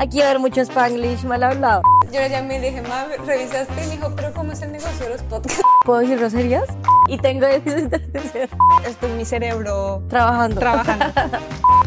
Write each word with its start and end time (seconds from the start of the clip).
Aquí 0.00 0.18
va 0.20 0.24
a 0.24 0.30
haber 0.30 0.40
mucho 0.40 0.62
spanglish 0.62 1.24
mal 1.24 1.42
hablado. 1.42 1.82
Yo 2.10 2.20
le 2.20 2.30
llamé 2.30 2.56
y 2.56 2.60
le 2.60 2.70
dije, 2.70 2.80
ma, 2.80 3.04
revisaste 3.26 3.84
y 3.84 3.86
me 3.86 3.96
dijo, 3.96 4.10
pero 4.16 4.32
¿cómo 4.32 4.52
es 4.52 4.62
el 4.62 4.72
negocio 4.72 5.04
de 5.04 5.12
los 5.12 5.22
podcasts? 5.24 5.60
¿Puedo 5.84 6.00
decir 6.00 6.18
groserías? 6.18 6.64
Y 7.06 7.18
tengo 7.18 7.44
Esto 7.46 9.06
es 9.06 9.12
mi 9.14 9.26
cerebro 9.26 10.02
trabajando. 10.08 10.58
Trabajando. 10.58 11.04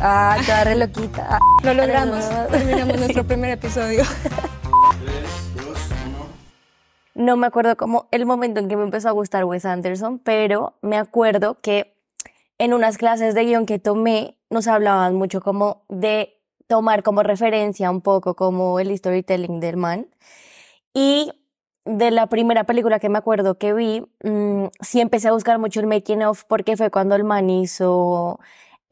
Ah, 0.06 0.38
queda 0.46 0.64
re 0.66 0.76
loquita. 0.76 1.40
Lo 1.64 1.74
logramos. 1.74 2.30
Terminamos 2.52 2.98
nuestro 3.00 3.24
primer 3.24 3.52
episodio. 3.52 4.04
No 7.16 7.36
me 7.36 7.48
acuerdo 7.48 7.78
como 7.78 8.10
el 8.12 8.28
momento 8.28 8.60
en 8.60 8.68
que 8.68 8.76
me 8.76 8.84
empezó 8.84 9.10
a 9.10 9.14
gustar 9.14 9.46
Wes 9.46 9.66
Anderson, 9.66 10.20
pero 10.20 10.78
me 10.82 10.98
acuerdo 10.98 11.62
que 11.62 11.96
en 12.60 12.74
unas 12.74 12.98
clases 12.98 13.34
de 13.34 13.46
guion 13.46 13.66
que 13.66 13.80
tomé 13.80 14.38
nos 14.52 14.68
hablaban 14.68 15.16
mucho 15.16 15.42
como 15.42 15.86
de 15.88 16.43
tomar 16.68 17.04
como 17.04 17.24
referencia 17.24 17.90
un 17.92 18.02
poco 18.02 18.36
como 18.36 18.80
el 18.80 18.96
storytelling 18.98 19.60
del 19.60 19.78
man. 19.78 20.08
Y 20.94 21.32
de 21.86 22.12
la 22.12 22.28
primera 22.28 22.64
película 22.66 23.00
que 23.00 23.10
me 23.10 23.18
acuerdo 23.18 23.58
que 23.58 23.74
vi, 23.74 24.06
mm, 24.24 24.68
sí 24.82 25.02
empecé 25.02 25.28
a 25.30 25.34
buscar 25.34 25.60
mucho 25.60 25.80
el 25.80 25.88
making 25.88 26.24
of 26.24 26.44
porque 26.46 26.78
fue 26.78 26.92
cuando 26.92 27.16
el 27.16 27.24
man 27.24 27.50
hizo 27.50 28.40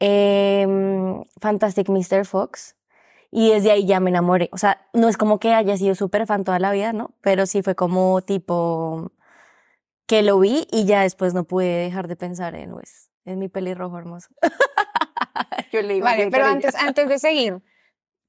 em, 0.00 1.24
Fantastic 1.40 1.88
Mr. 1.88 2.24
Fox. 2.26 2.76
Y 3.30 3.50
desde 3.50 3.70
ahí 3.70 3.86
ya 3.86 4.00
me 4.00 4.10
enamoré. 4.10 4.50
O 4.52 4.58
sea, 4.58 4.86
no 4.92 5.08
es 5.08 5.16
como 5.16 5.38
que 5.40 5.54
haya 5.54 5.76
sido 5.76 5.94
súper 5.94 6.26
fan 6.26 6.44
toda 6.44 6.58
la 6.58 6.70
vida, 6.72 6.92
¿no? 6.92 7.12
Pero 7.22 7.46
sí 7.46 7.62
fue 7.62 7.74
como 7.74 8.20
tipo 8.22 9.10
que 10.06 10.22
lo 10.22 10.38
vi 10.38 10.66
y 10.70 10.84
ya 10.84 11.02
después 11.02 11.32
no 11.34 11.44
pude 11.44 11.66
dejar 11.66 12.08
de 12.08 12.16
pensar 12.16 12.54
en 12.54 12.74
Wes, 12.74 13.10
en 13.24 13.38
mi 13.38 13.48
pelirrojo 13.48 13.96
hermoso. 13.98 14.28
Yo 15.72 15.82
le 15.82 15.96
iba 15.96 16.10
vale, 16.10 16.30
pero 16.30 16.46
antes, 16.46 16.74
antes 16.74 17.08
de 17.08 17.18
seguir, 17.18 17.62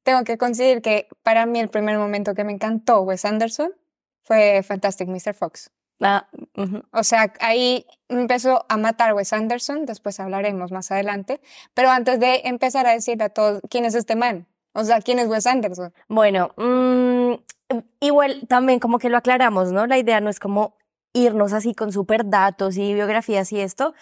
tengo 0.04 0.24
que 0.24 0.38
coincidir 0.38 0.82
que 0.82 1.08
para 1.24 1.46
mí 1.46 1.60
el 1.60 1.70
primer 1.70 1.98
momento 1.98 2.36
que 2.36 2.44
me 2.44 2.52
encantó 2.52 3.02
Wes 3.02 3.26
Anderson 3.26 3.74
fue 4.24 4.64
Fantastic 4.64 5.08
Mr. 5.08 5.34
Fox. 5.34 5.72
Ah, 6.02 6.28
O 6.92 7.04
sea, 7.04 7.34
ahí 7.40 7.86
empezó 8.10 8.66
a 8.68 8.78
matar 8.78 9.14
Wes 9.14 9.32
Anderson, 9.32 9.86
después 9.86 10.20
hablaremos 10.20 10.72
más 10.72 10.92
adelante, 10.92 11.40
pero 11.74 11.90
antes 11.90 12.20
de 12.20 12.42
empezar 12.44 12.86
a 12.88 12.92
decir 12.92 13.22
a 13.24 13.30
todos 13.30 13.62
quién 13.70 13.86
es 13.86 13.96
este 13.96 14.16
man, 14.16 14.48
o 14.74 14.84
sea, 14.84 15.02
¿quién 15.02 15.20
es 15.20 15.28
Wes 15.28 15.48
Anderson? 15.48 15.94
Bueno, 16.10 16.52
mm, 16.58 17.34
igual 18.02 18.46
también 18.48 18.80
como 18.80 19.00
que 19.00 19.10
lo 19.10 19.18
aclaramos, 19.18 19.72
¿no? 19.72 19.88
La 19.88 19.98
idea 19.98 20.20
no 20.20 20.30
es 20.30 20.40
como 20.40 20.76
irnos 21.14 21.54
así 21.54 21.74
con 21.74 21.92
super 21.92 22.28
datos 22.30 22.76
y 22.76 22.94
biografías 22.94 23.52
y 23.54 23.62
esto, 23.62 23.94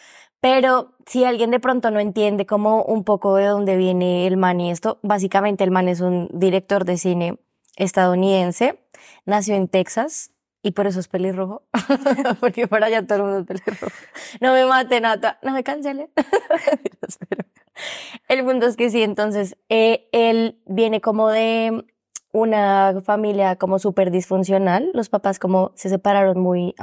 pero 0.42 0.95
si 1.06 1.23
alguien 1.23 1.52
de 1.52 1.59
pronto 1.59 1.92
no 1.92 2.00
entiende 2.00 2.45
como 2.45 2.84
un 2.84 3.03
poco 3.03 3.36
de 3.36 3.45
dónde 3.45 3.78
viene 3.78 4.28
el 4.28 4.38
man 4.38 4.59
y 4.59 4.72
esto, 4.72 5.00
básicamente 5.03 5.64
el 5.64 5.72
man 5.72 5.88
es 5.88 6.02
un 6.02 6.30
director 6.33 6.83
de 6.83 6.98
cine 6.98 7.38
estadounidense, 7.78 8.80
nació 9.25 9.56
en 9.56 9.67
Texas 9.67 10.31
y 10.64 10.72
por 10.72 10.88
eso 10.88 11.00
es 11.00 11.08
pelirrojo, 11.08 11.64
porque 12.39 12.67
por 12.67 12.83
allá 12.83 13.06
todo 13.06 13.20
el 13.20 13.23
mundo 13.23 13.53
es 13.53 13.61
pelirrojo. 13.61 13.95
No 14.42 14.53
me 14.53 14.66
mate, 14.66 15.00
Nata, 15.00 15.39
no 15.44 15.53
me 15.53 15.64
cancele. 15.64 16.09
El 18.28 18.44
punto 18.44 18.66
es 18.66 18.76
que 18.76 18.89
sí, 18.89 19.03
entonces 19.03 19.58
eh, 19.70 20.09
él 20.11 20.59
viene 20.66 21.02
como 21.02 21.30
de 21.30 21.86
una 22.31 23.02
familia 23.03 23.58
como 23.58 23.80
súper 23.80 24.11
disfuncional. 24.11 24.92
Los 24.94 25.09
papás 25.09 25.39
como 25.39 25.72
se 25.76 25.89
separaron 25.89 26.39
muy 26.39 26.76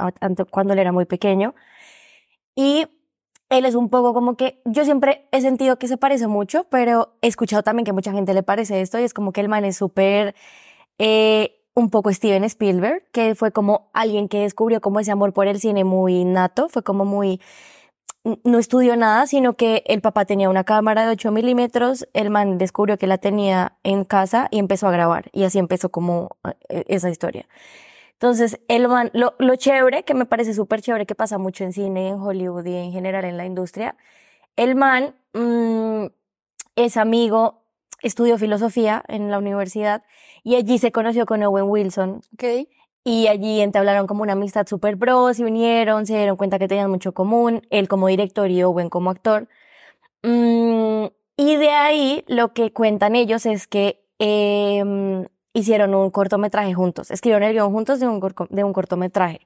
cuando 0.51 0.73
él 0.73 0.79
era 0.79 0.91
muy 0.91 1.05
pequeño. 1.05 1.55
Y 2.55 2.87
él 3.49 3.65
es 3.65 3.75
un 3.75 3.89
poco 3.89 4.13
como 4.13 4.35
que 4.35 4.61
yo 4.65 4.85
siempre 4.85 5.27
he 5.31 5.41
sentido 5.41 5.77
que 5.77 5.87
se 5.87 5.97
parece 5.97 6.27
mucho, 6.27 6.65
pero 6.69 7.15
he 7.21 7.27
escuchado 7.27 7.63
también 7.63 7.85
que 7.85 7.93
mucha 7.93 8.11
gente 8.11 8.33
le 8.33 8.43
parece 8.43 8.81
esto 8.81 8.99
y 8.99 9.03
es 9.03 9.13
como 9.13 9.31
que 9.31 9.41
el 9.41 9.49
man 9.49 9.65
es 9.65 9.77
súper 9.77 10.35
eh, 10.99 11.59
un 11.73 11.89
poco 11.89 12.11
Steven 12.11 12.43
Spielberg, 12.43 13.03
que 13.11 13.35
fue 13.35 13.51
como 13.51 13.89
alguien 13.93 14.27
que 14.27 14.39
descubrió 14.39 14.81
como 14.81 14.99
ese 14.99 15.11
amor 15.11 15.33
por 15.33 15.47
el 15.47 15.59
cine 15.59 15.83
muy 15.83 16.25
nato, 16.25 16.69
fue 16.69 16.83
como 16.83 17.05
muy 17.05 17.39
no 18.43 18.59
estudió 18.59 18.95
nada, 18.97 19.25
sino 19.27 19.53
que 19.53 19.83
el 19.87 20.01
papá 20.01 20.25
tenía 20.25 20.49
una 20.49 20.63
cámara 20.65 21.05
de 21.05 21.11
8 21.11 21.31
milímetros, 21.31 22.07
el 22.13 22.29
man 22.29 22.57
descubrió 22.57 22.97
que 22.97 23.07
la 23.07 23.17
tenía 23.17 23.77
en 23.83 24.03
casa 24.03 24.47
y 24.51 24.59
empezó 24.59 24.87
a 24.87 24.91
grabar. 24.91 25.29
Y 25.31 25.45
así 25.45 25.57
empezó 25.57 25.89
como 25.89 26.37
eh, 26.67 26.83
esa 26.87 27.09
historia. 27.09 27.47
Entonces, 28.19 28.59
el 28.67 28.89
man, 28.89 29.11
lo, 29.13 29.33
lo 29.39 29.55
chévere, 29.55 30.03
que 30.03 30.13
me 30.13 30.25
parece 30.25 30.53
súper 30.53 30.81
chévere, 30.81 31.05
que 31.05 31.15
pasa 31.15 31.37
mucho 31.37 31.63
en 31.63 31.71
cine, 31.71 32.09
en 32.09 32.15
Hollywood 32.15 32.65
y 32.65 32.75
en 32.75 32.91
general 32.91 33.23
en 33.23 33.37
la 33.37 33.45
industria, 33.45 33.95
el 34.57 34.75
man 34.75 35.15
mm, 35.33 36.07
es 36.75 36.97
amigo, 36.97 37.63
estudió 38.01 38.37
filosofía 38.37 39.03
en 39.07 39.31
la 39.31 39.37
universidad 39.37 40.03
y 40.43 40.55
allí 40.55 40.79
se 40.79 40.91
conoció 40.91 41.25
con 41.25 41.41
Owen 41.43 41.69
Wilson. 41.69 42.21
Okay. 42.33 42.67
Y 43.05 43.27
allí 43.27 43.61
entablaron 43.61 44.05
como 44.05 44.23
una 44.23 44.33
amistad 44.33 44.67
súper 44.67 44.97
pro, 44.97 45.33
se 45.33 45.45
unieron, 45.45 46.05
se 46.05 46.17
dieron 46.17 46.35
cuenta 46.35 46.59
que 46.59 46.67
tenían 46.67 46.91
mucho 46.91 47.13
común, 47.13 47.61
él 47.69 47.87
como 47.87 48.07
director 48.07 48.51
y 48.51 48.61
Owen 48.63 48.89
como 48.89 49.11
actor. 49.11 49.47
Mm, 50.23 51.05
y 51.37 51.55
de 51.55 51.69
ahí 51.69 52.25
lo 52.27 52.53
que 52.53 52.73
cuentan 52.73 53.15
ellos 53.15 53.45
es 53.45 53.65
que 53.67 54.05
eh, 54.19 54.83
hicieron 55.53 55.95
un 55.95 56.11
cortometraje 56.11 56.73
juntos, 56.73 57.11
escribieron 57.11 57.43
el 57.43 57.53
guion 57.53 57.71
juntos 57.71 57.99
de 57.99 58.07
un, 58.07 58.19
de 58.49 58.63
un 58.63 58.73
cortometraje 58.73 59.41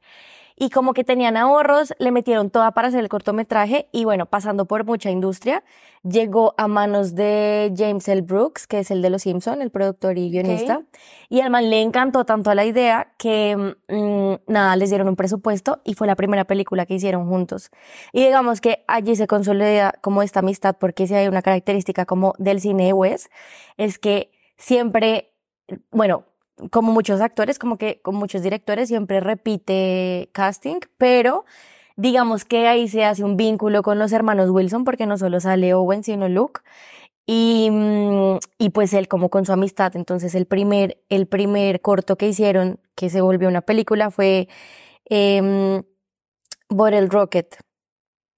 y 0.56 0.70
como 0.70 0.94
que 0.94 1.04
tenían 1.04 1.38
ahorros, 1.38 1.94
le 2.00 2.12
metieron 2.12 2.50
toda 2.50 2.72
para 2.72 2.90
hacer 2.90 3.00
el 3.00 3.10
cortometraje 3.10 3.88
y 3.92 4.06
bueno, 4.06 4.26
pasando 4.28 4.66
por 4.66 4.86
mucha 4.86 5.10
industria, 5.10 5.64
llegó 6.04 6.54
a 6.58 6.68
manos 6.68 7.16
de 7.16 7.74
James 7.76 8.08
L. 8.08 8.22
Brooks, 8.22 8.68
que 8.68 8.80
es 8.80 8.92
el 8.92 9.02
de 9.02 9.10
Los 9.10 9.24
Simpson, 9.24 9.62
el 9.62 9.72
productor 9.72 10.18
y 10.18 10.30
guionista, 10.30 10.84
y 11.30 11.42
al 11.42 11.50
man 11.50 11.70
le 11.70 11.82
encantó 11.82 12.26
tanto 12.26 12.54
la 12.54 12.66
idea 12.66 13.14
que 13.18 13.76
mm, 13.88 14.52
nada, 14.52 14.76
les 14.76 14.90
dieron 14.90 15.08
un 15.08 15.16
presupuesto 15.16 15.82
y 15.84 15.96
fue 15.96 16.08
la 16.08 16.16
primera 16.16 16.46
película 16.46 16.86
que 16.86 16.96
hicieron 16.96 17.28
juntos. 17.28 17.72
Y 18.12 18.24
digamos 18.24 18.62
que 18.62 18.84
allí 18.88 19.16
se 19.16 19.28
consolida 19.28 19.94
como 20.02 20.22
esta 20.22 20.42
amistad 20.42 20.76
porque 20.80 21.08
si 21.08 21.16
hay 21.16 21.28
una 21.28 21.42
característica 21.42 22.06
como 22.06 22.34
del 22.38 22.62
cine 22.62 22.86
de 22.86 22.94
Wes, 22.94 23.30
es 23.78 23.98
que 23.98 24.32
siempre, 24.58 25.33
bueno, 25.92 26.26
como 26.72 26.92
muchos 26.92 27.22
actores, 27.22 27.60
como 27.60 27.78
que 27.78 28.02
con 28.02 28.16
muchos 28.16 28.42
directores 28.44 28.88
siempre 28.90 29.20
repite 29.20 30.30
casting, 30.34 30.80
pero 30.98 31.46
digamos 31.96 32.46
que 32.46 32.68
ahí 32.68 32.88
se 32.88 33.06
hace 33.06 33.24
un 33.24 33.38
vínculo 33.38 33.84
con 33.84 34.00
los 34.00 34.12
hermanos 34.12 34.50
Wilson 34.50 34.84
porque 34.84 35.06
no 35.06 35.18
solo 35.18 35.40
sale 35.40 35.74
Owen 35.74 36.04
sino 36.04 36.28
Luke 36.28 36.62
y, 37.26 37.70
mm, 37.72 38.40
y 38.58 38.70
pues 38.72 38.94
él 38.94 39.08
como 39.08 39.30
con 39.30 39.46
su 39.46 39.54
amistad, 39.54 39.96
entonces 39.96 40.36
el 40.36 40.46
primer, 40.46 41.02
el 41.10 41.28
primer 41.28 41.82
corto 41.82 42.18
que 42.18 42.28
hicieron 42.28 42.80
que 42.96 43.10
se 43.10 43.22
volvió 43.22 43.48
una 43.48 43.62
película 43.62 44.12
fue 44.12 44.48
eh, 45.10 45.84
Bottle 46.70 47.08
Rocket, 47.08 47.56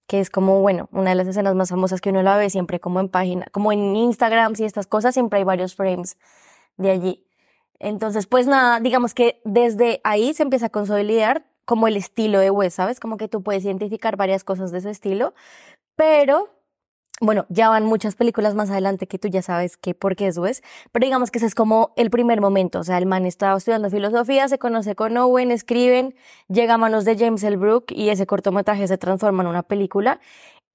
que 0.08 0.20
es 0.20 0.30
como, 0.30 0.62
bueno, 0.62 0.88
una 0.92 1.12
de 1.12 1.16
las 1.16 1.28
escenas 1.28 1.56
más 1.56 1.70
famosas 1.70 2.02
que 2.02 2.10
uno 2.10 2.22
la 2.22 2.38
ve 2.38 2.50
siempre 2.50 2.80
como 2.80 3.00
en 3.00 3.10
página, 3.10 3.48
como 3.52 3.72
en 3.72 3.96
Instagram 3.96 4.54
y 4.58 4.64
estas 4.66 4.88
cosas, 4.88 5.14
siempre 5.14 5.40
hay 5.40 5.46
varios 5.46 5.76
frames 5.76 6.18
de 6.78 6.92
allí. 6.92 7.26
Entonces, 7.80 8.28
pues 8.28 8.48
nada, 8.48 8.80
digamos 8.80 9.14
que 9.14 9.42
desde 9.44 10.02
ahí 10.04 10.34
se 10.34 10.44
empieza 10.44 10.68
a 10.68 10.70
consolidar 10.70 11.46
como 11.66 11.88
el 11.88 11.98
estilo 11.98 12.40
de 12.40 12.52
Wes, 12.52 12.76
¿sabes? 12.76 13.00
Como 13.00 13.18
que 13.18 13.28
tú 13.28 13.44
puedes 13.44 13.66
identificar 13.66 14.18
varias 14.18 14.44
cosas 14.44 14.72
de 14.72 14.82
su 14.82 14.90
estilo, 14.90 15.34
pero 15.96 16.50
bueno, 17.22 17.46
ya 17.48 17.70
van 17.70 17.86
muchas 17.86 18.16
películas 18.16 18.56
más 18.56 18.70
adelante 18.70 19.08
que 19.08 19.18
tú 19.18 19.30
ya 19.30 19.42
sabes 19.42 19.78
que 19.78 19.94
por 19.96 20.16
qué 20.18 20.28
es 20.28 20.38
Wes, 20.38 20.62
pero 20.92 21.06
digamos 21.06 21.32
que 21.32 21.38
ese 21.38 21.48
es 21.48 21.56
como 21.56 21.94
el 21.96 22.10
primer 22.10 22.42
momento, 22.42 22.80
o 22.80 22.84
sea, 22.84 22.98
el 22.98 23.06
man 23.06 23.26
estaba 23.26 23.58
estudiando 23.58 23.90
filosofía, 23.90 24.48
se 24.50 24.60
conoce 24.60 24.96
con 24.96 25.16
Owen, 25.16 25.52
escriben, 25.52 26.16
llega 26.50 26.74
a 26.74 26.78
manos 26.78 27.06
de 27.06 27.18
James 27.18 27.42
L. 27.44 27.56
Brook 27.56 27.86
y 27.90 28.10
ese 28.10 28.26
cortometraje 28.26 28.88
se 28.88 28.98
transforma 28.98 29.44
en 29.44 29.50
una 29.50 29.64
película 29.64 30.20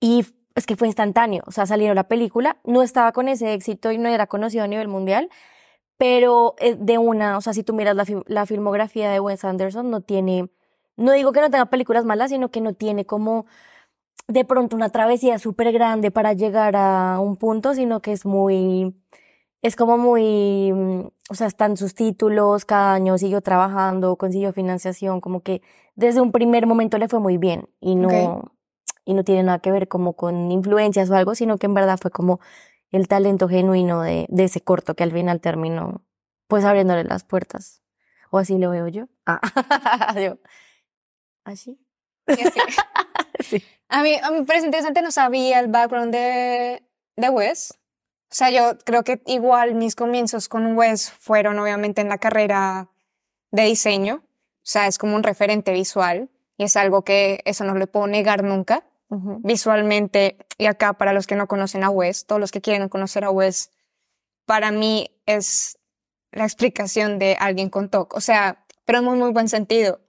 y 0.00 0.24
es 0.54 0.66
que 0.66 0.76
fue 0.76 0.88
instantáneo, 0.88 1.42
o 1.46 1.52
sea, 1.52 1.66
salieron 1.66 1.94
la 1.94 2.08
película, 2.08 2.56
no 2.64 2.82
estaba 2.82 3.12
con 3.12 3.28
ese 3.28 3.52
éxito 3.52 3.92
y 3.92 3.98
no 3.98 4.08
era 4.08 4.26
conocido 4.26 4.64
a 4.64 4.66
nivel 4.66 4.88
mundial, 4.88 5.28
pero 6.00 6.54
eh, 6.60 6.76
de 6.80 6.96
una, 6.96 7.36
o 7.36 7.42
sea, 7.42 7.52
si 7.52 7.62
tú 7.62 7.74
miras 7.74 7.94
la, 7.94 8.06
la 8.24 8.46
filmografía 8.46 9.10
de 9.10 9.20
Wes 9.20 9.44
Anderson, 9.44 9.90
no 9.90 10.00
tiene, 10.00 10.48
no 10.96 11.12
digo 11.12 11.30
que 11.32 11.42
no 11.42 11.50
tenga 11.50 11.66
películas 11.66 12.06
malas, 12.06 12.30
sino 12.30 12.50
que 12.50 12.62
no 12.62 12.72
tiene 12.72 13.04
como 13.04 13.44
de 14.26 14.46
pronto 14.46 14.76
una 14.76 14.88
travesía 14.88 15.38
súper 15.38 15.72
grande 15.72 16.10
para 16.10 16.32
llegar 16.32 16.74
a 16.74 17.20
un 17.20 17.36
punto, 17.36 17.74
sino 17.74 18.00
que 18.00 18.12
es 18.12 18.24
muy, 18.24 18.96
es 19.60 19.76
como 19.76 19.98
muy, 19.98 20.72
mm, 20.72 21.00
o 21.28 21.34
sea, 21.34 21.46
están 21.46 21.76
sus 21.76 21.94
títulos, 21.94 22.64
cada 22.64 22.94
año 22.94 23.18
siguió 23.18 23.42
trabajando, 23.42 24.16
consiguió 24.16 24.54
financiación, 24.54 25.20
como 25.20 25.42
que 25.42 25.60
desde 25.96 26.22
un 26.22 26.32
primer 26.32 26.66
momento 26.66 26.96
le 26.96 27.08
fue 27.08 27.20
muy 27.20 27.36
bien 27.36 27.68
y 27.78 27.94
no, 27.94 28.52
y 29.04 29.12
no 29.12 29.22
tiene 29.22 29.42
nada 29.42 29.58
que 29.58 29.70
ver 29.70 29.86
como 29.86 30.14
con 30.14 30.50
influencias 30.50 31.10
o 31.10 31.14
algo, 31.14 31.34
sino 31.34 31.58
que 31.58 31.66
en 31.66 31.74
verdad 31.74 31.98
fue 32.00 32.10
como 32.10 32.40
el 32.90 33.08
talento 33.08 33.48
genuino 33.48 34.02
de, 34.02 34.26
de 34.28 34.44
ese 34.44 34.60
corto 34.60 34.94
que 34.94 35.04
al 35.04 35.12
final 35.12 35.40
terminó 35.40 36.04
pues 36.50 36.64
abriéndole 36.64 37.04
las 37.04 37.24
puertas. 37.24 37.80
O 38.30 38.38
así 38.38 38.58
lo 38.58 38.70
veo 38.70 38.88
yo. 38.88 39.08
Ah, 39.26 39.40
yo. 40.20 40.38
¿Así? 41.44 41.78
sí. 43.40 43.64
A 43.88 44.02
mí, 44.02 44.14
a 44.22 44.30
mí 44.30 44.42
parece 44.44 44.66
interesante, 44.66 45.02
no 45.02 45.10
sabía 45.10 45.58
el 45.60 45.68
background 45.68 46.12
de, 46.12 46.82
de 47.16 47.28
Wes. 47.28 47.78
O 48.30 48.34
sea, 48.34 48.50
yo 48.50 48.78
creo 48.84 49.02
que 49.02 49.22
igual 49.26 49.74
mis 49.74 49.96
comienzos 49.96 50.48
con 50.48 50.76
Wes 50.76 51.10
fueron 51.10 51.58
obviamente 51.58 52.00
en 52.00 52.08
la 52.08 52.18
carrera 52.18 52.90
de 53.50 53.64
diseño. 53.64 54.22
O 54.24 54.62
sea, 54.62 54.86
es 54.86 54.98
como 54.98 55.16
un 55.16 55.24
referente 55.24 55.72
visual 55.72 56.30
y 56.56 56.64
es 56.64 56.76
algo 56.76 57.02
que 57.02 57.40
eso 57.44 57.64
no 57.64 57.74
le 57.74 57.88
puedo 57.88 58.06
negar 58.06 58.44
nunca. 58.44 58.84
Visualmente, 59.42 60.38
y 60.56 60.66
acá 60.66 60.92
para 60.92 61.12
los 61.12 61.26
que 61.26 61.34
no 61.34 61.48
conocen 61.48 61.82
a 61.82 61.90
Wes, 61.90 62.26
todos 62.26 62.40
los 62.40 62.52
que 62.52 62.60
quieren 62.60 62.88
conocer 62.88 63.24
a 63.24 63.30
Wes, 63.30 63.70
para 64.44 64.70
mí 64.70 65.10
es 65.26 65.78
la 66.30 66.44
explicación 66.44 67.18
de 67.18 67.36
alguien 67.40 67.70
con 67.70 67.88
TOC. 67.88 68.14
O 68.14 68.20
sea, 68.20 68.64
pero 68.84 69.00
en 69.00 69.04
muy, 69.04 69.18
muy 69.18 69.32
buen 69.32 69.48
sentido. 69.48 70.00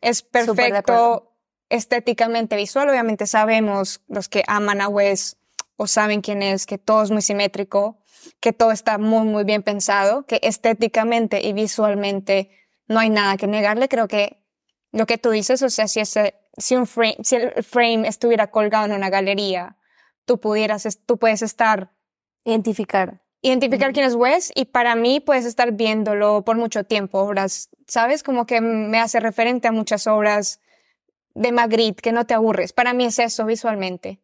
Es 0.00 0.22
perfecto 0.22 1.36
estéticamente 1.68 2.56
visual. 2.56 2.88
Obviamente 2.88 3.26
sabemos 3.26 4.02
los 4.08 4.28
que 4.28 4.44
aman 4.46 4.80
a 4.80 4.88
Wes 4.88 5.36
o 5.76 5.86
saben 5.86 6.20
quién 6.20 6.42
es, 6.42 6.66
que 6.66 6.78
todo 6.78 7.02
es 7.02 7.10
muy 7.10 7.22
simétrico, 7.22 8.02
que 8.40 8.52
todo 8.52 8.72
está 8.72 8.98
muy, 8.98 9.26
muy 9.26 9.44
bien 9.44 9.62
pensado, 9.62 10.26
que 10.26 10.40
estéticamente 10.42 11.44
y 11.44 11.52
visualmente 11.52 12.50
no 12.86 12.98
hay 12.98 13.10
nada 13.10 13.36
que 13.36 13.46
negarle. 13.46 13.88
Creo 13.88 14.08
que 14.08 14.42
lo 14.92 15.06
que 15.06 15.18
tú 15.18 15.30
dices, 15.30 15.62
o 15.62 15.70
sea, 15.70 15.88
si, 15.88 16.00
ese, 16.00 16.34
si, 16.58 16.76
un 16.76 16.86
frame, 16.86 17.16
si 17.22 17.36
el 17.36 17.62
frame 17.62 18.06
estuviera 18.06 18.50
colgado 18.50 18.86
en 18.86 18.92
una 18.92 19.10
galería, 19.10 19.76
tú 20.24 20.38
pudieras, 20.38 20.86
tú 21.06 21.18
puedes 21.18 21.42
estar... 21.42 21.90
Identificar. 22.44 23.20
Identificar 23.42 23.92
quién 23.92 24.06
es 24.06 24.14
Wes 24.14 24.50
y 24.54 24.66
para 24.66 24.94
mí 24.94 25.20
puedes 25.20 25.44
estar 25.44 25.72
viéndolo 25.72 26.44
por 26.44 26.56
mucho 26.56 26.84
tiempo, 26.84 27.20
obras, 27.20 27.70
¿sabes? 27.86 28.22
Como 28.22 28.46
que 28.46 28.60
me 28.60 28.98
hace 28.98 29.20
referente 29.20 29.68
a 29.68 29.72
muchas 29.72 30.06
obras 30.06 30.60
de 31.34 31.52
Magritte, 31.52 32.02
que 32.02 32.12
no 32.12 32.26
te 32.26 32.34
aburres. 32.34 32.72
Para 32.72 32.94
mí 32.94 33.04
es 33.04 33.18
eso 33.18 33.44
visualmente. 33.44 34.20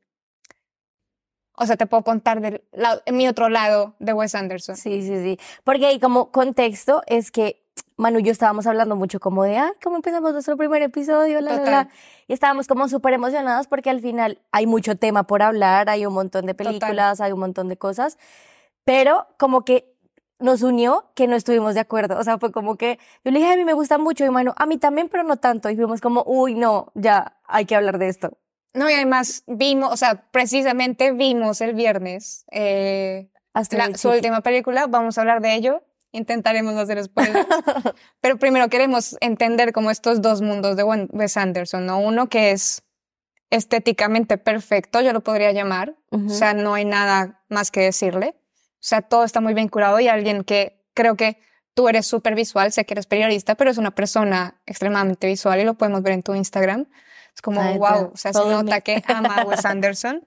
O 1.56 1.66
sea, 1.66 1.76
te 1.76 1.86
puedo 1.86 2.02
contar 2.02 2.40
del 2.40 2.64
en 3.06 3.16
mi 3.16 3.28
otro 3.28 3.48
lado 3.48 3.94
de 4.00 4.12
Wes 4.12 4.34
Anderson. 4.34 4.76
Sí, 4.76 5.02
sí, 5.02 5.16
sí. 5.22 5.38
Porque 5.62 5.86
ahí 5.86 6.00
como 6.00 6.32
contexto 6.32 7.02
es 7.06 7.30
que 7.30 7.63
Manu 7.96 8.18
y 8.18 8.24
yo 8.24 8.32
estábamos 8.32 8.66
hablando 8.66 8.96
mucho 8.96 9.20
como 9.20 9.44
de, 9.44 9.56
ah, 9.58 9.72
¿cómo 9.82 9.96
empezamos 9.96 10.32
nuestro 10.32 10.56
primer 10.56 10.82
episodio? 10.82 11.40
La, 11.40 11.56
la, 11.56 11.70
la. 11.70 11.88
Y 12.26 12.32
estábamos 12.32 12.66
como 12.66 12.88
súper 12.88 13.14
emocionados 13.14 13.66
porque 13.68 13.90
al 13.90 14.00
final 14.00 14.40
hay 14.50 14.66
mucho 14.66 14.96
tema 14.96 15.26
por 15.26 15.42
hablar, 15.42 15.88
hay 15.88 16.04
un 16.06 16.14
montón 16.14 16.46
de 16.46 16.54
películas, 16.54 17.20
hay 17.20 17.32
un 17.32 17.40
montón 17.40 17.68
de 17.68 17.76
cosas, 17.76 18.18
pero 18.84 19.26
como 19.38 19.64
que 19.64 19.94
nos 20.40 20.62
unió 20.62 21.10
que 21.14 21.26
no 21.26 21.36
estuvimos 21.36 21.74
de 21.74 21.80
acuerdo. 21.80 22.18
O 22.18 22.24
sea, 22.24 22.38
fue 22.38 22.52
como 22.52 22.76
que 22.76 22.98
yo 23.24 23.30
le 23.30 23.38
dije, 23.38 23.52
a 23.52 23.56
mí 23.56 23.64
me 23.64 23.72
gusta 23.72 23.98
mucho 23.98 24.24
y 24.24 24.30
Manu, 24.30 24.52
a 24.56 24.66
mí 24.66 24.76
también, 24.76 25.08
pero 25.08 25.22
no 25.22 25.36
tanto. 25.36 25.70
Y 25.70 25.76
fuimos 25.76 26.00
como, 26.00 26.24
uy, 26.26 26.54
no, 26.54 26.90
ya, 26.94 27.38
hay 27.44 27.64
que 27.64 27.76
hablar 27.76 27.98
de 27.98 28.08
esto. 28.08 28.36
No, 28.74 28.90
y 28.90 28.94
además 28.94 29.44
vimos, 29.46 29.92
o 29.92 29.96
sea, 29.96 30.26
precisamente 30.32 31.12
vimos 31.12 31.60
el 31.60 31.74
viernes 31.74 32.44
eh, 32.50 33.30
su 33.94 34.08
última 34.08 34.40
película, 34.40 34.88
vamos 34.88 35.16
a 35.16 35.20
hablar 35.20 35.40
de 35.40 35.54
ello, 35.54 35.82
intentaremos 36.14 36.74
hacer 36.76 37.02
spoilers, 37.04 37.46
pero 38.20 38.38
primero 38.38 38.68
queremos 38.68 39.16
entender 39.20 39.72
como 39.72 39.90
estos 39.90 40.22
dos 40.22 40.40
mundos 40.40 40.76
de 40.76 40.84
Wes 40.84 41.36
Anderson, 41.36 41.84
¿no? 41.84 41.98
Uno 41.98 42.28
que 42.28 42.52
es 42.52 42.82
estéticamente 43.50 44.38
perfecto, 44.38 45.00
yo 45.00 45.12
lo 45.12 45.20
podría 45.22 45.52
llamar, 45.52 45.96
o 46.10 46.28
sea, 46.28 46.54
no 46.54 46.74
hay 46.74 46.84
nada 46.84 47.42
más 47.48 47.70
que 47.70 47.80
decirle, 47.80 48.34
o 48.36 48.86
sea, 48.86 49.02
todo 49.02 49.24
está 49.24 49.40
muy 49.40 49.54
bien 49.54 49.68
curado 49.68 50.00
y 50.00 50.08
alguien 50.08 50.44
que 50.44 50.84
creo 50.94 51.16
que 51.16 51.38
tú 51.74 51.88
eres 51.88 52.06
súper 52.06 52.34
visual, 52.34 52.72
sé 52.72 52.84
que 52.86 52.94
eres 52.94 53.06
periodista, 53.06 53.54
pero 53.54 53.70
es 53.70 53.78
una 53.78 53.94
persona 53.94 54.60
extremadamente 54.66 55.26
visual 55.26 55.60
y 55.60 55.64
lo 55.64 55.74
podemos 55.74 56.02
ver 56.02 56.14
en 56.14 56.22
tu 56.22 56.34
Instagram. 56.34 56.86
Es 57.34 57.42
como, 57.42 57.60
wow, 57.78 58.12
o 58.12 58.16
sea, 58.16 58.32
se 58.32 58.38
nota 58.38 58.80
que 58.80 59.02
ama 59.08 59.36
a 59.36 59.44
Wes 59.44 59.64
Anderson. 59.64 60.24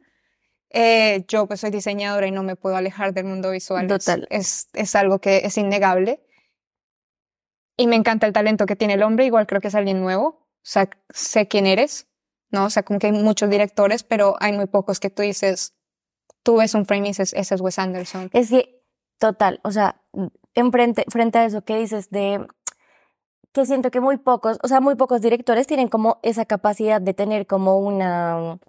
Eh, 0.69 1.25
yo 1.27 1.47
pues 1.47 1.61
soy 1.61 1.71
diseñadora 1.71 2.27
y 2.27 2.31
no 2.31 2.43
me 2.43 2.55
puedo 2.55 2.75
alejar 2.75 3.13
del 3.13 3.25
mundo 3.25 3.51
visual. 3.51 3.87
Total. 3.87 4.27
Es, 4.29 4.69
es 4.73 4.95
algo 4.95 5.19
que 5.19 5.37
es 5.37 5.57
innegable. 5.57 6.21
Y 7.77 7.87
me 7.87 7.95
encanta 7.95 8.25
el 8.27 8.33
talento 8.33 8.65
que 8.65 8.75
tiene 8.75 8.95
el 8.95 9.03
hombre, 9.03 9.25
igual 9.25 9.47
creo 9.47 9.61
que 9.61 9.67
es 9.67 9.75
alguien 9.75 10.01
nuevo. 10.01 10.27
O 10.67 10.69
sea, 10.69 10.89
sé 11.09 11.47
quién 11.47 11.65
eres, 11.65 12.07
¿no? 12.49 12.65
O 12.65 12.69
sea, 12.69 12.83
como 12.83 12.99
que 12.99 13.07
hay 13.07 13.13
muchos 13.13 13.49
directores, 13.49 14.03
pero 14.03 14.35
hay 14.39 14.51
muy 14.51 14.65
pocos 14.65 14.99
que 14.99 15.09
tú 15.09 15.21
dices, 15.21 15.75
tú 16.43 16.57
ves 16.57 16.73
un 16.73 16.85
frame 16.85 17.07
y 17.07 17.09
dices, 17.11 17.33
ese 17.33 17.55
es 17.55 17.61
Wes 17.61 17.79
Anderson. 17.79 18.29
Es 18.33 18.49
que, 18.49 18.83
total, 19.19 19.61
o 19.63 19.71
sea, 19.71 20.01
en 20.55 20.71
frente, 20.71 21.05
frente 21.09 21.37
a 21.37 21.45
eso 21.45 21.63
que 21.63 21.77
dices 21.77 22.09
de 22.09 22.45
que 23.53 23.65
siento 23.65 23.91
que 23.91 24.01
muy 24.01 24.17
pocos, 24.17 24.59
o 24.61 24.67
sea, 24.67 24.81
muy 24.81 24.95
pocos 24.95 25.21
directores 25.21 25.67
tienen 25.67 25.87
como 25.87 26.19
esa 26.23 26.45
capacidad 26.45 26.99
de 26.99 27.13
tener 27.13 27.47
como 27.47 27.79
una, 27.79 28.59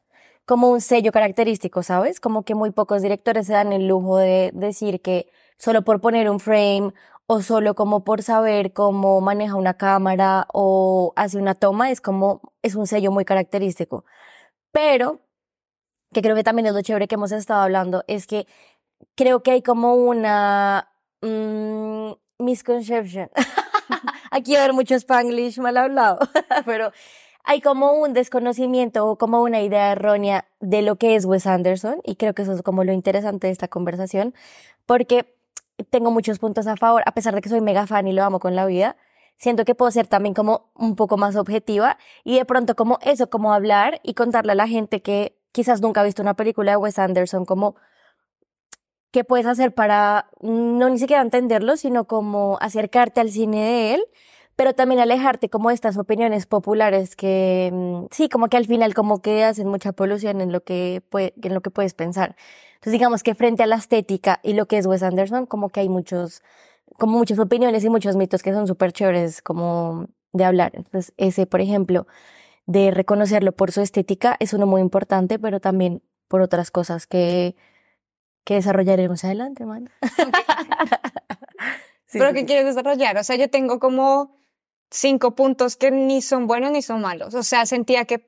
como 0.49 0.71
un 0.71 0.81
sello 0.81 1.13
característico, 1.13 1.83
¿sabes? 1.83 2.21
Como 2.21 2.43
que 2.43 2.55
muy 2.55 2.71
pocos 2.71 3.03
directores 3.03 3.47
se 3.47 3.53
dan 3.53 3.71
el 3.75 3.87
lujo 3.87 4.17
de 4.17 4.51
decir 4.55 5.03
que 5.03 5.31
solo 5.59 5.83
por 5.85 6.01
poner 6.01 6.31
un 6.31 6.41
frame 6.41 6.95
o 7.27 7.43
solo 7.43 7.75
como 7.75 8.03
por 8.03 8.23
saber 8.23 8.73
cómo 8.73 9.21
maneja 9.21 9.57
una 9.57 9.75
cámara 9.75 10.47
o 10.55 11.13
hace 11.17 11.37
una 11.37 11.55
toma 11.55 11.91
es 11.91 12.01
como, 12.01 12.41
es 12.63 12.77
un 12.77 12.87
sello 12.87 13.13
muy 13.13 13.27
característico. 13.27 14.07
Pero, 14.73 15.21
que 16.15 16.23
creo 16.23 16.35
que 16.35 16.45
también 16.45 16.67
es 16.67 16.75
lo 16.75 16.81
chévere 16.83 17.09
que 17.09 17.17
hemos 17.17 17.33
estado 17.33 17.61
hablando, 17.63 18.05
es 18.09 18.27
que 18.27 18.47
creo 19.17 19.43
que 19.43 19.51
hay 19.51 19.63
como 19.63 19.95
una 19.97 20.89
mmm, 21.21 22.13
misconception 22.39 23.31
Aquí 24.31 24.55
va 24.55 24.61
a 24.61 24.63
haber 24.65 24.75
mucho 24.75 24.95
spanglish 24.95 25.59
mal 25.59 25.77
hablado, 25.77 26.19
pero 26.65 26.93
hay 27.49 27.63
como 27.63 27.95
un 27.95 28.13
desconocimiento 28.13 29.07
o 29.07 29.17
como 29.17 29.43
una 29.43 29.63
idea 29.63 29.93
errónea 29.93 30.45
de 30.61 30.83
lo 30.83 30.97
que 30.97 31.17
es 31.17 31.25
Wes 31.25 31.47
Anderson 31.47 32.03
y 32.05 32.17
creo 32.17 32.35
que 32.35 32.43
eso 32.43 32.53
es 32.53 32.61
como 32.61 32.85
lo 32.85 32.93
interesante 32.93 33.47
de 33.47 33.55
esta 33.55 33.69
conversación 33.69 34.35
porque 34.85 35.35
tengo 35.89 36.11
muchos 36.11 36.39
puntos 36.39 36.67
a 36.67 36.77
favor, 36.77 37.03
a 37.07 37.13
pesar 37.13 37.35
de 37.35 37.41
que 37.41 37.49
soy 37.49 37.63
mega 37.63 37.87
fan 37.87 38.07
y 38.07 38.13
lo 38.13 38.23
amo 38.23 38.39
con 38.39 38.55
la 38.55 38.67
vida, 38.67 38.97
siento 39.39 39.65
que 39.65 39.75
puedo 39.75 39.91
ser 39.91 40.07
también 40.07 40.35
como 40.35 40.69
un 40.75 40.95
poco 40.95 41.17
más 41.17 41.37
objetiva 41.37 41.97
y 42.23 42.37
de 42.37 42.45
pronto 42.45 42.77
como 42.77 42.99
eso, 43.01 43.31
como 43.31 43.55
hablar 43.55 43.99
y 44.03 44.13
contarle 44.13 44.53
a 44.53 44.55
la 44.55 44.69
gente 44.69 45.01
que 45.01 45.39
quizás 45.51 45.81
nunca 45.81 46.03
ha 46.03 46.05
visto 46.05 46.21
una 46.21 46.35
película 46.35 46.73
de 46.73 46.77
Wes 46.77 46.99
Anderson, 46.99 47.47
como 47.47 47.77
qué 49.11 49.25
puedes 49.25 49.47
hacer 49.47 49.73
para 49.73 50.29
no 50.43 50.91
ni 50.91 50.99
siquiera 50.99 51.23
entenderlo, 51.23 51.79
sino 51.79 52.05
como 52.05 52.59
acercarte 52.61 53.23
al 53.23 53.31
cine 53.31 53.63
de 53.63 53.95
él, 53.95 54.05
pero 54.59 54.75
también 54.75 55.01
alejarte 55.01 55.49
como 55.49 55.69
de 55.69 55.77
estas 55.77 55.97
opiniones 55.99 56.47
populares 56.47 57.15
que 57.15 57.71
mm, 57.73 58.07
sí, 58.11 58.29
como 58.29 58.49
que 58.49 58.57
al 58.57 58.67
final 58.67 58.93
como 58.93 59.23
que 59.23 59.45
hacen 59.45 59.69
mucha 59.69 59.93
polución 59.93 60.41
en 60.41 60.51
lo 60.51 60.65
que 60.65 61.01
puede, 61.11 61.33
en 61.41 61.55
lo 61.55 61.61
que 61.61 61.71
puedes 61.71 61.95
pensar. 61.95 62.35
Entonces 62.75 62.93
digamos 62.93 63.23
que 63.23 63.37
frente 63.37 63.63
a 63.63 63.67
la 63.67 63.77
estética 63.77 64.41
y 64.43 64.55
lo 64.55 64.67
que 64.67 64.79
es 64.79 64.87
Wes 64.87 65.05
Anderson, 65.05 65.47
como 65.47 65.69
que 65.69 65.79
hay 65.79 65.89
muchos, 65.89 66.43
como 66.99 67.17
muchas 67.17 67.39
opiniones 67.39 67.85
y 67.85 67.89
muchos 67.89 68.17
mitos 68.17 68.43
que 68.43 68.53
son 68.53 68.67
súper 68.67 68.91
chéveres 68.91 69.43
como 69.43 70.09
de 70.33 70.45
hablar. 70.45 70.73
Entonces 70.75 71.15
ese, 71.19 71.47
por 71.47 71.61
ejemplo, 71.61 72.09
de 72.67 72.91
reconocerlo 72.91 73.53
por 73.53 73.71
su 73.71 73.81
estética 73.81 74.35
es 74.41 74.55
uno 74.55 74.67
muy 74.67 74.81
importante, 74.81 75.39
pero 75.39 75.61
también 75.61 76.03
por 76.27 76.41
otras 76.41 76.73
cosas 76.73 77.07
que 77.07 77.55
que 78.43 78.55
desarrollaremos 78.55 79.23
adelante, 79.23 79.67
man. 79.67 79.89
¿Pero 82.13 82.33
qué 82.33 82.45
quieres 82.45 82.65
desarrollar? 82.65 83.19
O 83.19 83.23
sea, 83.23 83.37
yo 83.37 83.51
tengo 83.51 83.79
como 83.79 84.38
cinco 84.91 85.35
puntos 85.35 85.77
que 85.77 85.91
ni 85.91 86.23
son 86.23 86.47
buenos 86.47 86.71
ni 86.73 86.83
son 86.83 87.01
malos. 87.01 87.35
O 87.35 87.43
sea, 87.43 87.67
sentía 87.67 88.05
que 88.05 88.27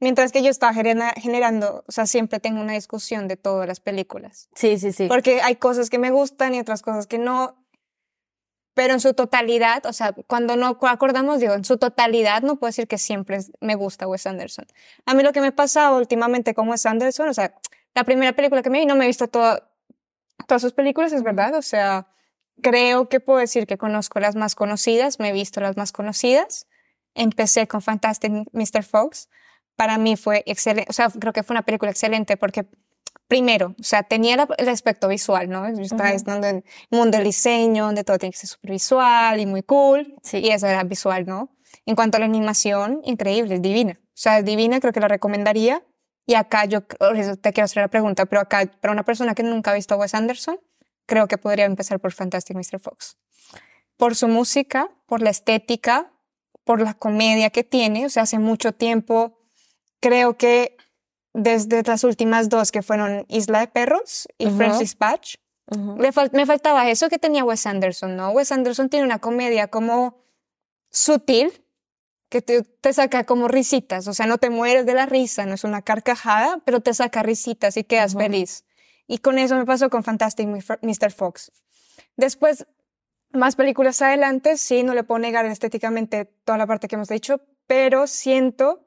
mientras 0.00 0.32
que 0.32 0.42
yo 0.42 0.50
estaba 0.50 0.72
generando, 0.72 1.84
o 1.86 1.92
sea, 1.92 2.06
siempre 2.06 2.40
tengo 2.40 2.60
una 2.60 2.72
discusión 2.72 3.28
de 3.28 3.36
todas 3.36 3.68
las 3.68 3.80
películas. 3.80 4.48
Sí, 4.54 4.78
sí, 4.78 4.92
sí. 4.92 5.06
Porque 5.08 5.40
hay 5.42 5.56
cosas 5.56 5.90
que 5.90 5.98
me 5.98 6.10
gustan 6.10 6.54
y 6.54 6.60
otras 6.60 6.82
cosas 6.82 7.06
que 7.06 7.18
no. 7.18 7.56
Pero 8.72 8.94
en 8.94 9.00
su 9.00 9.14
totalidad, 9.14 9.84
o 9.84 9.92
sea, 9.92 10.14
cuando 10.26 10.56
no 10.56 10.78
acordamos, 10.82 11.40
digo, 11.40 11.54
en 11.54 11.64
su 11.64 11.76
totalidad 11.76 12.42
no 12.42 12.56
puedo 12.56 12.68
decir 12.68 12.86
que 12.86 12.98
siempre 12.98 13.40
me 13.60 13.74
gusta 13.74 14.06
Wes 14.06 14.26
Anderson. 14.26 14.64
A 15.06 15.14
mí 15.14 15.22
lo 15.22 15.32
que 15.32 15.40
me 15.40 15.52
pasa 15.52 15.92
últimamente 15.92 16.54
con 16.54 16.68
Wes 16.68 16.86
Anderson, 16.86 17.28
o 17.28 17.34
sea, 17.34 17.52
la 17.94 18.04
primera 18.04 18.32
película 18.32 18.62
que 18.62 18.70
me 18.70 18.78
vi, 18.78 18.86
no 18.86 18.94
me 18.94 19.04
he 19.04 19.08
visto 19.08 19.26
todas 19.26 19.62
sus 20.60 20.72
películas, 20.72 21.12
es 21.12 21.24
verdad, 21.24 21.54
o 21.56 21.62
sea, 21.62 22.06
creo 22.60 23.08
que 23.08 23.20
puedo 23.20 23.38
decir 23.38 23.66
que 23.66 23.78
conozco 23.78 24.20
las 24.20 24.36
más 24.36 24.54
conocidas, 24.54 25.18
me 25.18 25.30
he 25.30 25.32
visto 25.32 25.60
las 25.60 25.76
más 25.76 25.92
conocidas. 25.92 26.66
Empecé 27.14 27.66
con 27.66 27.82
Fantastic 27.82 28.32
Mr. 28.52 28.82
Fox. 28.82 29.28
Para 29.76 29.98
mí 29.98 30.16
fue 30.16 30.42
excelente, 30.46 30.90
o 30.90 30.92
sea, 30.92 31.08
creo 31.08 31.32
que 31.32 31.42
fue 31.42 31.54
una 31.54 31.64
película 31.64 31.90
excelente 31.90 32.36
porque 32.36 32.66
primero, 33.30 33.74
o 33.78 33.82
sea, 33.82 34.02
tenía 34.02 34.46
el 34.58 34.68
aspecto 34.68 35.08
visual, 35.08 35.48
¿no? 35.48 35.72
Yo 35.72 35.82
estaba 35.82 36.10
en 36.10 36.44
el 36.44 36.64
mundo 36.90 37.16
del 37.16 37.24
diseño, 37.24 37.86
donde 37.86 38.04
todo 38.04 38.18
tiene 38.18 38.32
que 38.32 38.38
ser 38.38 38.48
súper 38.48 38.72
visual 38.72 39.38
y 39.40 39.46
muy 39.46 39.62
cool. 39.62 40.16
Sí. 40.22 40.38
Y 40.38 40.50
eso 40.50 40.66
era 40.66 40.82
visual, 40.82 41.24
¿no? 41.26 41.56
En 41.86 41.94
cuanto 41.94 42.16
a 42.16 42.20
la 42.20 42.26
animación, 42.26 43.00
increíble, 43.04 43.54
es 43.54 43.62
divina. 43.62 43.98
O 44.02 44.22
sea, 44.22 44.42
divina, 44.42 44.80
creo 44.80 44.92
que 44.92 45.00
la 45.00 45.08
recomendaría. 45.08 45.82
Y 46.26 46.34
acá 46.34 46.64
yo 46.64 46.82
te 46.82 47.52
quiero 47.52 47.64
hacer 47.64 47.82
la 47.82 47.88
pregunta, 47.88 48.26
pero 48.26 48.40
acá, 48.42 48.70
para 48.80 48.92
una 48.92 49.04
persona 49.04 49.34
que 49.34 49.42
nunca 49.42 49.70
ha 49.70 49.74
visto 49.74 49.94
a 49.94 49.98
Wes 49.98 50.14
Anderson, 50.14 50.60
creo 51.10 51.26
que 51.28 51.36
podría 51.38 51.64
empezar 51.66 51.98
por 52.00 52.12
Fantastic 52.12 52.56
Mr. 52.56 52.78
Fox. 52.78 53.16
Por 53.96 54.14
su 54.14 54.28
música, 54.28 54.88
por 55.06 55.20
la 55.22 55.30
estética, 55.30 56.12
por 56.64 56.80
la 56.80 56.94
comedia 56.94 57.50
que 57.50 57.64
tiene. 57.64 58.06
O 58.06 58.08
sea, 58.08 58.22
hace 58.22 58.38
mucho 58.38 58.72
tiempo 58.72 59.36
creo 60.00 60.36
que 60.38 60.76
desde 61.34 61.82
las 61.82 62.04
últimas 62.04 62.48
dos 62.48 62.70
que 62.72 62.82
fueron 62.82 63.26
Isla 63.28 63.60
de 63.60 63.66
Perros 63.68 64.28
y 64.38 64.46
Ujú. 64.46 64.56
French 64.56 64.78
Dispatch. 64.78 65.34
Fal- 66.12 66.30
me 66.32 66.46
faltaba 66.46 66.88
eso 66.90 67.08
que 67.08 67.18
tenía 67.18 67.44
Wes 67.44 67.66
Anderson, 67.66 68.16
¿no? 68.16 68.30
Wes 68.30 68.50
Anderson 68.52 68.88
tiene 68.88 69.04
una 69.04 69.18
comedia 69.18 69.68
como 69.68 70.24
sutil 70.90 71.64
que 72.28 72.40
te, 72.42 72.62
te 72.62 72.92
saca 72.92 73.24
como 73.24 73.48
risitas, 73.48 74.06
o 74.06 74.14
sea, 74.14 74.26
no 74.26 74.38
te 74.38 74.50
mueres 74.50 74.86
de 74.86 74.94
la 74.94 75.06
risa, 75.06 75.46
no 75.46 75.54
es 75.54 75.64
una 75.64 75.82
carcajada, 75.82 76.60
pero 76.64 76.78
te 76.80 76.94
saca 76.94 77.22
risitas 77.24 77.76
y 77.76 77.82
quedas 77.84 78.14
feliz. 78.14 78.64
Y 79.10 79.18
con 79.18 79.40
eso 79.40 79.56
me 79.56 79.66
pasó 79.66 79.90
con 79.90 80.04
Fantastic 80.04 80.46
Mr. 80.46 81.10
Fox. 81.10 81.50
Después, 82.16 82.68
más 83.32 83.56
películas 83.56 84.00
adelante, 84.02 84.56
sí, 84.56 84.84
no 84.84 84.94
le 84.94 85.02
puedo 85.02 85.18
negar 85.18 85.44
estéticamente 85.46 86.26
toda 86.44 86.58
la 86.58 86.68
parte 86.68 86.86
que 86.86 86.94
hemos 86.94 87.08
dicho, 87.08 87.40
pero 87.66 88.06
siento 88.06 88.86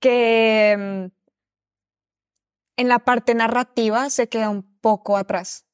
que 0.00 0.74
mm, 0.76 1.04
en 2.76 2.88
la 2.88 2.98
parte 2.98 3.36
narrativa 3.36 4.10
se 4.10 4.28
queda 4.28 4.50
un 4.50 4.64
poco 4.80 5.16
atrás. 5.16 5.64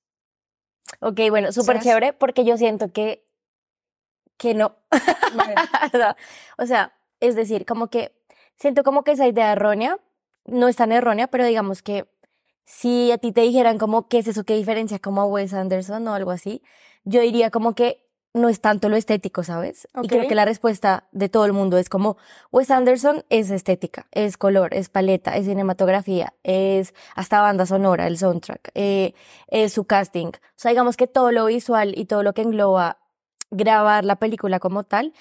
Ok, 1.01 1.21
bueno, 1.31 1.51
súper 1.51 1.81
chévere 1.81 2.13
porque 2.13 2.45
yo 2.45 2.59
siento 2.59 2.93
que, 2.93 3.27
que 4.37 4.53
no. 4.55 4.77
o 6.59 6.67
sea, 6.67 6.93
es 7.21 7.37
decir, 7.37 7.65
como 7.65 7.89
que 7.89 8.15
siento 8.57 8.83
como 8.85 9.03
que 9.03 9.13
esa 9.13 9.27
idea 9.27 9.51
errónea 9.51 9.99
no 10.45 10.69
es 10.69 10.77
tan 10.77 10.93
errónea, 10.93 11.29
pero 11.29 11.47
digamos 11.47 11.81
que 11.81 12.07
si 12.65 13.13
a 13.13 13.19
ti 13.19 13.33
te 13.33 13.43
dijeran 13.43 13.79
como 13.79 14.09
qué 14.09 14.19
es 14.19 14.29
eso 14.29 14.45
que 14.45 14.57
diferencia 14.57 14.99
como 14.99 15.21
a 15.21 15.27
Wes 15.27 15.53
Anderson 15.55 16.07
o 16.09 16.15
algo 16.15 16.31
así, 16.31 16.63
yo 17.05 17.21
diría 17.21 17.51
como 17.51 17.75
que 17.75 18.05
no 18.35 18.49
es 18.49 18.61
tanto 18.61 18.89
lo 18.89 18.97
estético, 18.97 19.45
¿sabes? 19.45 19.87
Y 20.03 20.09
creo 20.09 20.27
que 20.27 20.35
la 20.35 20.45
respuesta 20.45 21.09
de 21.13 21.29
todo 21.29 21.45
el 21.45 21.53
mundo 21.53 21.79
es 21.79 21.89
como 21.89 22.17
Wes 22.51 22.71
Anderson 22.73 23.25
es 23.29 23.51
estética, 23.51 24.09
es 24.11 24.37
color, 24.37 24.75
es 24.75 24.89
paleta, 24.89 25.37
es 25.37 25.47
cinematografía, 25.47 26.35
es 26.43 26.95
hasta 27.15 27.41
banda 27.41 27.65
sonora, 27.65 28.09
el 28.09 28.19
soundtrack, 28.19 28.73
eh, 28.75 29.15
es 29.47 29.73
su 29.73 29.85
casting. 29.85 30.27
O 30.27 30.57
sea, 30.57 30.71
digamos 30.71 30.97
que 30.97 31.07
todo 31.07 31.31
lo 31.31 31.47
visual 31.47 31.95
y 31.97 32.07
todo 32.07 32.25
lo 32.25 32.35
que 32.35 32.43
engloba 32.43 32.99
grabar 33.53 34.05
la 34.05 34.17
película 34.17 34.59
como 34.59 34.83
tal, 34.83 35.13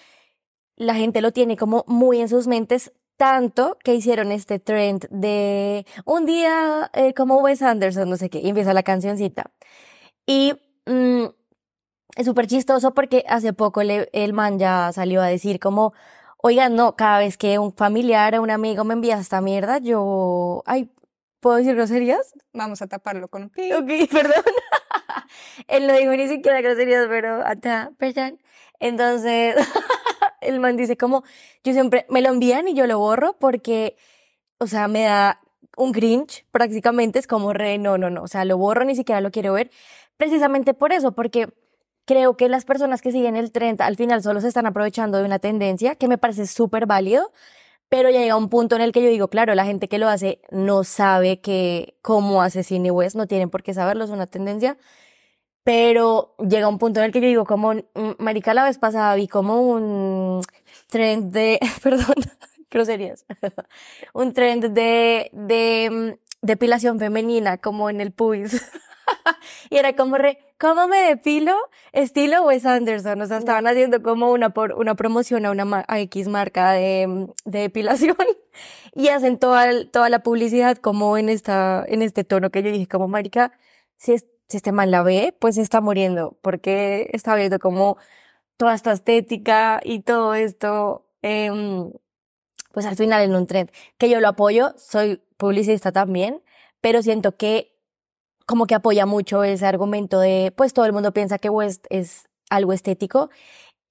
la 0.76 0.96
gente 0.96 1.22
lo 1.22 1.32
tiene 1.32 1.56
como 1.56 1.86
muy 1.88 2.20
en 2.20 2.30
sus 2.30 2.48
mentes, 2.48 2.94
tanto 3.17 3.77
que 3.84 3.93
hicieron 3.96 4.32
este 4.32 4.60
trend 4.60 5.08
de 5.10 5.86
un 6.05 6.25
día 6.25 6.89
eh, 6.93 7.13
como 7.13 7.38
Wes 7.39 7.62
Anderson, 7.62 8.10
no 8.10 8.17
sé 8.17 8.29
qué, 8.29 8.39
y 8.39 8.50
empieza 8.50 8.74
la 8.74 8.84
cancioncita. 8.84 9.51
Y 10.25 10.53
mm, 10.86 11.25
es 12.17 12.25
súper 12.25 12.48
chistoso 12.48 12.93
porque 12.93 13.24
hace 13.27 13.53
poco 13.53 13.84
le- 13.84 14.10
el 14.13 14.34
man 14.34 14.60
ya 14.60 14.91
salió 14.93 15.22
a 15.22 15.27
decir 15.27 15.60
como, 15.60 15.93
oigan, 16.38 16.75
no, 16.75 16.96
cada 16.96 17.20
vez 17.20 17.38
que 17.38 17.60
un 17.60 17.74
familiar 17.75 18.36
o 18.36 18.41
un 18.41 18.50
amigo 18.51 18.84
me 18.84 18.93
envía 18.93 19.17
esta 19.20 19.41
mierda, 19.41 19.79
yo, 19.79 20.63
ay, 20.65 20.91
¿puedo 21.39 21.58
decir 21.58 21.75
groserías? 21.75 22.34
Vamos 22.53 22.82
a 22.82 22.88
taparlo 22.88 23.27
con 23.29 23.43
un 23.43 23.50
pi. 23.50 23.72
Ok, 23.74 23.88
perdón. 24.12 24.43
Él 25.67 25.88
no 25.88 25.93
dijo 25.93 26.12
ni 26.13 26.27
siquiera 26.27 26.62
groserías, 26.62 27.08
pero 27.08 27.43
hasta, 27.46 27.91
perdón. 27.98 28.39
Entonces, 28.79 29.55
el 30.46 30.60
man 30.60 30.78
dice 30.78 30.98
como, 30.98 31.24
yo 31.64 31.74
siempre, 31.74 32.06
me 32.10 32.22
lo 32.22 32.30
envían 32.30 32.68
y 32.68 32.74
yo 32.74 32.88
lo 32.88 33.00
borro 33.00 33.38
porque, 33.40 33.96
o 34.60 34.68
sea, 34.68 34.88
me 34.88 35.04
da 35.04 35.40
un 35.78 35.92
cringe 35.92 36.46
prácticamente, 36.52 37.20
es 37.20 37.28
como 37.28 37.54
re, 37.54 37.78
no, 37.78 37.98
no, 37.98 38.10
no, 38.10 38.24
o 38.24 38.28
sea, 38.28 38.46
lo 38.46 38.58
borro, 38.58 38.86
ni 38.86 38.96
siquiera 38.96 39.22
lo 39.22 39.32
quiero 39.32 39.54
ver, 39.54 39.72
precisamente 40.18 40.74
por 40.74 40.94
eso, 40.94 41.14
porque 41.14 41.50
creo 42.06 42.38
que 42.38 42.50
las 42.50 42.66
personas 42.66 43.02
que 43.02 43.12
siguen 43.12 43.36
el 43.36 43.52
trend 43.52 43.82
al 43.82 43.96
final 43.96 44.22
solo 44.22 44.42
se 44.42 44.48
están 44.48 44.66
aprovechando 44.66 45.18
de 45.18 45.26
una 45.26 45.40
tendencia 45.40 45.96
que 45.96 46.08
me 46.08 46.18
parece 46.18 46.48
súper 46.48 46.86
válido, 46.86 47.32
pero 47.90 48.10
ya 48.10 48.20
llega 48.20 48.36
un 48.36 48.50
punto 48.50 48.76
en 48.76 48.82
el 48.82 48.92
que 48.92 49.04
yo 49.04 49.10
digo, 49.10 49.28
claro, 49.28 49.56
la 49.56 49.66
gente 49.66 49.88
que 49.88 50.00
lo 50.00 50.10
hace 50.10 50.42
no 50.52 50.84
sabe 50.84 51.42
que 51.42 51.96
cómo 52.02 52.42
hace 52.42 52.64
cine 52.64 52.92
West, 52.92 53.16
no 53.16 53.28
tienen 53.28 53.50
por 53.50 53.64
qué 53.64 53.74
saberlo, 53.74 54.04
es 54.04 54.10
una 54.10 54.28
tendencia. 54.28 54.78
Pero 55.63 56.36
llega 56.39 56.67
un 56.67 56.77
punto 56.77 57.00
en 57.00 57.05
el 57.05 57.12
que 57.13 57.22
yo 57.22 57.27
digo, 57.27 57.46
como, 57.46 57.74
mm, 57.74 57.82
marica, 58.20 58.53
la 58.53 58.65
vez 58.65 58.77
pasada 58.77 59.15
vi 59.15 59.27
como 59.27 59.62
un 59.62 60.41
trend 60.89 61.32
de, 61.34 61.60
perdón, 61.84 62.15
groserías, 62.72 63.25
un 64.13 64.34
trend 64.34 64.65
de, 64.74 65.29
de 65.34 65.89
mm, 65.91 66.46
depilación 66.46 67.00
femenina, 67.00 67.58
como 67.58 67.89
en 67.89 68.01
el 68.01 68.12
pubis. 68.12 68.62
Y 69.70 69.77
era 69.77 69.96
como 69.96 70.17
re, 70.17 70.39
¿cómo 70.60 70.88
me 70.88 70.98
depilo? 70.98 71.55
Estilo 71.91 72.43
Wes 72.43 72.65
Anderson. 72.65 73.22
O 73.22 73.25
sea, 73.25 73.38
estaban 73.38 73.67
haciendo 73.67 74.01
como 74.01 74.32
una, 74.32 74.51
por, 74.51 74.74
una 74.74 74.96
promoción 74.96 75.46
a 75.46 75.51
una 75.51 75.86
X 75.88 76.27
marca 76.27 76.72
de, 76.72 77.08
mm, 77.08 77.25
de 77.46 77.60
depilación 77.60 78.15
y 78.96 79.10
hacen 79.10 79.39
toda, 79.39 79.86
toda 79.91 80.10
la 80.10 80.20
publicidad 80.24 80.77
como 80.77 81.17
en 81.17 81.29
esta, 81.29 81.84
en 81.88 82.01
este 82.01 82.24
tono 82.24 82.50
que 82.51 82.63
yo 82.63 82.72
dije, 82.72 82.88
como 82.88 83.08
marica, 83.08 83.51
si, 83.98 84.13
es- 84.13 84.25
si 84.48 84.72
man 84.72 84.92
la 84.92 85.04
ve, 85.04 85.36
pues 85.40 85.58
está 85.58 85.82
muriendo, 85.82 86.38
porque 86.42 87.10
está 87.14 87.36
viendo 87.36 87.60
como 87.60 87.98
toda 88.58 88.76
esta 88.76 88.92
estética 88.94 89.82
y 89.84 90.02
todo 90.02 90.36
esto, 90.36 91.08
em, 91.22 91.92
pues 92.74 92.86
al 92.86 92.96
final 92.96 93.24
en 93.24 93.36
un 93.36 93.48
trend, 93.48 93.72
que 93.98 94.10
yo 94.10 94.20
lo 94.20 94.28
apoyo, 94.30 94.74
soy 94.78 95.22
publicista 95.38 95.92
también, 95.92 96.42
pero 96.82 97.02
siento 97.02 97.38
que 97.38 97.74
como 98.46 98.68
que 98.68 98.76
apoya 98.76 99.06
mucho 99.06 99.44
ese 99.44 99.66
argumento 99.66 100.20
de, 100.20 100.54
pues 100.56 100.74
todo 100.74 100.86
el 100.86 100.94
mundo 100.94 101.14
piensa 101.14 101.38
que 101.40 101.50
West 101.50 101.86
es 101.90 102.30
algo 102.50 102.74
estético 102.74 103.30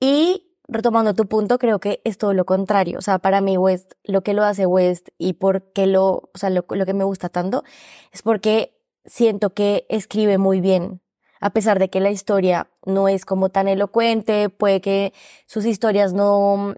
y 0.01 0.53
retomando 0.69 1.15
tu 1.15 1.27
punto, 1.29 1.59
creo 1.59 1.81
que 1.81 2.01
es 2.05 2.19
todo 2.19 2.35
lo 2.35 2.45
contrario. 2.45 2.99
O 2.99 3.03
sea, 3.03 3.19
para 3.19 3.41
mí 3.41 3.57
West, 3.57 3.93
lo 4.05 4.23
que 4.23 4.35
lo 4.35 4.45
hace 4.45 4.67
West 4.67 5.09
y 5.19 5.35
por 5.35 5.73
qué 5.73 5.87
lo, 5.87 6.31
o 6.35 6.39
sea, 6.39 6.51
lo 6.51 6.67
que 6.67 6.95
me 6.95 7.05
gusta 7.05 7.29
tanto 7.29 7.65
es 8.13 8.23
porque 8.23 8.82
siento 9.05 9.55
que 9.55 9.87
escribe 9.89 10.39
muy 10.39 10.61
bien. 10.61 11.01
A 11.41 11.51
pesar 11.51 11.79
de 11.79 11.91
que 11.91 12.01
la 12.01 12.11
historia 12.11 12.71
no 12.87 13.09
es 13.09 13.25
como 13.25 13.49
tan 13.49 13.67
elocuente, 13.67 14.49
puede 14.49 14.81
que 14.81 15.13
sus 15.47 15.65
historias 15.65 16.13
no 16.13 16.75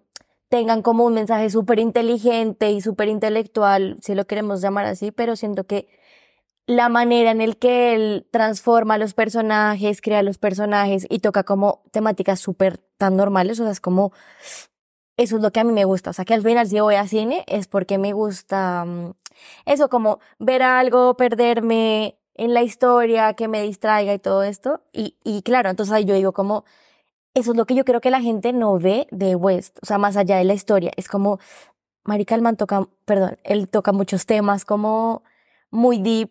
tengan 0.49 0.83
como 0.83 1.04
un 1.04 1.14
mensaje 1.14 1.50
súper 1.50 1.78
inteligente 1.78 2.71
y 2.71 2.81
súper 2.81 3.09
intelectual, 3.09 3.99
si 4.00 4.14
lo 4.14 4.26
queremos 4.26 4.61
llamar 4.61 4.87
así, 4.87 5.11
pero 5.11 5.37
siento 5.37 5.64
que 5.64 5.88
la 6.66 6.88
manera 6.88 7.31
en 7.31 7.40
el 7.40 7.59
que 7.59 7.95
él 7.95 8.26
transforma 8.31 8.97
los 8.97 9.14
personajes, 9.14 10.00
crea 10.00 10.23
los 10.23 10.38
personajes 10.38 11.07
y 11.11 11.19
toca 11.19 11.43
como 11.43 11.83
temáticas 11.90 12.40
súper 12.40 12.78
tan 12.97 13.16
normales, 13.16 13.61
o 13.61 13.64
sea, 13.64 13.73
es 13.73 13.81
como, 13.81 14.12
eso 15.16 15.37
es 15.37 15.43
lo 15.43 15.50
que 15.50 15.61
a 15.61 15.64
mí 15.64 15.73
me 15.73 15.85
gusta, 15.85 16.11
o 16.11 16.12
sea, 16.12 16.25
que 16.25 16.35
al 16.35 16.43
final 16.43 16.66
si 16.66 16.81
voy 16.81 16.95
a 16.95 17.07
cine 17.07 17.45
es 17.47 17.66
porque 17.66 17.99
me 17.99 18.12
gusta 18.12 18.85
mm, 18.87 19.12
eso, 19.67 19.88
como 19.88 20.21
ver 20.38 20.62
algo, 20.62 21.17
perderme 21.17 22.19
en 22.35 22.55
la 22.55 22.62
historia, 22.62 23.35
que 23.35 23.49
me 23.49 23.62
distraiga 23.62 24.14
y 24.14 24.19
todo 24.19 24.43
esto, 24.43 24.83
y, 24.93 25.17
y 25.25 25.43
claro, 25.43 25.71
entonces 25.71 25.93
ahí 25.93 26.05
yo 26.05 26.14
digo 26.14 26.33
como, 26.33 26.64
eso 27.35 27.53
es 27.53 27.57
lo 27.57 27.67
que 27.67 27.75
yo 27.75 27.85
creo 27.85 28.00
que 28.00 28.11
la 28.11 28.21
gente 28.21 28.53
no 28.53 28.79
ve 28.79 29.07
de 29.11 29.37
West, 29.37 29.79
o 29.83 29.87
sea, 29.87 29.99
más 29.99 30.17
allá 30.17 30.38
de 30.38 30.45
la 30.45 30.55
historia, 30.55 30.93
es 30.97 31.09
como, 31.09 31.38
Marica, 32.05 32.35
el 32.35 32.43
man 32.43 32.57
toca, 32.57 32.88
perdón, 33.07 33.38
él 33.45 33.69
toca 33.69 33.93
muchos 33.93 34.26
temas 34.26 34.64
como 34.64 35.23
muy 35.71 35.99
deep, 35.99 36.31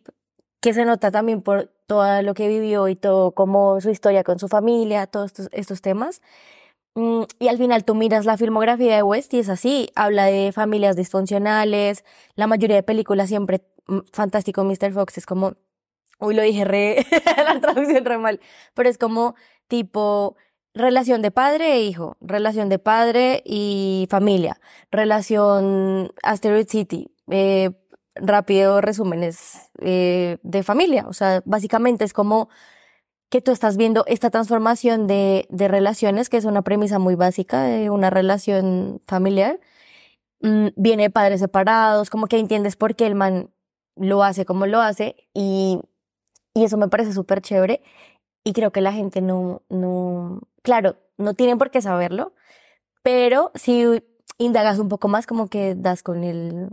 que 0.61 0.73
se 0.73 0.85
nota 0.85 1.11
también 1.11 1.41
por 1.41 1.71
todo 1.87 2.21
lo 2.21 2.33
que 2.33 2.47
vivió 2.47 2.87
y 2.87 2.95
todo 2.95 3.31
como 3.31 3.81
su 3.81 3.89
historia 3.89 4.23
con 4.23 4.39
su 4.39 4.47
familia, 4.47 5.07
todos 5.07 5.27
estos, 5.27 5.49
estos 5.51 5.81
temas. 5.81 6.21
Mm, 6.95 7.23
y 7.39 7.47
al 7.47 7.57
final 7.57 7.85
tú 7.85 7.95
miras 7.95 8.25
la 8.25 8.37
filmografía 8.37 8.95
de 8.95 9.03
West 9.03 9.33
y 9.33 9.39
es 9.39 9.49
así, 9.49 9.89
habla 9.95 10.25
de 10.25 10.51
familias 10.51 10.95
disfuncionales, 10.95 12.03
la 12.35 12.47
mayoría 12.47 12.75
de 12.75 12.83
películas 12.83 13.29
siempre, 13.29 13.61
mm, 13.87 13.99
fantástico 14.11 14.63
Mr. 14.63 14.93
Fox, 14.93 15.17
es 15.17 15.25
como, 15.25 15.53
uy, 16.19 16.35
lo 16.35 16.43
dije 16.43 16.65
re, 16.65 17.05
la 17.47 17.59
traducción 17.59 18.05
re 18.05 18.17
mal, 18.19 18.39
pero 18.75 18.89
es 18.89 18.97
como 18.99 19.35
tipo 19.67 20.35
relación 20.75 21.21
de 21.21 21.31
padre 21.31 21.73
e 21.73 21.81
hijo, 21.83 22.17
relación 22.21 22.69
de 22.69 22.79
padre 22.79 23.41
y 23.45 24.07
familia, 24.09 24.59
relación 24.91 26.11
Asteroid 26.23 26.67
City, 26.67 27.11
eh, 27.29 27.71
rápido 28.15 28.81
resúmenes 28.81 29.69
eh, 29.79 30.37
de 30.43 30.63
familia. 30.63 31.05
O 31.07 31.13
sea, 31.13 31.41
básicamente 31.45 32.05
es 32.05 32.13
como 32.13 32.49
que 33.33 33.41
tú 33.41 33.51
estás 33.51 33.77
viendo 33.77 34.03
esta 34.05 34.29
transformación 34.29 35.07
de, 35.07 35.47
de 35.49 35.67
relaciones, 35.67 36.29
que 36.29 36.37
es 36.37 36.45
una 36.45 36.61
premisa 36.61 36.99
muy 36.99 37.15
básica 37.15 37.63
de 37.63 37.89
una 37.89 38.11
relación 38.11 39.01
familiar. 39.07 39.59
Mm, 40.41 40.67
viene 40.75 41.03
de 41.03 41.09
padres 41.09 41.39
separados, 41.39 42.11
como 42.11 42.27
que 42.27 42.37
entiendes 42.37 42.75
por 42.75 42.95
qué 42.95 43.07
el 43.07 43.15
man 43.15 43.49
lo 43.95 44.23
hace 44.23 44.45
como 44.45 44.67
lo 44.67 44.81
hace 44.81 45.15
y, 45.33 45.79
y 46.53 46.63
eso 46.63 46.77
me 46.77 46.89
parece 46.89 47.11
súper 47.11 47.41
chévere 47.41 47.81
y 48.43 48.53
creo 48.53 48.71
que 48.71 48.81
la 48.81 48.93
gente 48.93 49.19
no, 49.19 49.63
no, 49.67 50.41
claro, 50.61 50.97
no 51.17 51.33
tienen 51.33 51.57
por 51.57 51.71
qué 51.71 51.81
saberlo, 51.81 52.35
pero 53.01 53.51
si 53.55 53.83
indagas 54.37 54.77
un 54.77 54.89
poco 54.89 55.07
más, 55.07 55.25
como 55.25 55.47
que 55.47 55.73
das 55.73 56.03
con 56.03 56.23
el... 56.23 56.69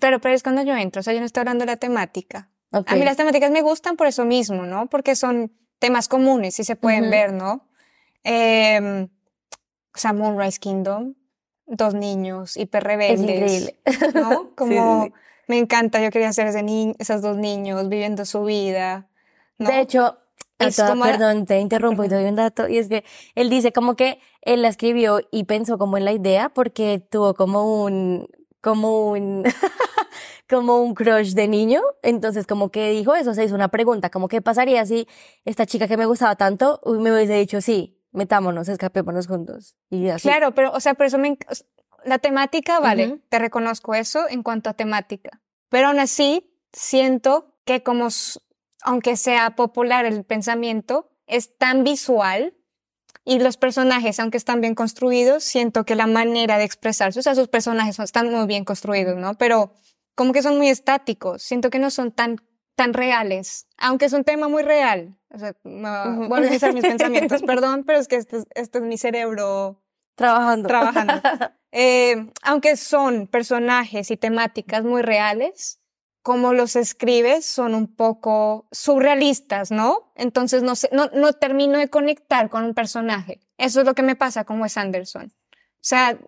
Claro, 0.00 0.18
pero 0.18 0.34
es 0.34 0.42
cuando 0.42 0.62
yo 0.62 0.74
entro, 0.74 1.00
o 1.00 1.02
sea, 1.02 1.12
yo 1.12 1.20
no 1.20 1.26
estoy 1.26 1.42
hablando 1.42 1.66
de 1.66 1.72
la 1.72 1.76
temática. 1.76 2.48
Ok. 2.72 2.90
A 2.90 2.96
mí 2.96 3.04
las 3.04 3.16
temáticas 3.16 3.50
me 3.50 3.62
gustan 3.62 3.96
por 3.96 4.06
eso 4.06 4.24
mismo, 4.24 4.64
¿no? 4.64 4.88
Porque 4.88 5.16
son 5.16 5.52
temas 5.78 6.08
comunes 6.08 6.58
y 6.60 6.64
se 6.64 6.76
pueden 6.76 7.02
Ujú. 7.04 7.10
ver, 7.10 7.32
¿no? 7.32 7.66
Eh, 8.24 9.08
o 9.94 9.98
sea, 9.98 10.12
Moonrise 10.12 10.58
Kingdom, 10.60 11.14
dos 11.66 11.94
niños 11.94 12.56
hiper 12.56 12.82
Es 12.82 12.86
rebeldes, 12.88 13.30
increíble. 13.30 13.78
¿no? 14.14 14.50
Como 14.56 15.04
sí, 15.04 15.08
sí. 15.08 15.14
Me 15.48 15.58
encanta, 15.58 16.02
yo 16.02 16.10
quería 16.10 16.32
ser 16.32 16.46
ese 16.48 16.62
ni 16.62 16.94
esos 16.98 17.22
dos 17.22 17.36
niños 17.38 17.88
viviendo 17.88 18.24
su 18.26 18.44
vida. 18.44 19.08
¿no? 19.56 19.70
De 19.70 19.80
hecho, 19.80 20.18
Es 20.58 20.76
toda- 20.76 20.90
como- 20.90 21.04
perdón, 21.04 21.46
te 21.46 21.58
interrumpo 21.60 22.04
y 22.04 22.08
te 22.08 22.16
doy 22.16 22.24
un 22.26 22.36
dato. 22.36 22.68
Y 22.68 22.76
es 22.78 22.88
que 22.88 23.02
él 23.34 23.48
dice 23.48 23.72
como 23.72 23.96
que 23.96 24.20
él 24.42 24.60
la 24.62 24.68
escribió 24.68 25.20
y 25.30 25.44
pensó 25.44 25.78
como 25.78 25.96
en 25.96 26.04
la 26.04 26.12
idea 26.12 26.50
porque 26.50 27.02
tuvo 27.10 27.32
como 27.34 27.82
un, 27.82 28.28
como 28.60 29.10
un, 29.10 29.44
como 30.48 30.80
un 30.80 30.94
crush 30.94 31.34
de 31.34 31.48
niño. 31.48 31.80
Entonces 32.02 32.46
como 32.46 32.70
que 32.70 32.90
dijo 32.90 33.14
eso, 33.14 33.34
se 33.34 33.44
hizo 33.44 33.54
una 33.54 33.68
pregunta, 33.68 34.10
como 34.10 34.28
qué 34.28 34.40
pasaría 34.42 34.84
si 34.86 35.06
esta 35.44 35.66
chica 35.66 35.88
que 35.88 35.96
me 35.96 36.06
gustaba 36.06 36.36
tanto 36.36 36.80
me 36.86 37.12
hubiese 37.12 37.34
dicho 37.34 37.60
sí, 37.60 38.00
metámonos, 38.12 38.68
escapémonos 38.68 39.26
juntos. 39.26 39.76
Y 39.90 40.08
así. 40.08 40.28
Claro, 40.28 40.52
pero, 40.54 40.72
o 40.72 40.80
sea, 40.80 40.94
por 40.94 41.06
eso 41.06 41.18
me... 41.18 41.36
La 42.04 42.18
temática, 42.18 42.78
vale, 42.78 43.20
te 43.28 43.38
reconozco 43.40 43.92
eso 43.94 44.28
en 44.30 44.42
cuanto 44.44 44.70
a 44.70 44.74
temática. 44.74 45.40
Pero 45.68 45.88
aún 45.88 45.98
así, 45.98 46.54
siento 46.72 47.56
que 47.64 47.82
como, 47.82 48.08
aunque 48.82 49.16
sea 49.16 49.56
popular 49.56 50.06
el 50.06 50.24
pensamiento, 50.24 51.10
es 51.26 51.58
tan 51.58 51.82
visual 51.84 52.54
y 53.24 53.40
los 53.40 53.56
personajes, 53.58 54.18
aunque 54.20 54.38
están 54.38 54.60
bien 54.62 54.74
construidos, 54.74 55.42
siento 55.44 55.84
que 55.84 55.96
la 55.96 56.06
manera 56.06 56.56
de 56.56 56.64
expresarse, 56.64 57.18
o 57.18 57.22
sea, 57.22 57.34
sus 57.34 57.48
personajes 57.48 57.96
son- 57.96 58.04
están 58.04 58.30
muy 58.30 58.46
bien 58.46 58.64
construidos, 58.64 59.16
¿no? 59.18 59.34
Pero 59.34 59.72
como 60.18 60.32
que 60.32 60.42
son 60.42 60.56
muy 60.56 60.68
estáticos, 60.68 61.44
siento 61.44 61.70
que 61.70 61.78
no 61.78 61.90
son 61.90 62.10
tan, 62.10 62.42
tan 62.74 62.92
reales, 62.92 63.68
aunque 63.76 64.06
es 64.06 64.12
un 64.12 64.24
tema 64.24 64.48
muy 64.48 64.64
real. 64.64 65.16
O 65.30 65.38
sea, 65.38 65.54
me 65.62 65.88
Ujú. 65.88 66.28
voy 66.28 66.38
a 66.44 66.50
mis 66.50 66.60
pensamientos, 66.84 67.40
perdón, 67.42 67.84
pero 67.86 68.00
es 68.00 68.08
que 68.08 68.16
este 68.16 68.38
es, 68.38 68.46
este 68.56 68.78
es 68.78 68.84
mi 68.84 68.98
cerebro 68.98 69.80
Trabajando. 70.16 70.66
trabajando. 70.68 71.14
Eh, 71.70 72.32
aunque 72.42 72.78
son 72.78 73.26
personajes 73.26 74.10
y 74.10 74.16
temáticas 74.16 74.84
muy 74.84 75.02
reales, 75.02 75.80
como 76.22 76.54
los 76.54 76.76
escribes 76.76 77.44
son 77.44 77.74
un 77.74 77.94
poco 77.94 78.66
surrealistas, 78.72 79.70
¿no? 79.70 80.10
Entonces 80.14 80.62
no, 80.62 80.76
sé, 80.76 80.88
no, 80.92 81.10
no 81.12 81.34
termino 81.34 81.78
de 81.78 81.90
conectar 81.90 82.48
con 82.48 82.64
un 82.64 82.72
personaje. 82.72 83.40
Eso 83.58 83.80
es 83.80 83.86
lo 83.86 83.94
que 83.94 84.02
me 84.02 84.16
pasa 84.16 84.44
con 84.44 84.62
Wes 84.62 84.78
Anderson. 84.78 85.26
O 85.26 85.82
sea, 85.82 86.18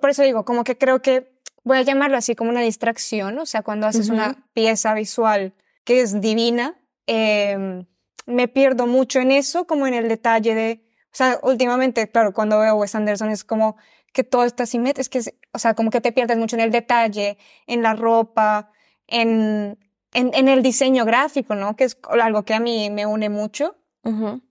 por 0.00 0.08
eso 0.08 0.22
digo, 0.22 0.46
como 0.46 0.64
que 0.64 0.78
creo 0.78 1.02
que 1.02 1.35
voy 1.66 1.78
a 1.78 1.82
llamarlo 1.82 2.16
así 2.16 2.36
como 2.36 2.50
una 2.50 2.60
distracción, 2.60 3.36
o 3.40 3.44
sea, 3.44 3.62
cuando 3.62 3.88
haces 3.88 4.08
una 4.08 4.46
pieza 4.54 4.94
visual 4.94 5.52
que 5.82 6.00
es 6.00 6.20
divina, 6.20 6.80
eh, 7.08 7.84
me 8.24 8.46
pierdo 8.46 8.86
mucho 8.86 9.18
en 9.18 9.32
eso, 9.32 9.66
como 9.66 9.88
en 9.88 9.94
el 9.94 10.08
detalle 10.08 10.54
de, 10.54 10.84
o 11.06 11.16
sea, 11.16 11.40
últimamente, 11.42 12.08
claro, 12.08 12.32
cuando 12.32 12.60
veo 12.60 12.76
Wes 12.76 12.94
Anderson 12.94 13.30
es 13.30 13.42
como 13.42 13.76
que 14.12 14.22
todo 14.22 14.44
está 14.44 14.64
simétrico, 14.64 15.00
es 15.00 15.08
que, 15.08 15.34
o 15.52 15.58
sea, 15.58 15.74
como 15.74 15.90
que 15.90 16.00
te 16.00 16.12
pierdes 16.12 16.38
mucho 16.38 16.54
en 16.54 16.62
el 16.62 16.70
detalle, 16.70 17.36
en 17.66 17.82
la 17.82 17.94
ropa, 17.94 18.70
en, 19.08 19.76
en, 20.14 20.34
en 20.34 20.46
el 20.46 20.62
diseño 20.62 21.04
gráfico, 21.04 21.56
¿no? 21.56 21.74
Que 21.74 21.84
es 21.84 21.98
algo 22.08 22.44
que 22.44 22.54
a 22.54 22.60
mí 22.60 22.90
me 22.90 23.06
une 23.06 23.28
mucho. 23.28 23.76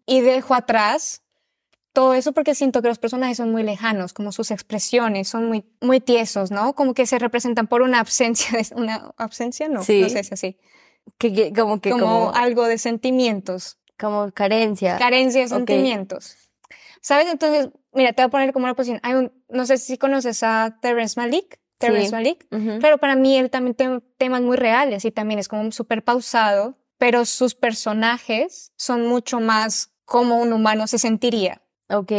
Y 0.06 0.20
dejo 0.20 0.54
atrás 0.54 1.24
todo 1.96 2.14
eso 2.14 2.32
porque 2.34 2.54
siento 2.54 2.84
que 2.84 2.90
los 2.90 3.00
personajes 3.00 3.38
son 3.38 3.52
muy 3.52 3.64
lejanos, 3.64 4.14
como 4.14 4.32
sus 4.32 4.52
expresiones 4.52 5.28
son 5.30 5.48
muy, 5.48 5.66
muy 5.82 6.00
tiesos, 6.00 6.52
¿no? 6.52 6.76
Como 6.76 6.94
que 6.94 7.08
se 7.08 7.18
representan 7.18 7.66
por 7.66 7.82
una 7.82 8.02
ausencia, 8.02 8.56
de, 8.60 8.68
una 8.76 9.12
ausencia, 9.18 9.68
no, 9.68 9.82
Sí. 9.82 10.02
no 10.02 10.10
sé 10.10 10.24
si 10.24 10.34
así, 10.36 10.58
Que, 11.18 11.34
que- 11.34 11.54
como 11.54 11.82
que 11.82 11.90
como, 11.90 12.04
como, 12.06 12.32
algo 12.36 12.66
de 12.66 12.78
sentimientos, 12.78 13.80
como 13.98 14.32
carencia. 14.32 14.98
carencia 14.98 15.42
de 15.42 15.48
sentimientos. 15.48 16.36
¿Sabes? 17.02 17.28
Entonces, 17.32 17.70
mira, 17.94 18.14
te 18.14 18.22
voy 18.24 18.28
a 18.28 18.30
poner 18.30 18.54
como 18.54 18.66
una 18.66 18.74
posición. 18.76 19.00
Hay 19.04 19.14
un, 19.14 19.32
no 19.50 19.66
sé 19.66 19.78
si 19.78 19.98
conoces 19.98 20.42
a 20.44 20.78
Terrence 20.82 21.20
Malick. 21.20 21.60
Terrence 21.78 22.08
Sí. 22.08 22.12
Malick. 22.14 22.46
Ujú. 22.52 22.80
Claro, 22.80 22.98
para 22.98 23.16
mí 23.16 23.38
él 23.38 23.50
también 23.50 23.76
tiene 23.76 24.00
temas 24.18 24.42
muy 24.42 24.58
reales 24.58 25.06
y 25.06 25.12
también 25.12 25.40
es 25.40 25.48
como 25.48 25.72
súper 25.72 26.04
pausado, 26.04 26.78
pero 26.98 27.26
sus 27.26 27.54
personajes 27.54 28.72
son 28.76 29.08
mucho 29.08 29.40
más 29.40 29.92
como 30.06 30.38
un 30.42 30.52
humano 30.54 30.88
se 30.88 30.98
sentiría. 31.00 31.62
Ok, 31.90 32.12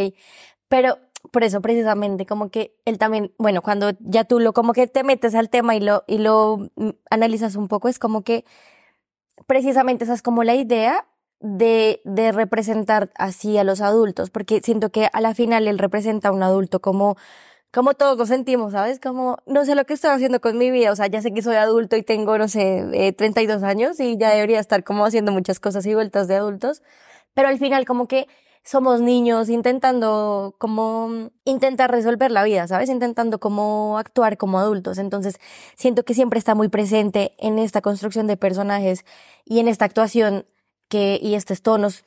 pero 0.67 0.97
por 1.31 1.43
eso 1.43 1.61
precisamente 1.61 2.25
como 2.25 2.49
que 2.49 2.75
él 2.85 2.97
también, 2.97 3.33
bueno, 3.37 3.61
cuando 3.61 3.91
ya 3.99 4.23
tú 4.23 4.39
lo 4.39 4.53
como 4.53 4.73
que 4.73 4.87
te 4.87 5.03
metes 5.03 5.35
al 5.35 5.49
tema 5.49 5.75
y 5.75 5.79
lo 5.79 6.03
y 6.07 6.19
lo 6.19 6.69
mm, 6.75 6.89
analizas 7.09 7.55
un 7.55 7.67
poco, 7.67 7.89
es 7.89 7.99
como 7.99 8.23
que 8.23 8.45
precisamente 9.47 10.03
esa 10.05 10.13
es 10.13 10.21
como 10.21 10.43
la 10.43 10.55
idea 10.55 11.07
de 11.39 12.01
de 12.05 12.31
representar 12.31 13.11
así 13.15 13.57
a 13.57 13.63
los 13.63 13.81
adultos, 13.81 14.29
porque 14.29 14.61
siento 14.61 14.91
que 14.91 15.09
a 15.13 15.21
la 15.21 15.33
final 15.35 15.67
él 15.67 15.79
representa 15.79 16.29
a 16.29 16.31
un 16.31 16.43
adulto 16.43 16.81
como 16.81 17.17
como 17.73 17.93
todos 17.95 18.17
lo 18.17 18.25
sentimos, 18.25 18.73
¿sabes? 18.73 18.99
Como 18.99 19.39
no 19.45 19.65
sé 19.65 19.75
lo 19.75 19.85
que 19.85 19.93
estoy 19.93 20.11
haciendo 20.11 20.41
con 20.41 20.57
mi 20.57 20.71
vida, 20.71 20.91
o 20.91 20.95
sea, 20.95 21.07
ya 21.07 21.21
sé 21.21 21.33
que 21.33 21.41
soy 21.43 21.57
adulto 21.57 21.97
y 21.97 22.03
tengo, 22.03 22.37
no 22.37 22.47
sé, 22.47 22.85
eh, 22.93 23.13
32 23.13 23.63
años 23.63 23.99
y 23.99 24.17
ya 24.17 24.31
debería 24.31 24.59
estar 24.59 24.83
como 24.83 25.05
haciendo 25.05 25.31
muchas 25.31 25.59
cosas 25.59 25.85
y 25.85 25.93
vueltas 25.93 26.27
de 26.27 26.35
adultos, 26.37 26.83
pero 27.35 27.49
al 27.49 27.59
final 27.59 27.85
como 27.85 28.07
que 28.07 28.27
somos 28.67 28.99
niños 28.99 29.47
intentando 29.47 30.53
como 30.57 31.31
intentar 31.45 31.89
resolver 31.89 32.31
la 32.31 32.43
vida, 32.43 32.67
¿sabes? 32.67 32.89
Intentando 32.89 33.39
como 33.39 33.97
actuar 33.97 34.37
como 34.37 34.59
adultos. 34.59 34.97
Entonces, 34.97 35.39
siento 35.77 36.03
que 36.03 36.13
siempre 36.13 36.37
está 36.37 36.53
muy 36.53 36.67
presente 36.67 37.33
en 37.37 37.59
esta 37.59 37.79
construcción 37.79 38.27
de 38.27 38.35
personajes 38.35 39.05
y 39.45 39.59
en 39.59 39.69
esta 39.69 39.85
actuación 39.85 40.45
que 40.89 41.17
y 41.21 41.35
estos 41.35 41.61
tonos 41.61 42.03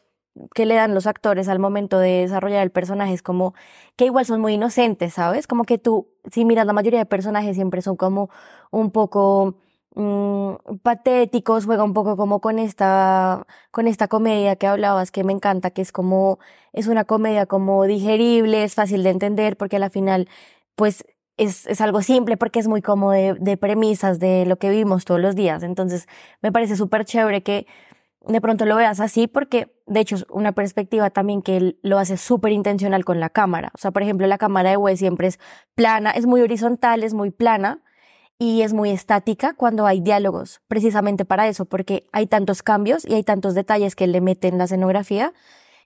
que 0.54 0.66
le 0.66 0.74
dan 0.74 0.92
los 0.94 1.06
actores 1.06 1.48
al 1.48 1.58
momento 1.60 1.98
de 1.98 2.20
desarrollar 2.20 2.62
el 2.62 2.70
personaje 2.70 3.14
es 3.14 3.22
como 3.22 3.54
que 3.96 4.04
igual 4.04 4.26
son 4.26 4.42
muy 4.42 4.52
inocentes, 4.54 5.14
¿sabes? 5.14 5.46
Como 5.46 5.64
que 5.64 5.78
tú, 5.78 6.08
si 6.30 6.44
miras 6.44 6.66
la 6.66 6.74
mayoría 6.74 6.98
de 6.98 7.06
personajes 7.06 7.56
siempre 7.56 7.80
son 7.80 7.96
como 7.96 8.28
un 8.70 8.90
poco 8.90 9.56
mm, 9.94 10.54
patéticos, 10.82 11.66
juega 11.66 11.84
un 11.84 11.94
poco 11.94 12.16
como 12.16 12.40
con 12.40 12.58
esta, 12.58 13.46
con 13.70 13.86
esta 13.86 14.08
comedia 14.08 14.56
que 14.56 14.66
hablabas 14.66 15.10
que 15.10 15.24
me 15.24 15.32
encanta, 15.32 15.70
que 15.70 15.82
es 15.82 15.92
como, 15.92 16.38
es 16.72 16.86
una 16.88 17.04
comedia 17.04 17.46
como 17.46 17.84
digerible, 17.84 18.64
es 18.64 18.74
fácil 18.74 19.02
de 19.02 19.10
entender 19.10 19.56
porque 19.56 19.76
a 19.76 19.78
la 19.80 19.90
final, 19.90 20.28
pues, 20.76 21.04
es, 21.36 21.66
es 21.66 21.80
algo 21.80 22.02
simple 22.02 22.36
porque 22.36 22.58
es 22.60 22.68
muy 22.68 22.82
como 22.82 23.12
de, 23.12 23.34
de 23.40 23.56
premisas 23.56 24.18
de 24.18 24.44
lo 24.46 24.58
que 24.58 24.70
vivimos 24.70 25.04
todos 25.06 25.20
los 25.20 25.34
días. 25.36 25.62
Entonces, 25.62 26.06
me 26.42 26.52
parece 26.52 26.76
súper 26.76 27.04
chévere 27.06 27.42
que 27.42 27.66
de 28.26 28.40
pronto 28.40 28.66
lo 28.66 28.76
veas 28.76 29.00
así 29.00 29.26
porque, 29.26 29.74
de 29.86 30.00
hecho, 30.00 30.16
es 30.16 30.26
una 30.30 30.52
perspectiva 30.52 31.10
también 31.10 31.42
que 31.42 31.76
lo 31.82 31.98
hace 31.98 32.16
súper 32.16 32.52
intencional 32.52 33.04
con 33.04 33.20
la 33.20 33.30
cámara. 33.30 33.70
O 33.74 33.78
sea, 33.78 33.90
por 33.90 34.02
ejemplo, 34.02 34.26
la 34.26 34.38
cámara 34.38 34.70
de 34.70 34.76
Wes 34.76 34.98
siempre 34.98 35.28
es 35.28 35.38
plana, 35.74 36.10
es 36.10 36.26
muy 36.26 36.42
horizontal, 36.42 37.02
es 37.02 37.14
muy 37.14 37.30
plana 37.30 37.82
y 38.42 38.62
es 38.62 38.72
muy 38.72 38.88
estática 38.90 39.52
cuando 39.52 39.86
hay 39.86 40.00
diálogos, 40.00 40.62
precisamente 40.66 41.26
para 41.26 41.46
eso, 41.46 41.66
porque 41.66 42.06
hay 42.10 42.26
tantos 42.26 42.62
cambios 42.62 43.04
y 43.06 43.12
hay 43.14 43.22
tantos 43.22 43.54
detalles 43.54 43.94
que 43.94 44.06
le 44.06 44.22
mete 44.22 44.48
en 44.48 44.56
la 44.56 44.64
escenografía 44.64 45.34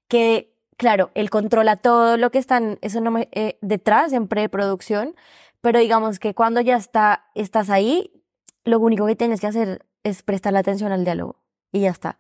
que, 0.09 0.55
claro, 0.77 1.11
él 1.15 1.31
controla 1.31 1.77
todo 1.77 2.17
lo 2.17 2.31
que 2.31 2.39
están 2.39 2.79
eso 2.81 3.01
no 3.01 3.11
me- 3.11 3.29
eh, 3.33 3.59
detrás 3.61 4.13
en 4.13 4.29
preproducción, 4.29 5.17
pero 5.61 5.81
digamos 5.81 6.21
que 6.21 6.35
cuando 6.35 6.61
ya 6.61 6.77
está, 6.77 7.25
estás 7.35 7.71
ahí, 7.71 8.23
lo 8.65 8.79
único 8.79 9.05
que 9.07 9.17
tienes 9.17 9.41
que 9.41 9.49
hacer 9.49 9.85
es 10.05 10.23
prestar 10.23 10.57
atención 10.57 10.93
al 10.93 11.05
diálogo 11.05 11.43
y 11.73 11.81
ya 11.81 11.91
está. 11.91 12.19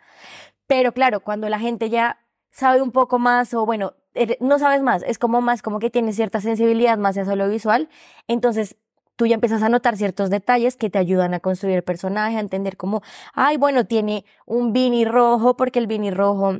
Pero 0.66 0.92
claro, 0.92 1.20
cuando 1.20 1.48
la 1.48 1.60
gente 1.60 1.90
ya 1.90 2.18
sabe 2.50 2.82
un 2.82 2.90
poco 2.90 3.20
más 3.20 3.54
o 3.54 3.64
bueno, 3.66 3.94
er- 4.14 4.38
no 4.40 4.58
sabes 4.58 4.82
más, 4.82 5.04
es 5.06 5.18
como 5.18 5.40
más 5.42 5.62
como 5.62 5.78
que 5.78 5.90
tienes 5.90 6.16
cierta 6.16 6.40
sensibilidad 6.40 6.98
más 6.98 7.16
hacia 7.18 7.36
lo 7.36 7.48
visual, 7.48 7.88
entonces 8.28 8.76
tú 9.16 9.26
ya 9.26 9.34
empiezas 9.34 9.62
a 9.62 9.68
notar 9.68 9.96
ciertos 9.96 10.30
detalles 10.30 10.76
que 10.76 10.90
te 10.90 10.98
ayudan 10.98 11.34
a 11.34 11.40
construir 11.40 11.76
el 11.76 11.84
personaje, 11.84 12.36
a 12.36 12.40
entender 12.40 12.76
cómo, 12.76 13.02
ay, 13.32 13.56
bueno, 13.56 13.86
tiene 13.86 14.24
un 14.46 14.72
Vini 14.72 15.04
rojo 15.04 15.56
porque 15.56 15.78
el 15.78 15.86
Vini 15.86 16.10
rojo 16.10 16.58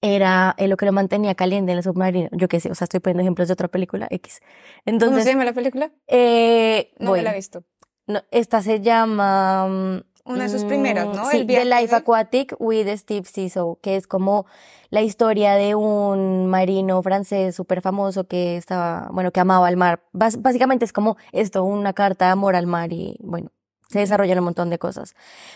era 0.00 0.54
eh, 0.58 0.66
lo 0.68 0.76
que 0.76 0.86
lo 0.86 0.92
mantenía 0.92 1.34
caliente 1.34 1.72
en 1.72 1.78
el 1.78 1.84
submarino. 1.84 2.28
Yo 2.32 2.48
qué 2.48 2.58
sé, 2.60 2.70
o 2.70 2.74
sea, 2.74 2.86
estoy 2.86 3.00
poniendo 3.00 3.22
ejemplos 3.22 3.48
de 3.48 3.54
otra 3.54 3.68
película 3.68 4.08
X. 4.10 4.40
¿Cómo 4.40 4.52
Entonces, 4.86 5.24
se 5.24 5.30
llama 5.30 5.44
la 5.44 5.52
película? 5.52 5.92
eh, 6.08 6.92
No 6.98 7.10
voy. 7.10 7.20
me 7.20 7.24
la 7.24 7.32
he 7.32 7.36
visto. 7.36 7.64
No, 8.08 8.20
esta 8.32 8.62
se 8.62 8.80
llama 8.80 9.68
mm, 9.68 10.00
Una 10.24 10.44
de 10.44 10.48
sus 10.50 10.64
primeras, 10.64 11.06
¿no? 11.08 11.24
Sí, 11.26 11.38
El 11.38 11.46
The 11.46 11.64
Life 11.64 11.94
Aquatic 11.96 12.54
with 12.60 12.86
Steve 12.96 13.26
Zissou, 13.26 13.76
que 13.80 13.96
es 13.96 14.06
como 14.06 14.46
la 14.90 15.02
historia 15.02 15.54
de 15.54 15.74
un 15.74 16.46
marino 16.46 17.02
francés 17.02 17.56
súper 17.56 17.80
famoso 17.80 18.24
que 18.28 18.56
estaba, 18.56 19.08
bueno, 19.12 19.32
que 19.32 19.40
amaba 19.40 19.68
el 19.68 19.76
mar. 19.76 20.04
Básicamente 20.12 20.84
es 20.84 20.92
como 20.92 21.16
esto, 21.32 21.64
una 21.64 21.92
carta 21.92 22.26
de 22.26 22.30
amor 22.32 22.54
al 22.54 22.66
mar 22.66 22.92
y, 22.92 23.16
bueno, 23.20 23.50
se 23.88 23.98
desarrollan 23.98 24.38
un 24.38 24.44
montón 24.44 24.70
de 24.70 24.78
cosas. 24.78 25.14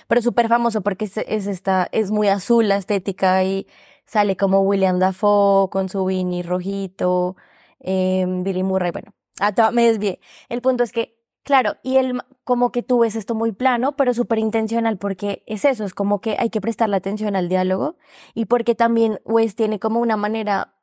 Pero 0.08 0.20
súper 0.20 0.48
famoso 0.48 0.80
porque 0.80 1.04
es, 1.04 1.16
es 1.16 1.46
esta, 1.46 1.88
es 1.92 2.10
muy 2.10 2.28
azul 2.28 2.68
la 2.68 2.76
estética 2.76 3.44
y 3.44 3.68
sale 4.04 4.36
como 4.36 4.60
William 4.62 4.98
Dafoe 4.98 5.68
con 5.70 5.88
su 5.88 6.04
beanie 6.04 6.42
rojito, 6.42 7.36
eh, 7.80 8.24
Billy 8.26 8.62
Murray, 8.64 8.90
bueno, 8.90 9.12
a 9.40 9.52
toda- 9.52 9.70
me 9.70 9.86
desvié. 9.86 10.18
El 10.48 10.60
punto 10.60 10.82
es 10.82 10.92
que 10.92 11.15
Claro, 11.46 11.76
y 11.84 11.98
él 11.98 12.20
como 12.42 12.72
que 12.72 12.82
tú 12.82 12.98
ves 12.98 13.14
esto 13.14 13.36
muy 13.36 13.52
plano, 13.52 13.94
pero 13.94 14.12
súper 14.14 14.40
intencional, 14.40 14.98
porque 14.98 15.44
es 15.46 15.64
eso, 15.64 15.84
es 15.84 15.94
como 15.94 16.20
que 16.20 16.34
hay 16.40 16.50
que 16.50 16.60
prestarle 16.60 16.96
atención 16.96 17.36
al 17.36 17.48
diálogo 17.48 17.94
y 18.34 18.46
porque 18.46 18.74
también 18.74 19.20
Wes 19.24 19.54
tiene 19.54 19.78
como 19.78 20.00
una 20.00 20.16
manera 20.16 20.74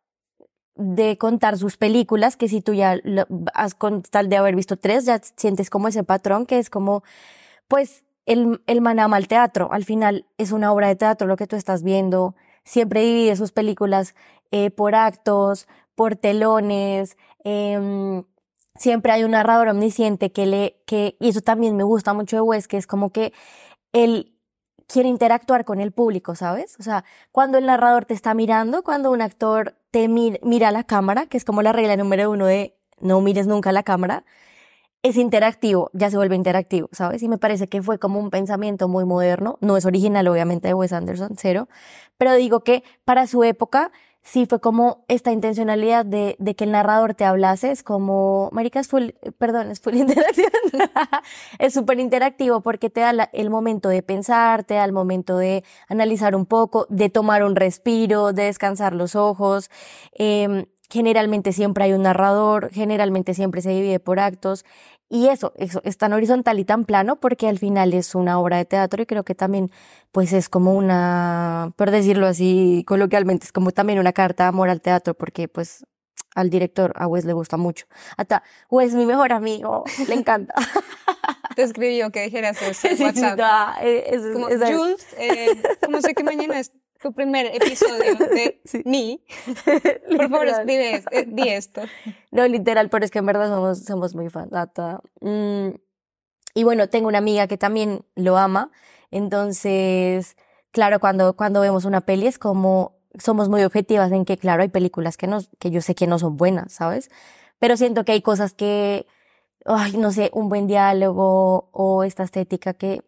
de 0.76 1.18
contar 1.18 1.58
sus 1.58 1.78
películas, 1.78 2.38
que 2.38 2.48
si 2.48 2.62
tú 2.62 2.74
ya 2.74 2.98
has 3.54 3.76
con 3.76 4.04
tal 4.04 4.30
de 4.30 4.38
haber 4.38 4.56
visto 4.56 4.78
tres, 4.78 5.06
ya 5.06 5.20
sientes 5.36 5.70
como 5.70 5.90
ese 5.90 6.04
patrón 6.06 6.46
que 6.46 6.60
es 6.60 6.70
como, 6.70 7.04
pues 7.68 8.04
el, 8.26 8.62
el 8.68 8.82
man 8.82 9.00
ama 9.00 9.22
teatro. 9.24 9.72
Al 9.74 9.86
final 9.86 10.28
es 10.38 10.52
una 10.54 10.74
obra 10.74 10.88
de 10.88 10.96
teatro 10.96 11.28
lo 11.28 11.38
que 11.38 11.48
tú 11.48 11.56
estás 11.58 11.84
viendo. 11.84 12.36
Siempre 12.64 13.02
divide 13.02 13.36
sus 13.36 13.52
películas 13.52 14.16
eh, 14.52 14.72
por 14.72 14.96
actos, 14.96 15.68
por 15.96 16.16
telones. 16.16 17.18
em, 17.44 18.24
siempre 18.76 19.12
hay 19.12 19.24
un 19.24 19.32
narrador 19.32 19.68
omnisciente 19.70 20.32
que 20.32 20.46
le, 20.46 20.82
que, 20.86 21.16
y 21.20 21.30
eso 21.30 21.42
también 21.42 21.76
me 21.78 21.84
gusta 21.84 22.14
mucho 22.14 22.38
de 22.38 22.42
Wes, 22.42 22.68
que 22.68 22.78
es 22.78 22.88
como 22.88 23.12
que 23.12 23.34
él 23.94 24.36
quiere 24.88 25.10
interactuar 25.10 25.66
con 25.66 25.80
el 25.80 25.92
público, 25.92 26.36
¿sabes? 26.36 26.78
O 26.80 26.84
sea, 26.84 27.06
cuando 27.32 27.58
el 27.58 27.66
narrador 27.68 28.06
te 28.06 28.14
está 28.14 28.34
mirando, 28.34 28.84
cuando 28.84 29.12
un 29.12 29.22
actor 29.22 29.76
te 29.92 30.08
mi- 30.08 30.40
mira 30.44 30.70
a 30.70 30.72
la 30.72 30.84
cámara, 30.84 31.26
que 31.28 31.38
es 31.38 31.46
como 31.46 31.62
la 31.62 31.72
regla 31.74 31.96
número 31.98 32.30
uno 32.32 32.46
de 32.48 32.78
no 33.00 33.22
mires 33.22 33.48
nunca 33.48 33.70
a 33.72 33.74
la 33.74 33.84
cámara, 33.84 34.26
es 35.02 35.18
interactivo, 35.18 35.90
ya 35.94 36.10
se 36.10 36.16
vuelve 36.18 36.36
interactivo, 36.36 36.88
¿sabes? 36.94 37.22
Y 37.24 37.28
me 37.28 37.38
parece 37.38 37.68
que 37.68 37.82
fue 37.82 38.00
como 38.00 38.20
un 38.20 38.30
pensamiento 38.30 38.88
muy 38.88 39.04
moderno, 39.06 39.58
no 39.60 39.76
es 39.76 39.86
original 39.86 40.28
obviamente 40.30 40.70
de 40.70 40.74
Wes 40.74 40.94
Anderson, 40.94 41.36
cero, 41.38 41.68
pero 42.18 42.34
digo 42.36 42.62
que 42.64 42.84
para 43.04 43.28
su 43.28 43.44
época 43.44 43.92
sí 44.24 44.46
fue 44.46 44.60
como 44.60 45.04
esta 45.10 45.32
intencionalidad 45.32 46.06
de, 46.06 46.36
de 46.40 46.56
que 46.56 46.64
el 46.64 46.72
narrador 46.72 47.14
te 47.14 47.26
hablase, 47.26 47.72
es 47.72 47.84
como, 47.84 48.50
marica, 48.54 48.80
es 48.80 48.88
full, 48.88 49.10
perdón, 49.38 49.70
es 49.70 49.82
full 49.82 49.96
interacción, 49.96 50.50
es 51.60 51.74
súper 51.74 52.00
interactivo 52.00 52.62
porque 52.62 52.90
te 52.90 53.02
da 53.02 53.30
el 53.34 53.50
momento 53.50 53.90
de 53.90 54.02
pensar, 54.02 54.64
te 54.64 54.76
da 54.76 54.86
el 54.86 54.94
momento 54.94 55.38
de 55.38 55.64
analizar 55.88 56.36
un 56.36 56.46
poco, 56.46 56.88
de 56.90 57.10
tomar 57.10 57.44
un 57.44 57.56
respiro, 57.56 58.34
de 58.34 58.44
descansar 58.44 58.94
los 58.96 59.16
ojos, 59.16 59.70
em, 60.14 60.66
generalmente 60.90 61.52
siempre 61.52 61.86
hay 61.86 61.94
un 61.94 62.04
narrador, 62.04 62.70
generalmente 62.72 63.34
siempre 63.34 63.62
se 63.62 63.72
divide 63.72 64.00
por 64.00 64.20
actos. 64.20 64.64
Y 65.14 65.28
eso, 65.28 65.54
eso 65.58 65.80
es 65.84 65.98
tan 66.00 66.12
horizontal 66.12 66.58
y 66.58 66.66
tan 66.66 66.86
plano 66.86 67.18
porque 67.20 67.48
al 67.48 67.60
final 67.60 67.94
es 67.94 68.16
una 68.16 68.40
obra 68.40 68.58
de 68.58 68.66
teatro 68.66 69.04
y 69.04 69.06
creo 69.06 69.24
que 69.24 69.36
también 69.36 69.70
pues 70.12 70.34
es 70.34 70.50
como 70.50 70.74
una, 70.74 71.72
por 71.76 71.92
decirlo 71.92 72.26
así 72.26 72.84
coloquialmente, 72.88 73.46
es 73.46 73.52
como 73.52 73.70
también 73.72 74.00
una 74.00 74.12
carta 74.12 74.46
de 74.46 74.50
amor 74.50 74.70
al 74.70 74.82
teatro 74.82 75.14
porque 75.14 75.48
pues 75.48 75.86
al 76.34 76.50
director, 76.50 76.94
a 76.96 77.06
Wes 77.06 77.26
le 77.26 77.34
gusta 77.34 77.58
mucho. 77.58 77.86
Hasta 78.18 78.42
Wes, 78.72 78.96
mi 78.96 79.06
mejor 79.06 79.34
amigo, 79.34 79.84
le 80.08 80.16
encanta. 80.16 80.56
Te 81.56 81.62
escribió 81.62 82.10
que 82.12 82.24
dijeras 82.24 82.60
eso 82.64 82.88
en 82.88 83.02
WhatsApp. 83.04 83.40
eh, 83.84 84.06
es- 84.08 84.34
Como, 84.34 84.50
es- 84.50 84.60
es- 84.62 84.76
Jules, 84.76 85.08
eh, 85.20 85.62
como 85.86 86.02
sé 86.02 86.16
que 86.16 86.24
mañana 86.24 86.60
es 86.60 86.72
tu 87.04 87.14
primer 87.14 87.46
episodio 87.54 88.16
de 88.16 88.62
Sí. 88.66 88.82
mí, 88.86 89.24
por 90.18 90.30
favor 90.30 90.48
escribe, 90.48 90.96
es- 90.96 91.06
eh, 91.12 91.26
di 91.28 91.50
esto. 91.50 91.82
No, 92.32 92.48
literal, 92.48 92.90
pero 92.90 93.06
es 93.06 93.12
que 93.12 93.20
en 93.20 93.26
verdad 93.28 93.50
somos, 93.50 93.84
somos 93.84 94.16
muy 94.16 94.30
fans. 94.30 94.50
Mm, 95.22 95.76
y 96.56 96.64
bueno, 96.64 96.88
tengo 96.90 97.08
una 97.10 97.18
amiga 97.20 97.48
que 97.48 97.58
también 97.58 98.06
lo 98.16 98.38
ama. 98.38 98.72
Entonces, 99.12 100.38
claro, 100.72 101.00
cuando, 101.00 101.36
cuando 101.36 101.60
vemos 101.62 101.86
una 101.86 102.02
peli 102.02 102.28
es 102.28 102.40
como, 102.40 102.98
somos 103.20 103.50
muy 103.50 103.64
objetivas 103.64 104.12
en 104.12 104.26
que, 104.26 104.38
claro, 104.38 104.64
hay 104.64 104.70
películas 104.70 105.18
que, 105.18 105.28
no, 105.28 105.40
que 105.60 105.70
yo 105.72 105.82
sé 105.82 105.94
que 105.96 106.08
no 106.08 106.18
son 106.20 106.38
buenas, 106.38 106.74
¿sabes? 106.74 107.10
Pero 107.60 107.78
siento 107.78 108.06
que 108.06 108.12
hay 108.14 108.22
cosas 108.22 108.54
que, 108.54 109.06
ay, 109.66 109.98
no 109.98 110.12
sé, 110.12 110.30
un 110.34 110.50
buen 110.50 110.68
diálogo 110.68 111.70
o 111.72 112.04
esta 112.04 112.24
estética 112.24 112.74
que, 112.74 113.02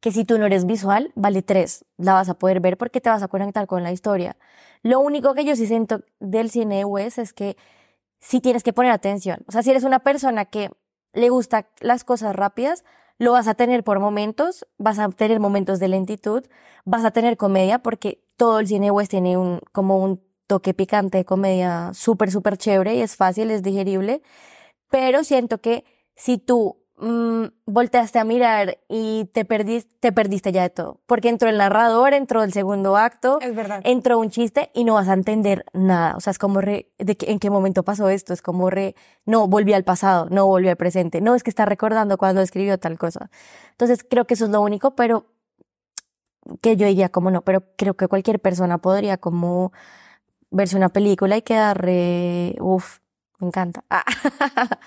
que 0.00 0.12
si 0.12 0.24
tú 0.24 0.38
no 0.38 0.46
eres 0.46 0.66
visual, 0.66 1.12
vale 1.14 1.42
tres. 1.42 1.84
La 1.96 2.14
vas 2.14 2.28
a 2.28 2.34
poder 2.34 2.60
ver 2.60 2.78
porque 2.78 3.00
te 3.00 3.10
vas 3.10 3.22
a 3.22 3.28
conectar 3.28 3.66
con 3.66 3.82
la 3.82 3.92
historia. 3.92 4.36
Lo 4.82 5.00
único 5.00 5.34
que 5.34 5.44
yo 5.44 5.54
sí 5.56 5.66
siento 5.66 6.02
del 6.20 6.50
cine 6.50 6.78
de 6.78 6.84
Wes 6.84 7.18
es 7.18 7.32
que 7.32 7.56
sí 8.18 8.40
tienes 8.40 8.62
que 8.62 8.72
poner 8.72 8.92
atención. 8.92 9.44
O 9.46 9.52
sea, 9.52 9.62
si 9.62 9.70
eres 9.70 9.84
una 9.84 10.00
persona 10.00 10.46
que 10.46 10.70
le 11.12 11.28
gusta 11.28 11.68
las 11.80 12.04
cosas 12.04 12.34
rápidas, 12.34 12.84
lo 13.18 13.32
vas 13.32 13.48
a 13.48 13.54
tener 13.54 13.84
por 13.84 14.00
momentos, 14.00 14.66
vas 14.78 14.98
a 14.98 15.08
tener 15.10 15.40
momentos 15.40 15.78
de 15.78 15.88
lentitud, 15.88 16.44
vas 16.86 17.04
a 17.04 17.10
tener 17.10 17.36
comedia, 17.36 17.80
porque 17.80 18.24
todo 18.36 18.60
el 18.60 18.66
cine 18.66 18.90
West 18.90 19.10
tiene 19.10 19.36
un, 19.36 19.60
como 19.72 19.98
un 19.98 20.22
toque 20.46 20.72
picante 20.72 21.18
de 21.18 21.24
comedia 21.26 21.90
súper, 21.92 22.30
súper 22.30 22.56
chévere 22.56 22.94
y 22.94 23.02
es 23.02 23.16
fácil, 23.16 23.50
es 23.50 23.62
digerible. 23.62 24.22
Pero 24.88 25.24
siento 25.24 25.58
que 25.58 25.84
si 26.16 26.38
tú 26.38 26.79
mm, 27.00 27.46
volteaste 27.66 28.18
a 28.18 28.24
mirar 28.24 28.78
y 28.88 29.24
te 29.32 29.44
perdiste, 29.44 29.94
te 30.00 30.12
perdiste 30.12 30.52
ya 30.52 30.62
de 30.62 30.70
todo. 30.70 31.00
Porque 31.06 31.28
entró 31.28 31.48
el 31.48 31.58
narrador, 31.58 32.14
entró 32.14 32.42
el 32.42 32.52
segundo 32.52 32.96
acto, 32.96 33.38
Es 33.40 33.54
verdad. 33.54 33.80
entró 33.84 34.18
un 34.18 34.30
chiste 34.30 34.70
y 34.74 34.84
no 34.84 34.94
vas 34.94 35.08
a 35.08 35.14
entender 35.14 35.64
nada. 35.72 36.16
O 36.16 36.20
sea, 36.20 36.30
es 36.30 36.38
como 36.38 36.60
re, 36.60 36.92
de 36.98 37.16
que, 37.16 37.30
en 37.32 37.38
qué 37.38 37.50
momento 37.50 37.82
pasó 37.82 38.08
esto, 38.08 38.32
es 38.32 38.42
como 38.42 38.70
re, 38.70 38.94
no, 39.26 39.48
volví 39.48 39.72
al 39.72 39.84
pasado, 39.84 40.28
no 40.30 40.46
volví 40.46 40.68
al 40.68 40.76
presente, 40.76 41.20
no, 41.20 41.34
es 41.34 41.42
que 41.42 41.50
está 41.50 41.64
recordando 41.64 42.18
cuando 42.18 42.40
escribió 42.42 42.78
tal 42.78 42.98
cosa. 42.98 43.30
Entonces, 43.72 44.04
creo 44.08 44.26
que 44.26 44.34
eso 44.34 44.44
es 44.44 44.50
lo 44.50 44.60
único, 44.60 44.94
pero 44.94 45.26
que 46.60 46.76
yo 46.76 46.86
diría 46.86 47.08
como 47.08 47.30
no, 47.30 47.42
pero 47.42 47.62
creo 47.76 47.94
que 47.94 48.08
cualquier 48.08 48.40
persona 48.40 48.78
podría 48.78 49.16
como 49.18 49.72
verse 50.50 50.76
una 50.76 50.88
película 50.88 51.36
y 51.36 51.42
quedar 51.42 51.80
re, 51.80 52.56
uff, 52.60 52.98
me 53.38 53.46
encanta. 53.48 53.84
Ah. 53.90 54.04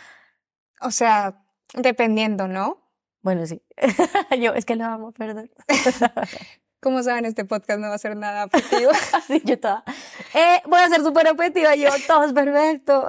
O 0.85 0.91
sea, 0.91 1.41
dependiendo, 1.73 2.47
¿no? 2.47 2.83
Bueno, 3.21 3.45
sí. 3.45 3.61
Yo, 4.39 4.53
es 4.53 4.65
que 4.65 4.75
lo 4.75 4.85
amo, 4.85 5.11
perdón. 5.13 5.49
Como 6.81 7.01
saben, 7.01 7.23
este 7.23 7.45
podcast 7.45 7.79
no 7.79 7.87
va 7.87 7.95
a 7.95 7.97
ser 7.97 8.17
nada 8.17 8.43
objetivo. 8.43 8.91
Así 9.13 9.41
yo 9.45 9.57
toda. 9.57 9.85
Eh, 10.33 10.61
voy 10.65 10.81
a 10.81 10.89
ser 10.89 11.01
súper 11.01 11.29
objetiva, 11.29 11.75
yo, 11.75 11.87
todo 12.05 12.25
es 12.25 12.33
perfecto. 12.33 13.07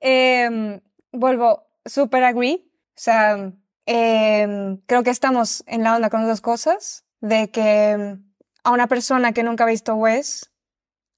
Em, 0.00 0.78
vuelvo, 1.12 1.66
super 1.86 2.22
agree. 2.24 2.70
O 2.88 2.92
sea, 2.94 3.54
em, 3.86 4.76
creo 4.84 5.02
que 5.02 5.08
estamos 5.08 5.64
en 5.66 5.82
la 5.82 5.96
onda 5.96 6.10
con 6.10 6.20
las 6.20 6.28
dos 6.28 6.40
cosas. 6.42 7.06
De 7.22 7.50
que 7.50 7.92
em, 7.92 8.22
a 8.64 8.70
una 8.70 8.86
persona 8.86 9.32
que 9.32 9.44
nunca 9.44 9.64
ha 9.64 9.68
visto 9.68 9.94
Wes, 9.94 10.50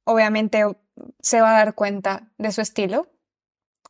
obviamente 0.04 0.62
se 1.20 1.40
va 1.40 1.50
a 1.50 1.64
dar 1.64 1.74
cuenta 1.74 2.30
de 2.38 2.52
su 2.52 2.60
estilo. 2.60 3.08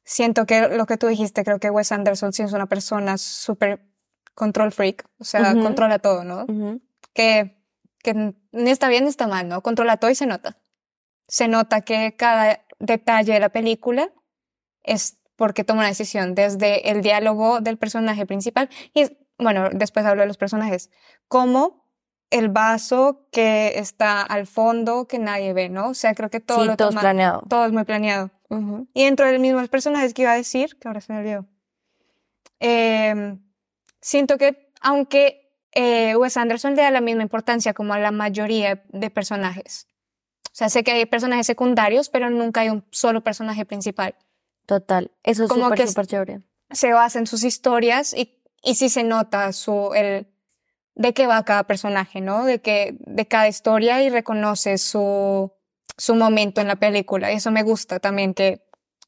Siento 0.04 0.44
que 0.46 0.68
lo 0.68 0.86
que 0.86 0.96
tú 0.98 1.06
dijiste, 1.06 1.44
creo 1.44 1.58
que 1.58 1.70
Wes 1.70 1.90
Anderson 1.92 2.32
sí 2.32 2.42
es 2.42 2.52
una 2.52 2.66
persona 2.66 3.16
súper 3.18 3.84
control 4.34 4.70
freak. 4.72 5.06
O 5.18 5.24
sea, 5.24 5.52
Ujú. 5.52 5.62
controla 5.62 5.98
todo, 5.98 6.24
¿no? 6.24 6.44
Ujú. 6.44 6.80
que, 7.14 7.56
que 8.02 8.34
ni 8.52 8.70
está 8.70 8.88
bien 8.88 9.04
ni 9.04 9.10
está 9.10 9.26
mal, 9.28 9.48
¿no? 9.48 9.62
Controla 9.62 9.96
todo 9.98 10.10
y 10.10 10.14
se 10.14 10.26
nota. 10.26 10.58
Se 11.28 11.48
nota 11.48 11.80
que 11.82 12.16
cada 12.16 12.60
detalle 12.80 13.32
de 13.32 13.40
la 13.40 13.48
película 13.50 14.10
es 14.82 15.18
porque 15.36 15.64
toma 15.64 15.80
una 15.80 15.88
decisión, 15.88 16.34
desde 16.34 16.90
el 16.90 17.00
diálogo 17.02 17.60
del 17.60 17.78
personaje 17.78 18.26
principal 18.26 18.68
y, 18.92 19.16
bueno, 19.38 19.68
después 19.72 20.04
hablo 20.06 20.22
de 20.22 20.28
los 20.28 20.36
personajes, 20.36 20.90
como 21.28 21.88
el 22.30 22.48
vaso 22.50 23.26
que 23.32 23.78
está 23.78 24.22
al 24.22 24.46
fondo 24.46 25.06
que 25.08 25.18
nadie 25.18 25.52
ve, 25.52 25.68
¿no? 25.68 25.88
O 25.90 25.94
sea, 25.94 26.14
creo 26.14 26.30
que 26.30 26.40
todo 26.40 26.60
sí, 26.62 26.66
lo 26.66 26.76
todo 26.76 26.88
es 26.88 26.94
toma- 26.94 27.00
planeado. 27.00 27.42
todo 27.48 27.64
es 27.66 27.72
muy 27.72 27.84
planeado. 27.84 28.30
Ujú. 28.48 28.88
Y 28.94 29.04
dentro 29.04 29.26
del 29.26 29.40
mismo 29.40 29.66
personajes 29.68 30.14
que 30.14 30.22
iba 30.22 30.32
a 30.32 30.36
decir, 30.36 30.76
que 30.78 30.88
ahora 30.88 31.00
se 31.00 31.12
me 31.12 31.20
olvidó, 31.20 31.46
eh, 32.60 33.38
siento 34.00 34.38
que 34.38 34.72
aunque 34.80 35.52
eh, 35.72 36.14
Wes 36.16 36.36
Anderson 36.36 36.76
le 36.76 36.82
da 36.82 36.90
la 36.90 37.00
misma 37.00 37.22
importancia 37.22 37.74
como 37.74 37.94
a 37.94 37.98
la 37.98 38.10
mayoría 38.10 38.84
de 38.88 39.10
personajes, 39.10 39.88
o 40.54 40.56
sea, 40.56 40.68
sé 40.68 40.84
que 40.84 40.92
hay 40.92 41.06
personajes 41.06 41.46
secundarios, 41.46 42.08
pero 42.08 42.30
nunca 42.30 42.60
hay 42.60 42.68
un 42.68 42.84
solo 42.92 43.22
personaje 43.24 43.64
principal. 43.64 44.14
Total. 44.66 45.10
Eso 45.24 45.44
es 45.44 45.50
Como 45.50 45.64
súper, 45.64 45.78
que 45.78 45.86
súper 45.88 46.06
chévere. 46.06 46.40
Se 46.70 46.92
basa 46.92 47.18
en 47.18 47.26
sus 47.26 47.42
historias 47.42 48.14
y, 48.14 48.40
y 48.62 48.76
sí 48.76 48.88
se 48.88 49.02
nota 49.02 49.52
su, 49.52 49.92
el, 49.94 50.28
de 50.94 51.12
qué 51.12 51.26
va 51.26 51.44
cada 51.44 51.64
personaje, 51.64 52.20
¿no? 52.20 52.44
De, 52.44 52.60
que, 52.60 52.96
de 53.00 53.26
cada 53.26 53.48
historia 53.48 54.00
y 54.04 54.10
reconoce 54.10 54.78
su, 54.78 55.52
su 55.96 56.14
momento 56.14 56.60
en 56.60 56.68
la 56.68 56.76
película. 56.76 57.32
Y 57.32 57.36
eso 57.36 57.50
me 57.50 57.62
gusta 57.62 58.00
también, 58.00 58.34
que, 58.34 58.64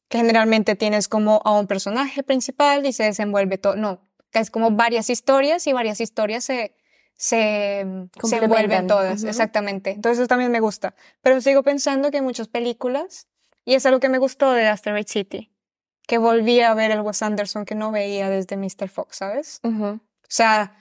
que 0.08 0.18
generalmente 0.18 0.76
tienes 0.76 1.08
como 1.08 1.40
a 1.44 1.58
un 1.58 1.66
personaje 1.66 2.22
principal 2.22 2.86
y 2.86 2.92
se 2.92 3.04
desenvuelve 3.04 3.58
todo. 3.58 3.76
No, 3.76 4.00
que 4.30 4.38
es 4.38 4.50
como 4.50 4.70
varias 4.70 5.10
historias 5.10 5.66
y 5.66 5.72
varias 5.72 6.00
historias 6.00 6.44
se, 6.44 6.76
se, 7.16 7.86
se 8.22 8.36
envuelven 8.36 8.86
todas, 8.86 9.24
exactamente. 9.24 9.90
Entonces 9.90 10.20
eso 10.20 10.28
también 10.28 10.50
me 10.52 10.60
gusta. 10.60 10.94
Pero 11.22 11.40
sigo 11.40 11.62
pensando 11.62 12.10
que 12.10 12.18
hay 12.18 12.22
muchas 12.22 12.48
películas, 12.48 13.28
y 13.64 13.74
es 13.74 13.84
algo 13.84 14.00
que 14.00 14.08
me 14.08 14.18
gustó 14.18 14.52
de 14.52 14.68
Asteroid 14.68 15.06
City, 15.08 15.52
que 16.06 16.18
volví 16.18 16.60
a 16.60 16.72
ver 16.74 16.92
el 16.92 17.00
Wes 17.00 17.22
Anderson 17.22 17.64
que 17.64 17.74
no 17.74 17.90
veía 17.90 18.30
desde 18.30 18.56
Mr. 18.56 18.88
Fox, 18.88 19.16
¿sabes? 19.16 19.60
Ujú. 19.64 19.86
O 19.86 20.28
sea, 20.28 20.76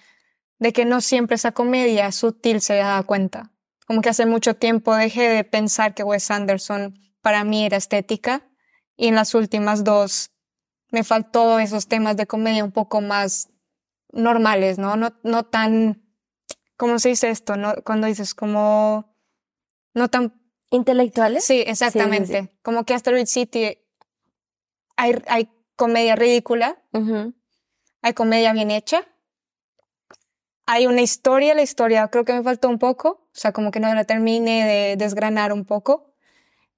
de 0.59 0.71
que 0.71 0.85
no 0.85 1.01
siempre 1.01 1.35
esa 1.35 1.51
comedia 1.51 2.11
sutil 2.11 2.61
se 2.61 2.75
da 2.75 3.01
cuenta. 3.03 3.51
Como 3.86 4.02
que 4.02 4.10
hace 4.10 4.26
mucho 4.26 4.56
tiempo 4.56 4.95
dejé 4.95 5.30
de 5.30 5.43
pensar 5.43 5.93
que 5.93 6.04
Wes 6.04 6.32
Anderson 6.32 6.98
para 7.21 7.43
mí 7.43 7.65
era 7.65 7.78
estética 7.78 8.48
y 8.98 9.08
en 9.08 9.15
las 9.15 9.34
últimas 9.36 9.84
dos 9.84 10.32
me 10.91 11.04
faltó 11.04 11.60
esos 11.60 11.88
temas 11.88 12.17
de 12.17 12.28
comedia 12.28 12.63
un 12.63 12.71
poco 12.71 13.02
más 13.02 13.50
normales, 14.12 14.78
¿no? 14.78 14.95
No, 14.95 15.19
no 15.24 15.43
tan, 15.43 16.04
¿cómo 16.78 17.00
se 17.00 17.10
dice 17.10 17.30
esto? 17.30 17.58
No, 17.58 17.76
cuando 17.84 18.08
dices 18.08 18.34
como, 18.34 19.15
no 19.93 20.10
tan 20.10 20.34
¿Intelectuales? 20.71 21.43
Sí, 21.43 21.63
exactamente. 21.65 22.58
Como 22.62 22.84
que 22.84 22.93
Asteroid 22.93 23.28
City 23.28 23.78
hay, 24.98 25.21
hay 25.28 25.50
comedia 25.76 26.15
ridícula, 26.15 26.82
hay 28.02 28.13
comedia 28.13 28.54
bien 28.54 28.71
hecha, 28.71 29.08
hay 30.65 30.88
una 30.88 31.01
historia, 31.01 31.54
la 31.54 31.62
historia 31.62 32.08
creo 32.08 32.25
que 32.25 32.34
me 32.34 32.43
faltó 32.43 32.69
un 32.69 32.80
poco, 32.80 33.10
o 33.10 33.30
sea, 33.34 33.51
como 33.51 33.71
que 33.71 33.80
no 33.80 33.93
la 33.93 34.04
terminé 34.04 34.65
de 34.65 34.95
desgranar 34.97 35.54
un 35.54 35.65
poco. 35.65 36.13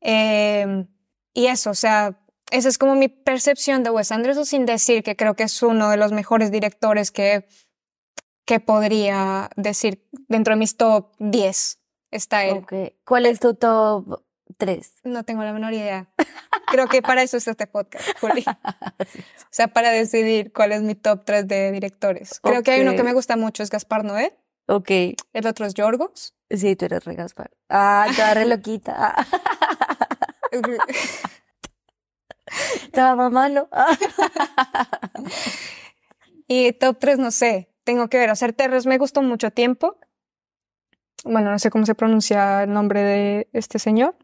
Em, 0.01 0.87
y 1.33 1.47
eso, 1.47 1.71
o 1.71 1.75
sea, 1.75 2.19
esa 2.51 2.69
es 2.69 2.77
como 2.77 2.95
mi 2.95 3.07
percepción 3.07 3.83
de 3.83 3.89
Wes 3.89 4.11
Anderson, 4.11 4.45
sin 4.45 4.65
decir 4.65 5.03
que 5.03 5.15
creo 5.15 5.35
que 5.35 5.43
es 5.43 5.63
uno 5.63 5.89
de 5.89 5.97
los 5.97 6.11
mejores 6.11 6.51
directores 6.51 7.11
que, 7.11 7.47
que 8.45 8.59
podría 8.59 9.49
decir 9.55 10.07
dentro 10.27 10.53
de 10.53 10.59
mis 10.59 10.77
top 10.77 11.13
10 11.19 11.79
está 12.11 12.45
él. 12.45 12.57
Okay. 12.59 12.95
¿Cuál 13.05 13.25
es 13.25 13.39
tu 13.39 13.53
top 13.53 14.21
3? 14.57 15.01
No 15.03 15.23
tengo 15.23 15.43
la 15.43 15.53
menor 15.53 15.73
idea. 15.73 16.07
Creo 16.67 16.87
que 16.87 17.01
para 17.01 17.23
eso 17.23 17.37
es 17.37 17.47
este 17.47 17.67
podcast, 17.67 18.07
Juli. 18.19 18.43
O 18.47 19.49
sea, 19.51 19.67
para 19.67 19.91
decidir 19.91 20.51
cuál 20.53 20.71
es 20.71 20.81
mi 20.81 20.95
top 20.95 21.23
3 21.25 21.47
de 21.47 21.71
directores. 21.71 22.39
Creo 22.41 22.63
que 22.63 22.71
hay 22.71 22.81
uno 22.81 22.95
que 22.95 23.03
me 23.03 23.13
gusta 23.13 23.37
mucho, 23.37 23.63
es 23.63 23.69
Gaspar 23.69 24.03
Noé. 24.03 24.37
Ok. 24.67 24.89
El 25.33 25.47
otro 25.47 25.65
es 25.65 25.73
Yorgos. 25.73 26.35
Sí, 26.49 26.75
tú 26.75 26.85
eres 26.85 27.05
re 27.05 27.15
Gaspar. 27.15 27.51
Ah, 27.69 28.07
toda 28.15 28.33
re 28.33 28.45
loquita. 28.45 29.15
Estaba 32.83 33.29
malo. 33.29 33.69
y 36.47 36.73
top 36.73 36.97
3, 36.99 37.19
no 37.19 37.31
sé. 37.31 37.69
Tengo 37.83 38.09
que 38.09 38.17
ver. 38.17 38.29
Hacer 38.29 38.53
Terres 38.53 38.85
me 38.85 38.97
gustó 38.97 39.21
mucho 39.21 39.51
tiempo. 39.51 39.97
Bueno, 41.23 41.51
no 41.51 41.59
sé 41.59 41.69
cómo 41.69 41.85
se 41.85 41.95
pronuncia 41.95 42.63
el 42.63 42.73
nombre 42.73 43.01
de 43.01 43.49
este 43.53 43.79
señor. 43.79 44.15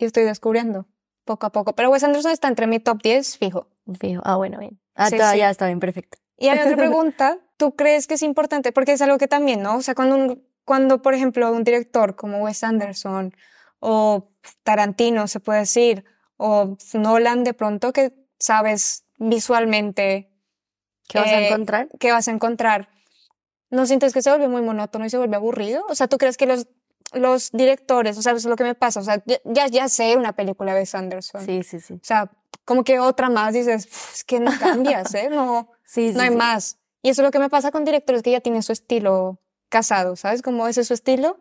Y 0.00 0.06
estoy 0.06 0.24
descubriendo 0.24 0.86
poco 1.24 1.46
a 1.46 1.52
poco. 1.52 1.74
Pero 1.74 1.90
Wes 1.90 2.02
Anderson 2.02 2.32
está 2.32 2.48
entre 2.48 2.66
mi 2.66 2.80
top 2.80 3.02
10, 3.02 3.38
fijo. 3.38 3.68
Fijo. 3.98 4.22
Ah, 4.24 4.36
bueno, 4.36 4.58
bien. 4.58 4.80
Ah, 4.94 5.10
ya 5.10 5.50
está 5.50 5.66
bien, 5.66 5.78
perfecto. 5.78 6.18
Y 6.36 6.48
hay 6.48 6.58
otra 6.58 6.76
pregunta. 6.76 7.38
¿Tú 7.56 7.76
crees 7.76 8.06
que 8.06 8.14
es 8.14 8.22
importante? 8.22 8.72
Porque 8.72 8.92
es 8.92 9.02
algo 9.02 9.18
que 9.18 9.28
también, 9.28 9.62
¿no? 9.62 9.76
O 9.76 9.82
sea, 9.82 9.94
cuando, 9.94 10.16
un, 10.16 10.44
cuando 10.64 11.02
por 11.02 11.14
ejemplo, 11.14 11.52
un 11.52 11.62
director 11.62 12.16
como 12.16 12.38
Wes 12.38 12.64
Anderson 12.64 13.34
o 13.78 14.32
Tarantino, 14.62 15.28
se 15.28 15.40
puede 15.40 15.60
decir, 15.60 16.04
o 16.36 16.76
Nolan, 16.94 17.44
de 17.44 17.54
pronto 17.54 17.92
que 17.92 18.14
sabes 18.38 19.04
visualmente 19.18 20.30
¿Qué 21.10 21.18
vas 21.18 21.32
a 21.32 21.40
encontrar? 21.40 21.88
¿Qué 21.98 22.12
vas 22.12 22.28
a 22.28 22.30
encontrar? 22.30 22.88
¿No 23.68 23.84
sientes 23.86 24.12
que 24.12 24.22
se 24.22 24.30
vuelve 24.30 24.48
muy 24.48 24.62
monótono 24.62 25.04
y 25.04 25.10
se 25.10 25.18
vuelve 25.18 25.36
aburrido? 25.36 25.84
O 25.88 25.94
sea, 25.94 26.06
¿tú 26.06 26.18
crees 26.18 26.36
que 26.36 26.46
los 26.46 26.68
los 27.12 27.50
directores, 27.52 28.16
o 28.18 28.22
sea, 28.22 28.32
eso 28.32 28.38
es 28.38 28.50
lo 28.50 28.56
que 28.56 28.64
me 28.64 28.74
pasa, 28.74 29.00
o 29.00 29.02
sea, 29.02 29.22
ya, 29.44 29.66
ya 29.66 29.88
sé 29.88 30.16
una 30.16 30.32
película 30.32 30.74
de 30.74 30.86
Sanderson. 30.86 31.44
Sí, 31.44 31.62
sí, 31.62 31.80
sí. 31.80 31.94
O 31.94 32.04
sea, 32.04 32.30
como 32.64 32.84
que 32.84 33.00
otra 33.00 33.30
más 33.30 33.54
dices, 33.54 33.88
es 34.14 34.24
que 34.24 34.40
no 34.40 34.52
cambias, 34.58 35.14
¿eh? 35.14 35.28
No, 35.30 35.70
sí, 35.84 36.12
no 36.14 36.22
hay 36.22 36.30
más. 36.30 36.78
Y 37.02 37.10
eso 37.10 37.22
es 37.22 37.26
lo 37.26 37.30
que 37.30 37.38
me 37.38 37.48
pasa 37.48 37.70
con 37.70 37.84
directores 37.84 38.22
que 38.22 38.30
ya 38.30 38.40
tienen 38.40 38.62
su 38.62 38.72
estilo 38.72 39.40
casado, 39.68 40.16
¿sabes? 40.16 40.42
Como 40.42 40.68
ese 40.68 40.82
es 40.82 40.88
su 40.88 40.94
estilo 40.94 41.40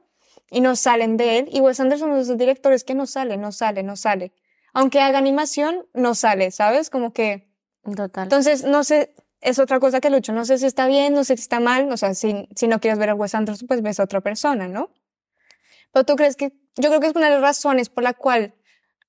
y 0.49 0.61
no 0.61 0.75
salen 0.75 1.17
de 1.17 1.39
él. 1.39 1.49
Y 1.51 1.59
Wes 1.59 1.79
Anderson 1.79 2.11
es 2.11 2.15
de 2.15 2.21
esos 2.23 2.37
directores 2.37 2.83
que 2.83 2.95
no 2.95 3.05
sale, 3.05 3.37
no 3.37 3.51
sale, 3.51 3.83
no 3.83 3.95
sale. 3.95 4.31
Aunque 4.73 5.01
haga 5.01 5.17
animación, 5.17 5.85
no 5.93 6.15
sale, 6.15 6.51
¿sabes? 6.51 6.89
Como 6.89 7.11
que... 7.11 7.49
Total. 7.95 8.23
Entonces, 8.23 8.63
no 8.63 8.83
sé, 8.83 9.13
es 9.41 9.59
otra 9.59 9.79
cosa 9.79 9.99
que 9.99 10.09
lucho. 10.09 10.31
No 10.31 10.45
sé 10.45 10.57
si 10.57 10.65
está 10.65 10.87
bien, 10.87 11.13
no 11.13 11.23
sé 11.23 11.35
si 11.35 11.41
está 11.41 11.59
mal. 11.59 11.91
O 11.91 11.97
sea, 11.97 12.13
si, 12.13 12.47
si 12.55 12.67
no 12.67 12.79
quieres 12.79 12.99
ver 12.99 13.09
a 13.09 13.15
Wes 13.15 13.35
Anderson, 13.35 13.67
pues 13.67 13.81
ves 13.81 13.99
a 13.99 14.03
otra 14.03 14.21
persona, 14.21 14.67
¿no? 14.67 14.91
Pero 15.91 16.05
tú 16.05 16.15
crees 16.15 16.35
que, 16.35 16.53
yo 16.75 16.89
creo 16.89 16.99
que 16.99 17.07
es 17.07 17.15
una 17.15 17.27
de 17.27 17.33
las 17.33 17.41
razones 17.41 17.89
por 17.89 18.03
la 18.03 18.13
cual 18.13 18.55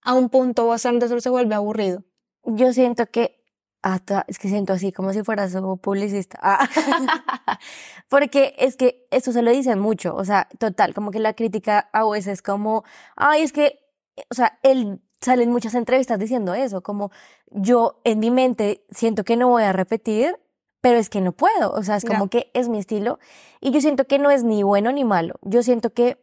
a 0.03 0.15
un 0.15 0.29
punto 0.29 0.69
Wes 0.69 0.87
Anderson 0.87 1.21
se 1.21 1.31
vuelve 1.31 1.55
aburrido. 1.55 2.05
Yo 2.45 2.73
siento 2.73 3.07
que, 3.07 3.45
hasta, 3.83 4.25
es 4.29 4.39
que 4.39 4.49
siento 4.49 4.73
así 4.73 4.93
como 4.93 5.13
si 5.13 5.23
fuera 5.23 5.49
su 5.49 5.79
publicista. 5.79 6.39
Ah. 6.43 6.69
Porque 8.09 8.55
es 8.59 8.77
que 8.77 9.07
esto 9.11 9.33
se 9.33 9.43
lo 9.43 9.51
dicen 9.51 9.79
mucho, 9.79 10.15
o 10.17 10.25
sea, 10.25 10.49
total, 10.59 10.95
como 10.95 11.11
que 11.11 11.21
la 11.21 11.35
crítica 11.35 11.89
a 11.93 12.07
Wes 12.07 12.27
es 12.27 12.43
como, 12.43 12.85
ay, 13.17 13.43
es 13.43 13.53
que, 13.53 13.79
o 14.31 14.35
sea, 14.35 14.59
él 14.63 15.01
sale 15.21 15.45
en 15.45 15.51
muchas 15.51 15.75
entrevistas 15.75 16.19
diciendo 16.19 16.55
eso, 16.55 16.83
como 16.83 17.11
yo 17.51 18.01
en 18.05 18.19
mi 18.19 18.31
mente 18.31 18.85
siento 18.91 19.25
que 19.25 19.37
no 19.37 19.49
voy 19.49 19.63
a 19.63 19.73
repetir, 19.73 20.39
pero 20.81 20.99
es 20.99 21.11
que 21.11 21.21
no 21.21 21.33
puedo, 21.33 21.73
o 21.73 21.83
sea, 21.83 21.97
es 21.97 22.05
como 22.05 22.29
que 22.29 22.51
es 22.55 22.69
mi 22.69 22.79
estilo 22.79 23.19
y 23.61 23.71
yo 23.71 23.81
siento 23.81 24.07
que 24.07 24.19
no 24.19 24.31
es 24.31 24.45
ni 24.45 24.63
bueno 24.63 24.91
ni 24.93 25.05
malo, 25.05 25.35
yo 25.43 25.63
siento 25.63 25.93
que 25.93 26.19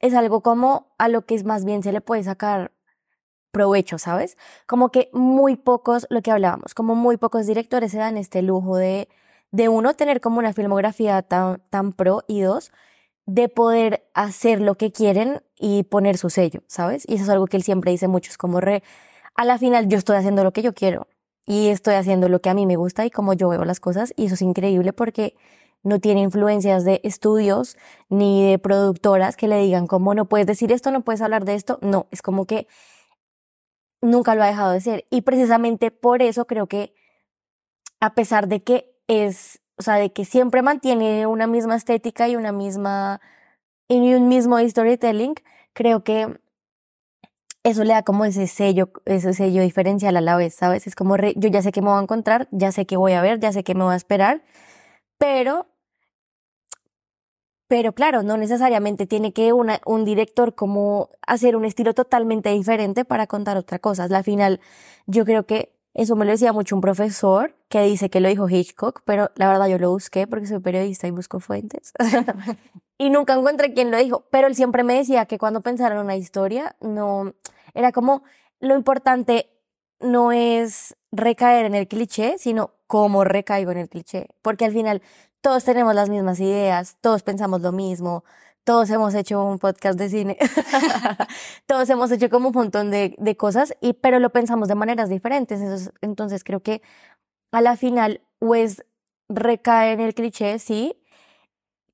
es 0.00 0.14
algo 0.14 0.42
como 0.42 0.92
a 0.98 1.08
lo 1.08 1.26
que 1.26 1.42
más 1.44 1.64
bien 1.64 1.82
se 1.82 1.92
le 1.92 2.00
puede 2.00 2.22
sacar 2.24 2.72
provecho, 3.52 3.98
¿sabes? 3.98 4.36
Como 4.66 4.90
que 4.90 5.10
muy 5.12 5.56
pocos, 5.56 6.06
lo 6.10 6.22
que 6.22 6.30
hablábamos, 6.30 6.74
como 6.74 6.94
muy 6.94 7.16
pocos 7.16 7.46
directores 7.46 7.92
se 7.92 7.98
dan 7.98 8.16
este 8.16 8.42
lujo 8.42 8.76
de, 8.76 9.08
de 9.50 9.68
uno, 9.68 9.94
tener 9.94 10.20
como 10.20 10.38
una 10.38 10.52
filmografía 10.52 11.22
tan, 11.22 11.60
tan 11.70 11.92
pro 11.92 12.24
y 12.28 12.40
dos, 12.40 12.72
de 13.26 13.48
poder 13.48 14.08
hacer 14.14 14.60
lo 14.60 14.76
que 14.76 14.92
quieren 14.92 15.42
y 15.58 15.84
poner 15.84 16.16
su 16.16 16.30
sello, 16.30 16.62
¿sabes? 16.66 17.04
Y 17.08 17.14
eso 17.14 17.24
es 17.24 17.30
algo 17.30 17.46
que 17.46 17.56
él 17.56 17.62
siempre 17.62 17.90
dice 17.90 18.08
mucho, 18.08 18.30
es 18.30 18.38
como 18.38 18.60
re, 18.60 18.82
a 19.36 19.44
la 19.44 19.58
final 19.58 19.88
yo 19.88 19.98
estoy 19.98 20.16
haciendo 20.16 20.44
lo 20.44 20.52
que 20.52 20.62
yo 20.62 20.74
quiero 20.74 21.06
y 21.46 21.68
estoy 21.68 21.94
haciendo 21.94 22.28
lo 22.28 22.40
que 22.40 22.50
a 22.50 22.54
mí 22.54 22.66
me 22.66 22.76
gusta 22.76 23.04
y 23.06 23.10
como 23.10 23.32
yo 23.34 23.48
veo 23.48 23.64
las 23.64 23.80
cosas 23.80 24.12
y 24.16 24.26
eso 24.26 24.34
es 24.34 24.42
increíble 24.42 24.92
porque 24.92 25.34
no 25.82 25.98
tiene 25.98 26.20
influencias 26.20 26.84
de 26.84 27.00
estudios 27.04 27.76
ni 28.08 28.50
de 28.50 28.58
productoras 28.58 29.36
que 29.36 29.48
le 29.48 29.58
digan 29.58 29.86
cómo 29.86 30.14
no 30.14 30.26
puedes 30.26 30.46
decir 30.46 30.72
esto, 30.72 30.90
no 30.90 31.02
puedes 31.02 31.22
hablar 31.22 31.44
de 31.44 31.54
esto. 31.54 31.78
No, 31.82 32.06
es 32.10 32.22
como 32.22 32.46
que 32.46 32.66
nunca 34.02 34.34
lo 34.34 34.42
ha 34.42 34.46
dejado 34.46 34.72
de 34.72 34.80
ser. 34.80 35.06
Y 35.10 35.22
precisamente 35.22 35.90
por 35.90 36.22
eso 36.22 36.46
creo 36.46 36.66
que 36.66 36.94
a 38.00 38.14
pesar 38.14 38.48
de 38.48 38.62
que 38.62 38.94
es, 39.06 39.60
o 39.78 39.82
sea, 39.82 39.96
de 39.96 40.12
que 40.12 40.24
siempre 40.24 40.62
mantiene 40.62 41.26
una 41.26 41.46
misma 41.46 41.76
estética 41.76 42.28
y 42.28 42.36
una 42.36 42.52
misma, 42.52 43.20
y 43.88 44.14
un 44.14 44.28
mismo 44.28 44.58
storytelling, 44.58 45.34
creo 45.72 46.04
que 46.04 46.40
eso 47.62 47.84
le 47.84 47.92
da 47.92 48.02
como 48.02 48.24
ese 48.24 48.46
sello, 48.46 48.90
ese 49.04 49.34
sello 49.34 49.62
diferencial 49.62 50.16
a 50.16 50.20
la 50.22 50.36
vez, 50.36 50.54
¿sabes? 50.54 50.86
Es 50.86 50.94
como, 50.94 51.16
yo 51.16 51.48
ya 51.50 51.62
sé 51.62 51.72
que 51.72 51.82
me 51.82 51.88
voy 51.88 51.98
a 51.98 52.02
encontrar, 52.02 52.48
ya 52.52 52.72
sé 52.72 52.86
que 52.86 52.96
voy 52.96 53.12
a 53.12 53.22
ver, 53.22 53.38
ya 53.38 53.52
sé 53.52 53.64
que 53.64 53.74
me 53.74 53.84
voy 53.84 53.92
a 53.92 53.96
esperar, 53.96 54.42
pero 55.18 55.66
pero 57.70 57.92
claro, 57.92 58.24
no 58.24 58.36
necesariamente 58.36 59.06
tiene 59.06 59.32
que 59.32 59.52
un 59.52 60.04
director 60.04 60.56
como 60.56 61.08
hacer 61.24 61.54
un 61.54 61.64
estilo 61.64 61.94
totalmente 61.94 62.50
diferente 62.50 63.04
para 63.04 63.28
contar 63.28 63.56
otra 63.56 63.78
cosa. 63.78 64.08
Al 64.10 64.24
final, 64.24 64.58
yo 65.06 65.24
creo 65.24 65.46
que 65.46 65.72
eso 65.94 66.16
me 66.16 66.24
lo 66.24 66.32
decía 66.32 66.52
mucho 66.52 66.74
un 66.74 66.80
profesor 66.80 67.54
que 67.68 67.84
dice 67.84 68.10
que 68.10 68.18
lo 68.18 68.28
dijo 68.28 68.48
Hitchcock, 68.48 69.02
pero 69.04 69.30
la 69.36 69.46
verdad 69.46 69.68
yo 69.68 69.78
lo 69.78 69.90
busqué 69.90 70.26
porque 70.26 70.48
soy 70.48 70.58
periodista 70.58 71.06
y 71.06 71.12
busco 71.12 71.38
fuentes. 71.38 71.92
y 72.98 73.10
nunca 73.10 73.34
encontré 73.34 73.72
quién 73.72 73.92
lo 73.92 73.98
dijo, 73.98 74.24
pero 74.32 74.48
él 74.48 74.56
siempre 74.56 74.82
me 74.82 74.96
decía 74.96 75.26
que 75.26 75.38
cuando 75.38 75.60
pensara 75.60 75.94
en 75.94 76.00
una 76.00 76.16
historia, 76.16 76.74
no, 76.80 77.34
era 77.72 77.92
como 77.92 78.24
lo 78.58 78.74
importante 78.74 79.48
no 80.00 80.32
es 80.32 80.96
recaer 81.12 81.66
en 81.66 81.74
el 81.74 81.88
cliché, 81.88 82.36
sino 82.38 82.72
cómo 82.86 83.24
recaigo 83.24 83.70
en 83.72 83.78
el 83.78 83.88
cliché. 83.88 84.28
Porque 84.42 84.64
al 84.64 84.72
final 84.72 85.02
todos 85.40 85.64
tenemos 85.64 85.94
las 85.94 86.08
mismas 86.08 86.40
ideas, 86.40 86.96
todos 87.00 87.22
pensamos 87.22 87.60
lo 87.62 87.72
mismo, 87.72 88.24
todos 88.64 88.90
hemos 88.90 89.14
hecho 89.14 89.42
un 89.44 89.58
podcast 89.58 89.98
de 89.98 90.08
cine, 90.08 90.38
todos 91.66 91.88
hemos 91.90 92.10
hecho 92.12 92.28
como 92.28 92.48
un 92.48 92.54
montón 92.54 92.90
de, 92.90 93.14
de, 93.18 93.36
cosas, 93.36 93.74
y, 93.80 93.94
pero 93.94 94.18
lo 94.18 94.30
pensamos 94.30 94.68
de 94.68 94.74
maneras 94.74 95.08
diferentes. 95.08 95.60
Entonces, 95.60 95.92
entonces 96.02 96.44
creo 96.44 96.60
que 96.60 96.82
a 97.52 97.60
la 97.60 97.76
final, 97.76 98.20
pues 98.38 98.84
recae 99.28 99.92
en 99.92 100.00
el 100.00 100.14
cliché, 100.14 100.58
sí. 100.58 100.96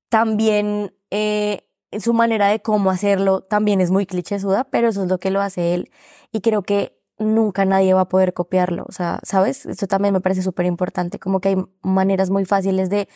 También 0.09 0.93
eh, 1.11 1.67
su 1.99 2.13
manera 2.13 2.47
de 2.47 2.61
cómo 2.61 2.91
hacerlo 2.91 3.41
también 3.41 3.81
es 3.81 3.91
muy 3.91 4.05
clichésuda, 4.05 4.65
pero 4.65 4.89
eso 4.89 5.03
es 5.03 5.09
lo 5.09 5.19
que 5.19 5.31
lo 5.31 5.41
hace 5.41 5.73
él. 5.73 5.91
Y 6.31 6.41
creo 6.41 6.63
que 6.63 6.96
nunca 7.19 7.65
nadie 7.65 7.93
va 7.93 8.01
a 8.01 8.09
poder 8.09 8.33
copiarlo. 8.33 8.85
O 8.87 8.91
sea, 8.91 9.19
¿sabes? 9.23 9.65
Esto 9.65 9.87
también 9.87 10.13
me 10.13 10.21
parece 10.21 10.41
súper 10.41 10.65
importante, 10.65 11.19
como 11.19 11.39
que 11.39 11.49
hay 11.49 11.57
maneras 11.81 12.29
muy 12.29 12.45
fáciles 12.45 12.89
de 12.89 13.07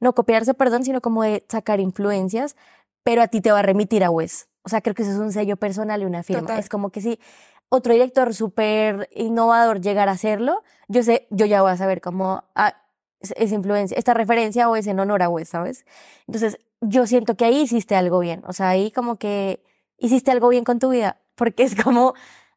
no 0.00 0.14
copiarse, 0.14 0.54
perdón, 0.54 0.84
sino 0.84 1.00
como 1.00 1.22
de 1.22 1.44
sacar 1.48 1.80
influencias, 1.80 2.56
pero 3.02 3.22
a 3.22 3.28
ti 3.28 3.40
te 3.40 3.52
va 3.52 3.60
a 3.60 3.62
remitir 3.62 4.04
a 4.04 4.10
Wes. 4.10 4.48
O 4.62 4.68
sea, 4.68 4.80
creo 4.80 4.94
que 4.94 5.02
eso 5.02 5.12
es 5.12 5.18
un 5.18 5.32
sello 5.32 5.56
personal 5.56 6.02
y 6.02 6.04
una 6.06 6.22
firma. 6.22 6.58
Es 6.58 6.68
como 6.68 6.90
que 6.90 7.00
si 7.00 7.20
otro 7.68 7.92
director 7.92 8.34
súper 8.34 9.08
innovador 9.14 9.80
llegara 9.80 10.12
a 10.12 10.14
hacerlo, 10.14 10.62
yo 10.88 11.02
sé, 11.02 11.26
yo 11.30 11.46
ya 11.46 11.62
voy 11.62 11.72
a 11.72 11.76
saber 11.76 12.00
cómo 12.00 12.44
ah, 12.54 12.74
es 13.20 13.52
influencia, 13.52 13.96
esta 13.98 14.14
referencia 14.14 14.68
o 14.68 14.76
es 14.76 14.86
en 14.86 15.00
honor 15.00 15.22
a 15.22 15.28
Wes, 15.28 15.48
¿sabes? 15.48 15.84
Entonces, 16.26 16.58
yo 16.80 17.06
siento 17.06 17.36
que 17.36 17.44
ahí 17.44 17.62
hiciste 17.62 17.96
algo 17.96 18.18
bien. 18.20 18.42
O 18.46 18.52
sea, 18.52 18.68
ahí 18.68 18.90
como 18.90 19.16
que 19.16 19.62
hiciste 19.98 20.30
algo 20.30 20.48
bien 20.48 20.64
con 20.64 20.78
tu 20.78 20.90
vida, 20.90 21.20
porque 21.34 21.62
es 21.62 21.74
como 21.74 22.14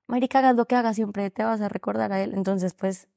marica, 0.07 0.39
hagas 0.39 0.55
lo 0.55 0.65
que 0.65 0.75
hagas, 0.75 0.95
siempre 0.95 1.29
te 1.29 1.43
vas 1.43 1.61
a 1.61 1.69
recordar 1.69 2.11
a 2.11 2.21
él. 2.21 2.33
Entonces, 2.33 2.73
pues, 2.73 3.07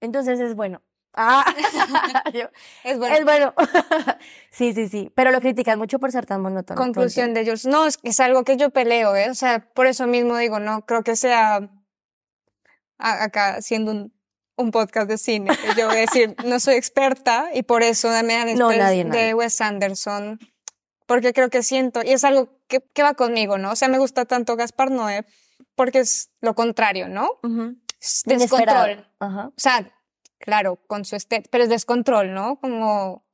entonces 0.00 0.40
es 0.40 0.54
bueno. 0.54 0.82
Ah, 1.14 1.44
es 2.84 2.98
bueno. 2.98 3.14
Es 3.14 3.24
bueno. 3.24 3.54
sí, 4.50 4.72
sí, 4.72 4.88
sí. 4.88 5.12
Pero 5.14 5.30
lo 5.30 5.40
critican 5.40 5.78
mucho 5.78 5.98
por 5.98 6.10
ser 6.10 6.26
tan 6.26 6.40
monótono. 6.40 6.80
Conclusión 6.80 7.34
de 7.34 7.42
ellos. 7.42 7.66
No, 7.66 7.86
es, 7.86 7.98
es 8.02 8.20
algo 8.20 8.44
que 8.44 8.56
yo 8.56 8.70
peleo, 8.70 9.14
¿eh? 9.14 9.30
O 9.30 9.34
sea, 9.34 9.60
por 9.74 9.86
eso 9.86 10.06
mismo 10.06 10.36
digo, 10.36 10.58
no 10.58 10.86
creo 10.86 11.02
que 11.02 11.16
sea 11.16 11.70
acá 12.98 13.60
siendo 13.60 13.90
un 13.90 14.12
un 14.56 14.70
podcast 14.70 15.08
de 15.08 15.18
cine. 15.18 15.50
Yo 15.76 15.86
voy 15.86 15.96
a 15.96 16.00
decir, 16.00 16.36
no 16.44 16.60
soy 16.60 16.74
experta 16.74 17.50
y 17.52 17.62
por 17.62 17.82
eso 17.82 18.08
me 18.08 18.34
dan 18.34 18.54
No, 18.56 18.72
nadie, 18.72 19.04
de. 19.04 19.34
Wes 19.34 19.60
Anderson, 19.60 20.38
porque 21.06 21.32
creo 21.32 21.50
que 21.50 21.62
siento, 21.62 22.02
y 22.02 22.12
es 22.12 22.24
algo 22.24 22.48
que, 22.68 22.80
que 22.92 23.02
va 23.02 23.14
conmigo, 23.14 23.58
¿no? 23.58 23.72
O 23.72 23.76
sea, 23.76 23.88
me 23.88 23.98
gusta 23.98 24.24
tanto 24.24 24.56
Gaspar 24.56 24.90
Noé 24.90 25.26
porque 25.74 26.00
es 26.00 26.30
lo 26.40 26.54
contrario, 26.54 27.08
¿no? 27.08 27.28
Descontrol. 28.26 29.06
O 29.20 29.52
sea, 29.56 29.90
claro, 30.38 30.76
con 30.86 31.04
su 31.04 31.16
estética, 31.16 31.48
pero 31.50 31.64
es 31.64 31.70
descontrol, 31.70 32.34
¿no? 32.34 32.58
Como 32.60 33.24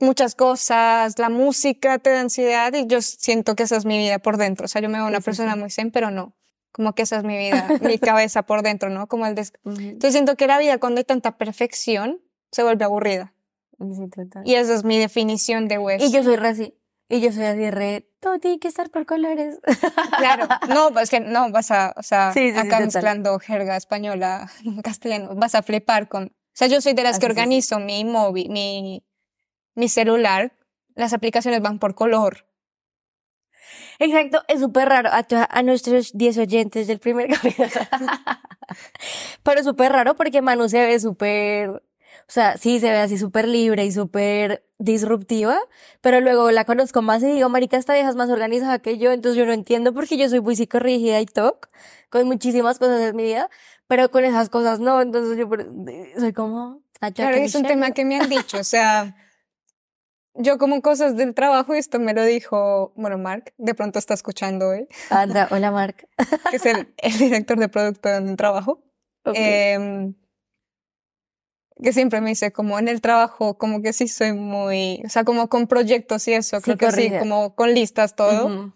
muchas 0.00 0.34
cosas, 0.34 1.18
la 1.18 1.28
música 1.28 1.98
te 1.98 2.10
da 2.10 2.20
ansiedad 2.20 2.72
y 2.74 2.86
yo 2.86 3.00
siento 3.02 3.54
que 3.56 3.64
esa 3.64 3.76
es 3.76 3.84
mi 3.84 3.98
vida 3.98 4.18
por 4.18 4.36
dentro. 4.36 4.64
O 4.66 4.68
sea, 4.68 4.80
yo 4.82 4.88
me 4.88 4.98
veo 4.98 5.06
una 5.06 5.18
Sí, 5.18 5.24
persona 5.24 5.54
sí. 5.54 5.58
muy 5.60 5.70
zen, 5.70 5.90
pero 5.90 6.10
no. 6.10 6.34
Como 6.72 6.94
que 6.94 7.02
esa 7.02 7.16
es 7.16 7.24
mi 7.24 7.36
vida, 7.36 7.68
mi 7.80 7.98
cabeza 7.98 8.42
por 8.42 8.62
dentro, 8.62 8.90
¿no? 8.90 9.06
Como 9.08 9.26
el 9.26 9.34
des... 9.34 9.52
Entonces 9.64 10.12
siento 10.12 10.36
que 10.36 10.46
la 10.46 10.58
vida 10.58 10.78
cuando 10.78 10.98
hay 10.98 11.04
tanta 11.04 11.36
perfección 11.38 12.20
se 12.52 12.62
vuelve 12.62 12.84
aburrida. 12.84 13.32
Sí, 13.78 14.08
total. 14.08 14.42
Y 14.46 14.54
esa 14.54 14.74
es 14.74 14.84
mi 14.84 14.98
definición 14.98 15.68
de 15.68 15.78
Wes. 15.78 16.02
Y 16.02 16.12
yo 16.12 16.22
soy 16.22 16.36
así. 16.36 16.74
Y 17.08 17.20
yo 17.20 17.32
soy 17.32 17.44
así 17.44 17.70
re, 17.70 18.06
todo 18.20 18.38
tiene 18.38 18.58
que 18.58 18.68
estar 18.68 18.90
por 18.90 19.06
colores. 19.06 19.58
Claro, 20.18 20.46
no, 20.68 20.90
pues 20.92 21.08
que 21.10 21.20
no, 21.20 21.50
vas 21.50 21.70
a, 21.70 21.94
o 21.96 22.02
sea, 22.02 22.32
Sí, 22.32 22.48
sí, 22.48 22.52
sí, 22.52 22.58
acá 22.58 22.64
total. 22.78 22.84
mezclando 22.84 23.38
jerga 23.38 23.76
española, 23.76 24.50
castellano, 24.84 25.34
vas 25.34 25.54
a 25.54 25.62
flipar 25.62 26.08
con, 26.08 26.24
o 26.26 26.30
sea, 26.52 26.66
yo 26.68 26.80
soy 26.80 26.92
de 26.92 27.02
las 27.04 27.16
Ah, 27.16 27.20
que 27.20 27.26
sí, 27.26 27.30
sí, 27.32 27.34
sí. 27.34 27.40
organizo 27.40 27.78
mi 27.78 28.04
móvil, 28.04 28.50
mi, 28.50 29.04
mi 29.74 29.88
celular, 29.88 30.52
las 30.94 31.12
aplicaciones 31.12 31.62
van 31.62 31.78
por 31.78 31.94
color. 31.94 32.46
Exacto, 34.00 34.42
es 34.48 34.60
súper 34.60 34.88
raro 34.88 35.08
a, 35.12 35.24
a 35.50 35.62
nuestros 35.62 36.12
10 36.16 36.38
oyentes 36.38 36.86
del 36.86 36.98
primer 37.00 37.28
capítulo. 37.34 37.68
Pero 39.42 39.62
súper 39.64 39.92
raro 39.92 40.14
porque 40.14 40.42
Manu 40.42 40.68
se 40.68 40.84
ve 40.84 40.98
súper, 41.00 41.82
o 42.28 42.30
sea, 42.30 42.58
sí 42.58 42.78
se 42.78 42.90
ve 42.90 42.98
así 42.98 43.16
súper 43.16 43.48
libre 43.48 43.86
y 43.86 43.90
súper 43.92 44.62
disruptiva, 44.78 45.58
pero 46.02 46.20
luego 46.20 46.50
la 46.50 46.66
conozco 46.66 47.00
más 47.00 47.22
y 47.22 47.26
digo, 47.26 47.48
marica, 47.48 47.78
esta 47.78 47.94
vieja 47.94 48.10
es 48.10 48.16
más 48.16 48.28
organizada 48.28 48.80
que 48.80 48.98
yo, 48.98 49.12
entonces 49.12 49.38
yo 49.38 49.46
no 49.46 49.54
entiendo 49.54 49.94
porque 49.94 50.18
yo 50.18 50.28
soy 50.28 50.42
muy 50.42 50.54
psicorrígida 50.54 51.20
y 51.22 51.26
toc 51.26 51.70
con 52.10 52.26
muchísimas 52.26 52.78
cosas 52.78 53.00
en 53.00 53.16
mi 53.16 53.22
vida, 53.22 53.48
pero 53.86 54.10
con 54.10 54.26
esas 54.26 54.50
cosas 54.50 54.78
no, 54.78 55.00
entonces 55.00 55.38
yo 55.38 55.48
soy 56.18 56.34
como... 56.34 56.82
ah, 57.00 57.10
Claro, 57.12 57.36
es 57.38 57.54
un 57.54 57.62
tema 57.62 57.92
que 57.92 58.04
me 58.04 58.20
han 58.20 58.28
dicho, 58.28 58.58
o 58.58 58.64
sea, 58.64 59.16
yo 60.34 60.58
como 60.58 60.82
cosas 60.82 61.16
del 61.16 61.34
trabajo, 61.34 61.74
y 61.74 61.78
esto 61.78 61.98
me 61.98 62.12
lo 62.12 62.22
dijo, 62.24 62.92
bueno, 62.94 63.16
Mark, 63.16 63.54
de 63.56 63.74
pronto 63.74 63.98
está 63.98 64.12
escuchando 64.12 64.68
hoy, 64.68 64.86
Anda, 65.08 65.48
hola 65.50 65.70
Marc. 65.70 66.06
que 66.50 66.56
es 66.56 66.66
el, 66.66 66.92
el 66.98 67.16
director 67.16 67.58
de 67.58 67.70
producto 67.70 68.10
donde 68.10 68.36
trabajo. 68.36 68.84
Ok. 69.24 69.34
Em, 69.34 70.14
que 71.82 71.92
siempre 71.92 72.20
me 72.20 72.30
dice 72.30 72.52
como 72.52 72.78
en 72.78 72.88
el 72.88 73.00
trabajo, 73.00 73.56
como 73.58 73.82
que 73.82 73.92
sí 73.92 74.08
soy 74.08 74.32
muy, 74.32 75.02
o 75.04 75.08
sea, 75.08 75.24
como 75.24 75.48
con 75.48 75.66
proyectos 75.66 76.26
y 76.28 76.34
eso, 76.34 76.60
creo 76.60 76.76
que 76.76 76.86
sí, 76.86 76.92
Psicorrígida. 76.92 77.18
como 77.20 77.54
con 77.54 77.72
listas 77.74 78.14
todo, 78.16 78.46
Ujú. 78.46 78.72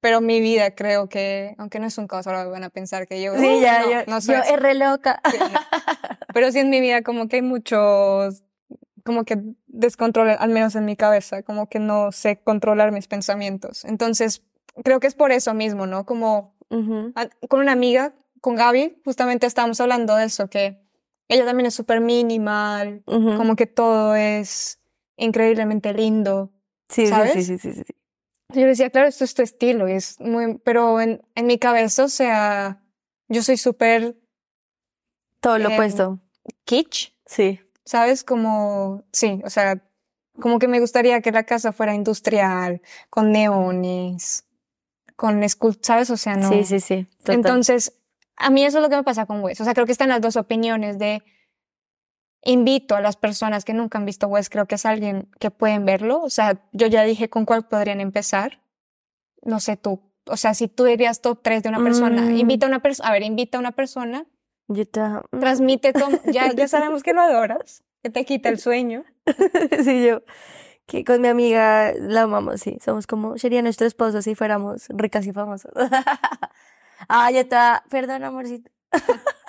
pero 0.00 0.20
mi 0.20 0.40
vida 0.40 0.74
creo 0.74 1.08
que, 1.08 1.54
aunque 1.58 1.78
no 1.80 1.86
es 1.86 1.96
un 1.98 2.06
caos, 2.06 2.26
ahora 2.26 2.44
van 2.44 2.64
a 2.64 2.70
pensar 2.70 3.06
que 3.08 3.22
yo, 3.22 3.34
Sí, 3.36 3.46
"Uh, 3.46 3.60
ya, 3.62 3.80
no, 3.82 3.90
yo, 3.90 3.96
no 4.06 4.20
soy 4.20 4.34
yo 4.34 4.40
así". 4.42 4.52
es 4.54 4.60
re 4.60 4.74
loca. 4.74 5.20
Sí, 5.30 5.36
no. 5.38 5.48
Pero 6.34 6.52
sí 6.52 6.58
en 6.58 6.68
mi 6.70 6.80
vida 6.80 7.02
como 7.02 7.28
que 7.28 7.36
hay 7.36 7.42
muchos, 7.42 8.42
como 9.04 9.24
que 9.24 9.38
descontrol, 9.66 10.30
al 10.38 10.50
menos 10.50 10.74
en 10.74 10.84
mi 10.84 10.96
cabeza, 10.96 11.42
como 11.42 11.68
que 11.68 11.78
no 11.78 12.12
sé 12.12 12.40
controlar 12.42 12.92
mis 12.92 13.06
pensamientos. 13.08 13.84
Entonces, 13.84 14.42
creo 14.84 15.00
que 15.00 15.06
es 15.06 15.14
por 15.14 15.32
eso 15.32 15.54
mismo, 15.54 15.86
¿no? 15.86 16.04
Como 16.04 16.54
Ujú. 16.68 17.12
a- 17.14 17.28
con 17.48 17.60
una 17.60 17.72
amiga, 17.72 18.12
con 18.42 18.56
Gaby, 18.56 19.00
justamente 19.04 19.46
estábamos 19.46 19.80
hablando 19.80 20.14
de 20.16 20.26
eso, 20.26 20.48
que 20.50 20.84
ella 21.28 21.44
también 21.44 21.66
es 21.66 21.74
súper 21.74 22.00
minimal, 22.00 23.02
como 23.06 23.56
que 23.56 23.66
todo 23.66 24.14
es 24.14 24.80
increíblemente 25.16 25.92
lindo. 25.92 26.50
Sí, 26.88 27.06
sí, 27.06 27.10
¿sabes? 27.10 27.32
sí, 27.32 27.42
sí, 27.44 27.58
sí, 27.58 27.72
sí, 27.72 27.82
sí. 27.86 27.94
Yo 28.54 28.60
le 28.60 28.66
decía, 28.68 28.90
claro, 28.90 29.08
esto 29.08 29.24
es 29.24 29.34
tu 29.34 29.42
estilo, 29.42 29.88
y 29.88 29.92
es 29.92 30.20
muy, 30.20 30.58
pero 30.58 31.00
en, 31.00 31.20
en 31.34 31.46
mi 31.46 31.58
cabeza, 31.58 32.04
o 32.04 32.08
sea, 32.08 32.80
yo 33.28 33.42
soy 33.42 33.56
súper 33.56 34.16
Todo 35.40 35.58
lo 35.58 35.68
Em, 35.68 35.74
opuesto. 35.74 36.20
kitsch, 36.64 37.12
Sí. 37.26 37.60
¿sabes? 37.84 38.22
Como, 38.24 39.02
sí, 39.12 39.40
o 39.44 39.50
sea, 39.50 39.82
como 40.40 40.58
que 40.60 40.68
me 40.68 40.78
gustaría 40.80 41.20
que 41.22 41.32
la 41.32 41.42
casa 41.44 41.72
fuera 41.72 41.94
industrial, 41.94 42.82
con 43.10 43.32
neones, 43.32 44.44
con 45.16 45.42
escul, 45.42 45.76
¿sabes? 45.82 46.10
O 46.10 46.16
sea, 46.16 46.36
no. 46.36 46.48
Sí, 46.50 46.64
sí, 46.64 46.78
sí. 46.80 47.06
Total. 47.18 47.34
Entonces, 47.36 47.98
a 48.36 48.50
mí 48.50 48.64
eso 48.64 48.78
es 48.78 48.82
lo 48.82 48.88
que 48.90 48.96
me 48.96 49.02
pasa 49.04 49.26
con 49.26 49.42
Wes. 49.42 49.60
O 49.60 49.64
sea, 49.64 49.74
creo 49.74 49.86
que 49.86 49.92
están 49.92 50.08
las 50.08 50.20
dos 50.20 50.36
opiniones 50.36 50.98
de 50.98 51.22
invito 52.42 52.94
a 52.94 53.00
las 53.00 53.16
personas 53.16 53.64
que 53.64 53.72
nunca 53.74 53.98
han 53.98 54.04
visto 54.06 54.28
Wes, 54.28 54.50
creo 54.50 54.66
que 54.66 54.76
es 54.76 54.86
alguien 54.86 55.28
que 55.40 55.50
pueden 55.50 55.84
verlo. 55.84 56.22
O 56.22 56.30
sea, 56.30 56.60
yo 56.72 56.86
ya 56.86 57.02
dije 57.02 57.28
con 57.28 57.44
cuál 57.44 57.66
podrían 57.66 58.00
empezar. 58.00 58.60
No 59.42 59.58
sé 59.60 59.76
tú. 59.76 60.00
O 60.28 60.36
sea, 60.36 60.54
si 60.54 60.68
tú 60.68 60.84
dirías 60.84 61.20
top 61.22 61.40
3 61.42 61.62
de 61.62 61.68
una 61.68 61.82
persona, 61.82 62.22
Mm. 62.22 62.36
invita 62.36 62.66
a 62.66 62.68
una 62.68 62.80
persona, 62.80 63.08
a 63.08 63.12
ver, 63.12 63.22
invita 63.22 63.58
a 63.58 63.60
una 63.60 63.72
persona, 63.72 64.26
Yo 64.68 64.84
te... 64.86 65.00
transmite, 65.38 65.92
con- 65.92 66.20
ya, 66.32 66.52
ya 66.52 66.66
sabemos 66.68 67.02
que 67.02 67.12
lo 67.12 67.20
adoras, 67.22 67.84
que 68.02 68.10
te 68.10 68.24
quita 68.24 68.48
el 68.48 68.58
sueño. 68.58 69.04
sí, 69.84 70.04
yo. 70.04 70.22
Que 70.86 71.04
con 71.04 71.20
mi 71.20 71.26
amiga 71.28 71.92
la 71.98 72.22
amamos, 72.22 72.60
sí. 72.60 72.78
Somos 72.84 73.06
como, 73.08 73.38
sería 73.38 73.60
nuestro 73.62 73.86
esposo 73.88 74.22
si 74.22 74.34
fuéramos 74.36 74.86
ricas 74.90 75.26
y 75.26 75.32
famosas. 75.32 75.72
ah, 77.08 77.30
ya 77.30 77.40
está. 77.40 77.84
Perdón, 77.90 78.24
amorcito. 78.24 78.70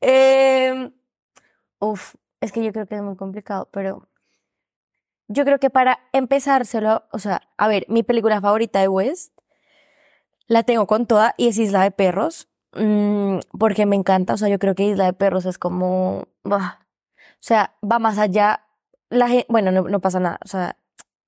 Em, 0.00 0.92
uf, 1.80 2.14
es 2.40 2.52
que 2.52 2.64
yo 2.64 2.72
creo 2.72 2.86
que 2.86 2.96
es 2.96 3.02
muy 3.02 3.16
complicado, 3.16 3.68
pero 3.72 4.08
yo 5.28 5.44
creo 5.44 5.58
que 5.58 5.70
para 5.70 6.00
empezárselo, 6.12 7.04
o 7.12 7.18
sea, 7.18 7.42
a 7.56 7.68
ver, 7.68 7.86
mi 7.88 8.02
película 8.02 8.40
favorita 8.40 8.80
de 8.80 8.88
West 8.88 9.32
la 10.46 10.62
tengo 10.62 10.86
con 10.86 11.06
toda 11.06 11.34
y 11.36 11.48
es 11.48 11.58
Isla 11.58 11.82
de 11.82 11.90
Perros, 11.90 12.48
mm, 12.74 13.38
porque 13.58 13.86
me 13.86 13.96
encanta, 13.96 14.34
o 14.34 14.36
sea, 14.36 14.48
yo 14.48 14.58
creo 14.58 14.74
que 14.74 14.84
Isla 14.84 15.06
de 15.06 15.12
Perros 15.12 15.46
es 15.46 15.58
como, 15.58 16.28
bah, 16.44 16.86
o 17.20 17.24
sea, 17.40 17.74
va 17.82 17.98
más 17.98 18.18
allá, 18.18 18.66
la 19.10 19.28
gen- 19.28 19.44
bueno, 19.48 19.70
no, 19.72 19.82
no 19.82 20.00
pasa 20.00 20.20
nada, 20.20 20.38
o 20.44 20.48
sea, 20.48 20.76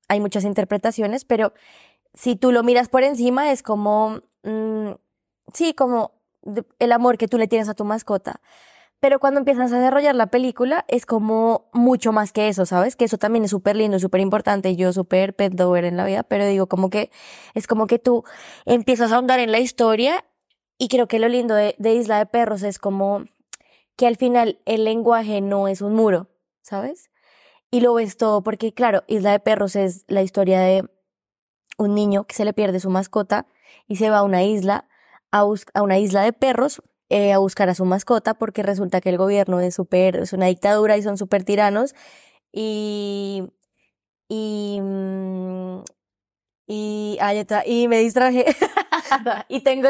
hay 0.08 0.20
muchas 0.20 0.44
interpretaciones, 0.44 1.24
pero 1.24 1.52
si 2.16 2.34
tú 2.34 2.50
lo 2.50 2.64
miras 2.64 2.88
por 2.88 3.04
encima 3.04 3.52
es 3.52 3.62
como, 3.62 4.22
mm, 4.42 4.92
sí, 5.52 5.74
como 5.74 6.12
el 6.78 6.92
amor 6.92 7.18
que 7.18 7.28
tú 7.28 7.38
le 7.38 7.46
tienes 7.46 7.68
a 7.68 7.74
tu 7.74 7.84
mascota. 7.84 8.40
Pero 8.98 9.20
cuando 9.20 9.38
empiezas 9.40 9.70
a 9.72 9.76
desarrollar 9.76 10.14
la 10.14 10.28
película 10.28 10.86
es 10.88 11.04
como 11.04 11.68
mucho 11.74 12.12
más 12.12 12.32
que 12.32 12.48
eso, 12.48 12.64
¿sabes? 12.64 12.96
Que 12.96 13.04
eso 13.04 13.18
también 13.18 13.44
es 13.44 13.50
súper 13.50 13.76
lindo, 13.76 13.98
súper 13.98 14.22
importante. 14.22 14.74
Yo 14.74 14.92
súper 14.92 15.36
pet 15.36 15.58
lover 15.58 15.84
en 15.84 15.98
la 15.98 16.06
vida, 16.06 16.22
pero 16.22 16.46
digo 16.46 16.66
como 16.66 16.88
que 16.88 17.10
es 17.54 17.66
como 17.66 17.86
que 17.86 17.98
tú 17.98 18.24
empiezas 18.64 19.12
a 19.12 19.16
ahondar 19.16 19.38
en 19.38 19.52
la 19.52 19.58
historia 19.58 20.24
y 20.78 20.88
creo 20.88 21.08
que 21.08 21.18
lo 21.18 21.28
lindo 21.28 21.54
de, 21.54 21.74
de 21.78 21.94
Isla 21.94 22.18
de 22.18 22.26
Perros 22.26 22.62
es 22.62 22.78
como 22.78 23.26
que 23.96 24.06
al 24.06 24.16
final 24.16 24.60
el 24.64 24.84
lenguaje 24.84 25.40
no 25.42 25.68
es 25.68 25.82
un 25.82 25.94
muro, 25.94 26.28
¿sabes? 26.62 27.10
Y 27.70 27.80
lo 27.80 27.94
ves 27.94 28.16
todo 28.16 28.42
porque, 28.42 28.72
claro, 28.72 29.04
Isla 29.06 29.32
de 29.32 29.40
Perros 29.40 29.76
es 29.76 30.04
la 30.08 30.22
historia 30.22 30.60
de 30.60 30.88
un 31.76 31.94
niño 31.94 32.24
que 32.24 32.34
se 32.34 32.44
le 32.44 32.52
pierde 32.52 32.80
su 32.80 32.90
mascota 32.90 33.46
y 33.88 33.96
se 33.96 34.10
va 34.10 34.18
a 34.18 34.22
una 34.22 34.42
isla, 34.44 34.88
a, 35.32 35.46
a 35.74 35.82
una 35.82 35.98
isla 35.98 36.22
de 36.22 36.32
perros 36.32 36.82
eh, 37.08 37.32
a 37.32 37.38
buscar 37.38 37.68
a 37.68 37.74
su 37.74 37.84
mascota 37.84 38.34
porque 38.34 38.62
resulta 38.62 39.00
que 39.00 39.10
el 39.10 39.18
gobierno 39.18 39.60
es 39.60 39.74
súper, 39.74 40.16
es 40.16 40.32
una 40.32 40.46
dictadura 40.46 40.96
y 40.96 41.02
son 41.02 41.16
súper 41.18 41.44
tiranos 41.44 41.94
y, 42.52 43.44
y, 44.28 44.80
mm, 44.82 45.80
y, 46.66 47.18
ah, 47.20 47.34
ya 47.34 47.40
está, 47.42 47.66
y 47.66 47.88
me 47.88 47.98
distraje 48.00 48.46
y 49.48 49.60
tengo. 49.62 49.88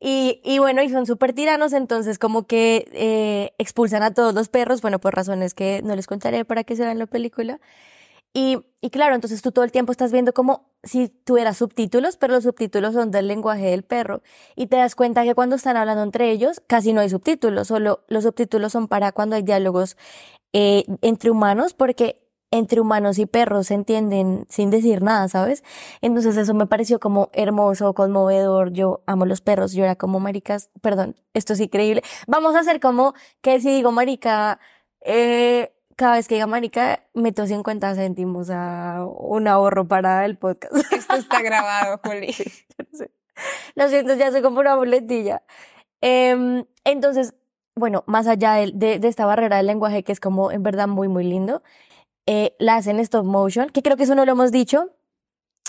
Y, 0.00 0.40
y 0.44 0.58
bueno, 0.58 0.82
y 0.82 0.88
son 0.90 1.06
súper 1.06 1.32
tiranos, 1.32 1.72
entonces 1.72 2.18
como 2.18 2.46
que 2.46 2.86
eh, 2.92 3.52
expulsan 3.58 4.02
a 4.02 4.12
todos 4.12 4.34
los 4.34 4.48
perros, 4.48 4.82
bueno, 4.82 4.98
por 5.00 5.14
razones 5.14 5.54
que 5.54 5.80
no 5.84 5.96
les 5.96 6.06
contaré 6.06 6.44
para 6.44 6.64
que 6.64 6.76
se 6.76 6.84
vean 6.84 6.98
la 6.98 7.06
película. 7.06 7.60
Y, 8.34 8.58
y 8.80 8.90
claro, 8.90 9.14
entonces 9.14 9.40
tú 9.40 9.52
todo 9.52 9.64
el 9.64 9.72
tiempo 9.72 9.92
estás 9.92 10.12
viendo 10.12 10.34
como 10.34 10.68
si 10.82 11.08
tuvieras 11.08 11.56
subtítulos, 11.56 12.16
pero 12.16 12.34
los 12.34 12.44
subtítulos 12.44 12.92
son 12.92 13.10
del 13.10 13.28
lenguaje 13.28 13.70
del 13.70 13.84
perro. 13.84 14.22
Y 14.56 14.66
te 14.66 14.76
das 14.76 14.96
cuenta 14.96 15.22
que 15.22 15.34
cuando 15.34 15.56
están 15.56 15.76
hablando 15.76 16.02
entre 16.02 16.30
ellos, 16.30 16.60
casi 16.66 16.92
no 16.92 17.00
hay 17.00 17.08
subtítulos, 17.08 17.68
solo 17.68 18.04
los 18.08 18.24
subtítulos 18.24 18.72
son 18.72 18.88
para 18.88 19.12
cuando 19.12 19.36
hay 19.36 19.42
diálogos 19.42 19.96
eh, 20.52 20.84
entre 21.00 21.30
humanos, 21.30 21.74
porque 21.74 22.24
entre 22.50 22.80
humanos 22.80 23.18
y 23.18 23.26
perros 23.26 23.68
se 23.68 23.74
entienden 23.74 24.46
sin 24.48 24.70
decir 24.70 25.02
nada, 25.02 25.28
¿sabes? 25.28 25.64
Entonces 26.00 26.36
eso 26.36 26.54
me 26.54 26.66
pareció 26.66 27.00
como 27.00 27.30
hermoso, 27.32 27.94
conmovedor. 27.94 28.72
Yo 28.72 29.02
amo 29.06 29.26
los 29.26 29.40
perros, 29.40 29.72
yo 29.72 29.84
era 29.84 29.96
como 29.96 30.20
maricas, 30.20 30.70
perdón, 30.80 31.16
esto 31.34 31.54
es 31.54 31.60
increíble. 31.60 32.02
Vamos 32.28 32.54
a 32.54 32.60
hacer 32.60 32.80
como 32.80 33.14
que 33.42 33.60
si 33.60 33.70
digo 33.70 33.90
marica, 33.92 34.60
eh, 35.00 35.72
cada 35.96 36.16
vez 36.16 36.28
que 36.28 36.34
diga 36.34 36.46
marica, 36.46 37.04
meto 37.14 37.46
50 37.46 37.94
céntimos 37.94 38.50
a 38.50 39.04
un 39.06 39.48
ahorro 39.48 39.86
para 39.86 40.24
el 40.24 40.36
podcast. 40.36 40.74
Esto 40.92 41.16
está 41.16 41.42
grabado, 41.42 42.00
Juli. 42.04 42.34
Lo 43.74 43.88
siento, 43.88 44.14
ya 44.14 44.30
soy 44.30 44.42
como 44.42 44.60
una 44.60 44.76
boletilla. 44.76 45.42
Em, 46.00 46.64
entonces, 46.84 47.34
bueno, 47.74 48.04
más 48.06 48.26
allá 48.26 48.54
de, 48.54 48.72
de, 48.74 48.98
de 48.98 49.08
esta 49.08 49.26
barrera 49.26 49.56
del 49.56 49.66
lenguaje, 49.66 50.04
que 50.04 50.12
es 50.12 50.20
como 50.20 50.52
en 50.52 50.62
verdad 50.62 50.86
muy, 50.86 51.08
muy 51.08 51.24
lindo, 51.24 51.62
eh, 52.26 52.54
la 52.58 52.76
hacen 52.76 53.00
stop 53.00 53.24
motion, 53.24 53.68
que 53.68 53.82
creo 53.82 53.96
que 53.96 54.04
eso 54.04 54.14
no 54.14 54.24
lo 54.24 54.32
hemos 54.32 54.50
dicho, 54.50 54.90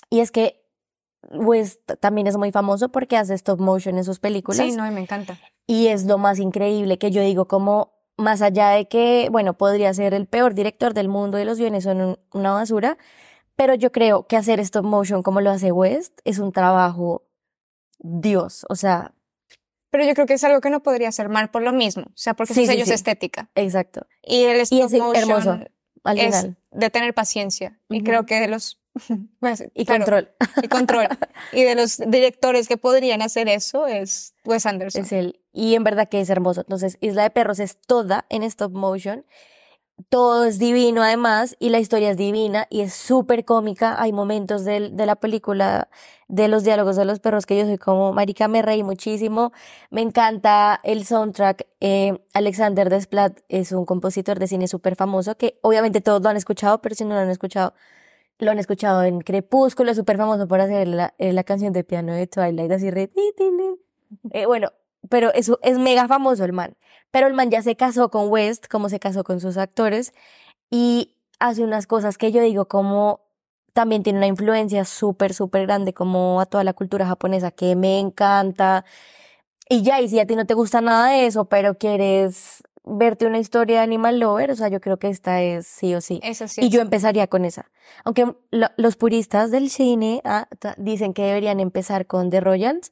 y 0.09 0.21
es 0.21 0.31
que 0.31 0.63
West 1.31 1.91
también 1.99 2.27
es 2.27 2.37
muy 2.37 2.51
famoso 2.51 2.89
porque 2.89 3.17
hace 3.17 3.33
stop 3.33 3.59
motion 3.59 3.97
en 3.97 4.03
sus 4.03 4.19
películas. 4.19 4.65
Sí, 4.65 4.71
no, 4.71 4.87
y 4.87 4.91
me 4.91 5.01
encanta. 5.01 5.37
Y 5.67 5.87
es 5.87 6.05
lo 6.05 6.17
más 6.17 6.39
increíble 6.39 6.97
que 6.97 7.11
yo 7.11 7.21
digo, 7.21 7.47
como 7.47 7.94
más 8.17 8.41
allá 8.41 8.69
de 8.69 8.87
que, 8.87 9.27
bueno, 9.31 9.57
podría 9.57 9.93
ser 9.93 10.13
el 10.13 10.25
peor 10.27 10.53
director 10.53 10.93
del 10.93 11.09
mundo 11.09 11.39
y 11.39 11.45
los 11.45 11.57
guiones 11.57 11.83
son 11.83 12.01
un- 12.01 12.19
una 12.33 12.51
basura, 12.53 12.97
pero 13.55 13.73
yo 13.75 13.91
creo 13.91 14.27
que 14.27 14.37
hacer 14.37 14.59
stop 14.59 14.85
motion 14.85 15.23
como 15.23 15.41
lo 15.41 15.49
hace 15.51 15.71
West 15.71 16.19
es 16.25 16.39
un 16.39 16.51
trabajo 16.51 17.23
Dios, 17.99 18.65
o 18.69 18.75
sea, 18.75 19.13
Pero 19.89 20.03
yo 20.05 20.13
creo 20.13 20.25
que 20.27 20.33
es 20.33 20.43
algo 20.43 20.59
que 20.59 20.69
no 20.69 20.83
podría 20.83 21.09
ser 21.13 21.29
mal 21.29 21.49
por 21.51 21.61
lo 21.61 21.71
mismo, 21.71 22.03
o 22.07 22.11
sea, 22.17 22.33
porque 22.33 22.53
Sí, 22.53 22.65
su 22.65 22.71
sí, 22.73 22.91
estética. 22.91 23.49
exacto. 23.55 24.05
Y 24.21 24.43
el 24.43 24.59
stop 24.61 24.79
es 24.85 24.91
motion 24.93 25.15
hermoso, 25.15 25.59
al 26.03 26.19
es 26.19 26.25
final. 26.37 26.57
de 26.71 26.89
tener 26.89 27.13
paciencia. 27.13 27.79
Y 27.89 28.03
creo 28.03 28.25
que 28.25 28.41
de 28.41 28.49
los... 28.49 28.81
pues, 29.39 29.63
Y 29.73 29.85
claro, 29.85 30.03
control. 30.03 30.31
y 30.63 30.67
control. 30.67 31.07
y 31.53 31.63
de 31.63 31.75
los 31.75 31.97
directores 31.97 32.67
que 32.67 32.75
podrían 32.75 33.21
hacer 33.21 33.47
eso 33.47 33.87
es 33.87 34.35
Wes 34.43 34.65
Anderson. 34.65 35.03
Es 35.03 35.11
él. 35.13 35.39
Y 35.55 35.73
en 35.75 35.83
verdad 35.83 36.09
que 36.09 36.19
es 36.21 36.29
hermoso. 36.29 36.61
Entonces, 36.61 36.97
Isla 37.01 37.23
de 37.23 37.29
Perros 37.31 37.59
es 37.59 37.77
toda 37.77 38.25
en 38.29 38.43
stop 38.43 38.73
motion. 38.73 39.25
Todo 40.09 40.43
es 40.43 40.59
divino 40.59 41.01
además 41.03 41.55
y 41.57 41.69
la 41.69 41.79
historia 41.79 42.11
es 42.11 42.17
divina 42.17 42.67
y 42.69 42.81
es 42.81 42.93
súper 42.93 43.45
cómica. 43.45 43.95
Hay 43.97 44.11
momentos 44.11 44.65
del- 44.65 44.95
de, 44.97 45.05
la 45.05 45.15
película, 45.15 45.87
de 46.27 46.49
los 46.49 46.65
diálogos 46.65 46.97
de 46.97 47.05
los 47.05 47.21
perros 47.21 47.45
que 47.45 47.57
yo 47.57 47.65
soy 47.65 47.77
como, 47.77 48.11
marica, 48.11 48.49
me 48.49 48.61
reí 48.61 48.83
muchísimo. 48.83 49.53
Me 49.91 50.01
encanta 50.01 50.81
el 50.83 51.05
soundtrack. 51.05 51.65
Eh, 51.79 52.19
Alexander 52.33 52.89
Desplat 52.89 53.39
es 53.47 53.71
un 53.71 53.85
compositor 53.85 54.37
de 54.37 54.47
cine 54.47 54.67
súper 54.67 54.97
famoso 54.97 55.37
que 55.37 55.59
obviamente 55.61 56.01
todos 56.01 56.21
lo 56.21 56.27
han 56.29 56.37
escuchado, 56.37 56.81
pero 56.81 56.93
si 56.95 57.05
no 57.05 57.13
lo 57.15 57.21
han 57.21 57.29
escuchado, 57.29 57.73
lo 58.39 58.51
han 58.51 58.59
escuchado 58.59 59.03
en 59.03 59.21
Crepúsculo, 59.21 59.91
es 59.91 59.97
súper 59.97 60.17
famoso 60.17 60.47
por 60.47 60.59
hacer 60.61 60.87
la, 60.89 61.13
eh, 61.19 61.31
la 61.33 61.43
canción 61.45 61.73
de 61.73 61.83
piano 61.85 62.13
de 62.13 62.27
Twilight, 62.27 62.71
así 62.71 62.91
re... 62.91 63.11
Eh, 64.31 64.45
bueno, 64.45 64.69
pero 65.09 65.33
eso 65.33 65.59
es 65.63 65.77
mega 65.77 66.07
famoso 66.07 66.43
el 66.45 66.53
man. 66.53 66.75
Pero 67.11 67.27
el 67.27 67.33
man 67.33 67.49
ya 67.49 67.61
se 67.61 67.75
casó 67.75 68.09
con 68.09 68.29
West, 68.29 68.67
como 68.67 68.89
se 68.89 68.99
casó 68.99 69.23
con 69.23 69.39
sus 69.39 69.57
actores, 69.57 70.13
y 70.69 71.15
hace 71.39 71.63
unas 71.63 71.87
cosas 71.87 72.17
que 72.17 72.31
yo 72.31 72.41
digo 72.41 72.67
como 72.67 73.21
también 73.73 74.03
tiene 74.03 74.19
una 74.19 74.27
influencia 74.27 74.85
súper, 74.85 75.33
súper 75.33 75.63
grande 75.67 75.93
como 75.93 76.39
a 76.39 76.45
toda 76.45 76.63
la 76.63 76.73
cultura 76.73 77.05
japonesa 77.05 77.51
que 77.51 77.75
me 77.75 77.99
encanta. 77.99 78.85
Y 79.67 79.81
ya, 79.81 79.99
y 79.99 80.07
si 80.09 80.19
a 80.19 80.25
ti 80.27 80.35
no 80.35 80.45
te 80.45 80.53
gusta 80.53 80.79
nada 80.81 81.09
de 81.09 81.25
eso, 81.25 81.45
pero 81.45 81.77
quieres 81.77 82.63
verte 82.83 83.25
una 83.25 83.39
historia 83.39 83.77
de 83.77 83.83
Animal 83.83 84.19
Lover, 84.19 84.51
o 84.51 84.55
sea, 84.55 84.67
yo 84.67 84.79
creo 84.79 84.97
que 84.97 85.09
esta 85.09 85.41
es 85.41 85.65
sí 85.65 85.95
o 85.95 86.01
sí. 86.01 86.19
Eso 86.23 86.47
sí. 86.47 86.61
Y 86.65 86.69
yo 86.69 86.81
empezaría 86.81 87.25
con 87.27 87.43
esa. 87.43 87.71
Aunque 88.03 88.35
lo- 88.51 88.67
los 88.77 88.95
puristas 88.95 89.49
del 89.51 89.69
cine 89.71 90.21
ah, 90.23 90.47
dicen 90.77 91.13
que 91.13 91.23
deberían 91.23 91.59
empezar 91.59 92.05
con 92.05 92.29
The 92.29 92.41
Royals, 92.41 92.91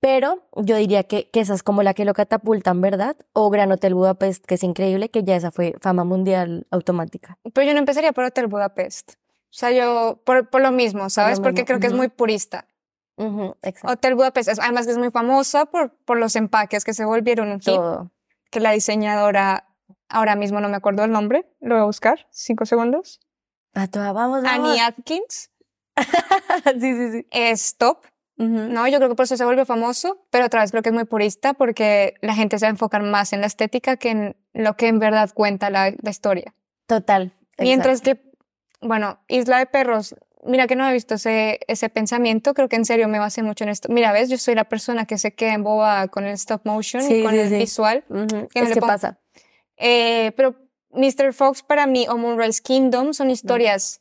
pero 0.00 0.48
yo 0.56 0.76
diría 0.76 1.04
que, 1.04 1.28
que 1.30 1.40
esa 1.40 1.54
es 1.54 1.62
como 1.62 1.82
la 1.82 1.94
que 1.94 2.04
lo 2.04 2.14
catapultan, 2.14 2.80
¿verdad? 2.80 3.16
O 3.32 3.50
Gran 3.50 3.70
Hotel 3.70 3.94
Budapest, 3.94 4.44
que 4.46 4.54
es 4.54 4.62
increíble, 4.64 5.10
que 5.10 5.22
ya 5.24 5.36
esa 5.36 5.50
fue 5.50 5.74
fama 5.80 6.04
mundial 6.04 6.66
automática. 6.70 7.38
Pero 7.52 7.66
yo 7.66 7.72
no 7.74 7.78
empezaría 7.80 8.12
por 8.12 8.24
Hotel 8.24 8.46
Budapest. 8.46 9.12
O 9.12 9.52
sea, 9.52 9.70
yo, 9.72 10.20
por, 10.24 10.48
por 10.48 10.62
lo 10.62 10.70
mismo, 10.72 11.10
¿sabes? 11.10 11.38
Porque 11.40 11.62
mismo, 11.62 11.66
creo 11.66 11.80
que 11.80 11.86
es 11.88 11.92
muy 11.92 12.08
purista. 12.08 12.66
Ujú, 13.16 13.54
exacto. 13.62 13.92
Hotel 13.92 14.14
Budapest, 14.14 14.48
es- 14.48 14.58
además 14.58 14.86
que 14.86 14.92
es 14.92 14.98
muy 14.98 15.10
famosa 15.10 15.66
por, 15.66 15.94
por 16.04 16.18
los 16.18 16.34
empaques 16.36 16.84
que 16.84 16.94
se 16.94 17.04
volvieron 17.04 17.48
un 17.48 17.60
hit, 17.60 17.74
Todo. 17.74 18.10
que 18.50 18.60
la 18.60 18.70
diseñadora, 18.70 19.66
ahora 20.08 20.36
mismo 20.36 20.60
no 20.60 20.68
me 20.70 20.76
acuerdo 20.76 21.04
el 21.04 21.10
nombre, 21.10 21.46
lo 21.60 21.74
voy 21.74 21.82
a 21.82 21.86
buscar, 21.86 22.26
cinco 22.30 22.64
segundos. 22.64 23.20
A 23.74 23.88
toda, 23.88 24.12
vamos, 24.12 24.42
vamos. 24.42 24.68
Annie 24.70 24.80
Atkins, 24.80 25.50
sí, 26.80 26.94
sí, 26.94 27.12
sí. 27.12 27.26
es 27.30 27.76
top, 27.76 27.98
¿no? 28.48 28.88
Yo 28.88 28.96
creo 28.98 29.08
que 29.10 29.14
por 29.14 29.24
eso 29.24 29.36
se 29.36 29.44
volvió 29.44 29.66
famoso, 29.66 30.24
pero 30.30 30.46
otra 30.46 30.62
vez 30.62 30.70
creo 30.70 30.82
que 30.82 30.88
es 30.88 30.94
muy 30.94 31.04
purista 31.04 31.54
porque 31.54 32.14
la 32.22 32.34
gente 32.34 32.58
se 32.58 32.64
va 32.64 32.68
a 32.68 32.70
enfocar 32.70 33.02
más 33.02 33.32
en 33.32 33.40
la 33.40 33.46
estética 33.46 33.96
que 33.96 34.10
en 34.10 34.36
lo 34.52 34.76
que 34.76 34.88
en 34.88 34.98
verdad 34.98 35.30
cuenta 35.34 35.70
la, 35.70 35.92
la 36.02 36.10
historia. 36.10 36.54
Total. 36.86 37.32
Mientras 37.58 38.00
que, 38.00 38.18
bueno, 38.80 39.20
Isla 39.28 39.58
de 39.58 39.66
Perros, 39.66 40.14
mira 40.42 40.66
que 40.66 40.74
no 40.74 40.88
he 40.88 40.92
visto 40.92 41.14
ese, 41.14 41.60
ese 41.68 41.88
pensamiento, 41.90 42.54
creo 42.54 42.68
que 42.68 42.76
en 42.76 42.84
serio 42.86 43.08
me 43.08 43.18
basé 43.18 43.42
mucho 43.42 43.64
en 43.64 43.70
esto. 43.70 43.88
Mira, 43.92 44.10
ves, 44.12 44.30
yo 44.30 44.38
soy 44.38 44.54
la 44.54 44.64
persona 44.64 45.04
que 45.04 45.18
se 45.18 45.34
queda 45.34 45.52
embobada 45.52 46.08
con 46.08 46.24
el 46.24 46.32
stop 46.32 46.62
motion 46.64 47.02
Sí, 47.02 47.20
y 47.20 47.22
con 47.22 47.32
sí, 47.32 47.38
el 47.38 47.48
sí. 47.50 47.56
visual. 47.58 48.04
Que 48.08 48.62
me 48.62 48.68
Es 48.68 48.74
que 48.74 48.80
pasa. 48.80 49.18
Eh, 49.76 50.32
pero 50.36 50.56
Mr. 50.92 51.32
Fox 51.32 51.62
para 51.62 51.86
mí 51.86 52.06
o 52.08 52.16
Moonrise 52.16 52.62
Kingdom 52.62 53.12
son 53.12 53.30
historias. 53.30 53.99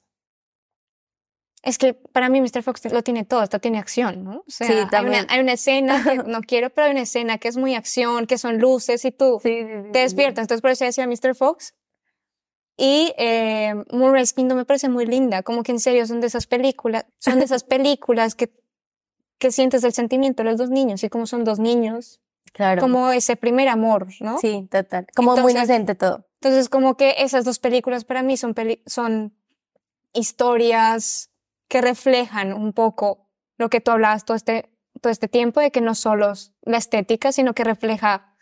Es 1.61 1.77
que 1.77 1.93
para 1.93 2.29
mí 2.29 2.39
Mr. 2.39 2.63
Fox 2.63 2.89
lo 2.91 3.03
tiene 3.03 3.25
todo, 3.25 3.41
hasta 3.41 3.59
tiene 3.59 3.79
acción, 3.79 4.23
¿no? 4.23 4.37
O 4.39 4.43
sea, 4.47 4.67
Sí, 4.67 4.73
hay, 4.73 4.79
una, 4.81 4.89
también. 4.89 5.25
hay 5.29 5.39
una 5.41 5.53
escena 5.53 6.03
que 6.03 6.15
no 6.25 6.41
quiero, 6.41 6.69
pero 6.69 6.85
hay 6.85 6.91
una 6.91 7.01
escena 7.01 7.37
que 7.37 7.49
es 7.49 7.57
muy 7.57 7.75
acción, 7.75 8.27
que 8.27 8.37
son 8.37 8.59
luces 8.59 9.03
y 9.03 9.11
tú 9.11 9.39
Sí, 9.43 9.49
sí, 9.61 9.67
te 9.91 9.99
sí. 9.99 10.03
despiertas. 10.03 10.43
Entonces, 10.43 10.61
por 10.61 10.71
eso 10.71 10.85
decía 10.85 11.05
Mr. 11.05 11.35
Fox. 11.35 11.73
Y 12.77 13.13
eh, 13.17 13.73
Moonrise 13.91 14.33
Kingdom 14.33 14.57
me 14.57 14.63
parece 14.63 14.87
muy 14.87 15.05
linda, 15.05 15.43
como 15.43 15.63
que 15.63 15.73
en 15.73 15.81
serio 15.81 16.07
son 16.07 16.21
de 16.21 16.27
esas 16.27 16.47
películas, 16.47 17.05
son 17.17 17.39
de 17.39 17.43
esas 17.45 17.63
películas 17.65 18.35
que, 18.35 18.53
que 19.37 19.51
sientes 19.51 19.83
el 19.83 19.91
sentimiento 19.91 20.43
de 20.43 20.49
los 20.51 20.57
dos 20.57 20.69
niños, 20.69 21.03
y 21.03 21.09
como 21.09 21.25
son 21.27 21.43
dos 21.43 21.59
niños, 21.59 22.21
Claro. 22.53 22.81
como 22.81 23.11
ese 23.11 23.35
primer 23.35 23.67
amor, 23.67 24.07
¿no? 24.21 24.39
Sí, 24.39 24.65
total. 24.71 25.07
Como 25.13 25.35
muy 25.37 25.51
inocente 25.51 25.93
todo. 25.93 26.25
Entonces, 26.41 26.69
como 26.69 26.95
que 26.95 27.15
esas 27.19 27.43
dos 27.43 27.59
películas 27.59 28.05
para 28.05 28.23
mí 28.23 28.37
son, 28.37 28.53
peli- 28.53 28.81
son 28.85 29.35
historias 30.13 31.28
que 31.69 31.81
reflejan 31.81 32.51
un 32.51 32.73
poco 32.73 33.29
lo 33.57 33.69
que 33.69 33.79
tú 33.79 33.91
hablabas 33.91 34.25
todo 34.25 34.35
este, 34.35 34.69
todo 34.99 35.11
este 35.11 35.29
tiempo, 35.29 35.61
de 35.61 35.71
que 35.71 35.79
no 35.81 35.95
solo 35.95 36.31
es 36.31 36.53
la 36.63 36.77
estética, 36.77 37.31
sino 37.31 37.53
que 37.53 37.63
refleja 37.63 38.35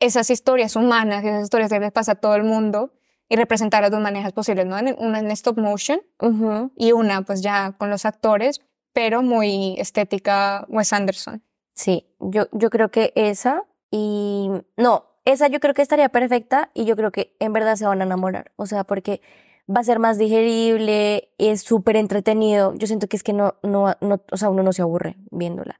esas 0.00 0.30
historias 0.30 0.76
humanas, 0.76 1.24
esas 1.24 1.44
historias 1.44 1.70
que 1.70 1.80
les 1.80 1.92
pasa 1.92 2.12
a 2.12 2.14
todo 2.16 2.34
el 2.36 2.44
mundo 2.44 2.92
y 3.28 3.36
representar 3.36 3.82
las 3.82 3.90
dos 3.90 4.00
maneras 4.00 4.32
posibles, 4.32 4.66
¿no? 4.66 4.76
Una 4.98 5.18
en 5.18 5.30
stop 5.32 5.58
motion 5.58 6.00
Ujú. 6.20 6.70
y 6.76 6.92
una 6.92 7.22
pues 7.22 7.42
ya 7.42 7.72
con 7.78 7.90
los 7.90 8.04
actores, 8.04 8.60
pero 8.92 9.22
muy 9.22 9.74
estética 9.78 10.64
Wes 10.68 10.92
Anderson. 10.92 11.42
Sí, 11.74 12.14
yo, 12.20 12.46
yo 12.52 12.70
creo 12.70 12.90
que 12.90 13.12
esa 13.16 13.64
y 13.90 14.50
no, 14.76 15.06
esa 15.24 15.48
yo 15.48 15.60
creo 15.60 15.74
que 15.74 15.82
estaría 15.82 16.08
perfecta 16.08 16.70
y 16.72 16.84
yo 16.84 16.94
creo 16.96 17.10
que 17.10 17.36
en 17.40 17.52
verdad 17.52 17.76
se 17.76 17.86
van 17.86 18.00
a 18.00 18.04
enamorar, 18.04 18.52
o 18.56 18.66
sea, 18.66 18.84
porque 18.84 19.20
va 19.68 19.80
a 19.80 19.84
ser 19.84 19.98
más 19.98 20.18
digerible, 20.18 21.32
es 21.38 21.62
súper 21.62 21.96
entretenido, 21.96 22.74
yo 22.74 22.86
siento 22.86 23.08
que 23.08 23.16
es 23.16 23.22
que 23.22 23.32
no, 23.32 23.56
no, 23.62 23.94
o 24.30 24.36
sea, 24.36 24.50
uno 24.50 24.62
no 24.62 24.72
se 24.72 24.82
aburre 24.82 25.16
viéndola. 25.30 25.78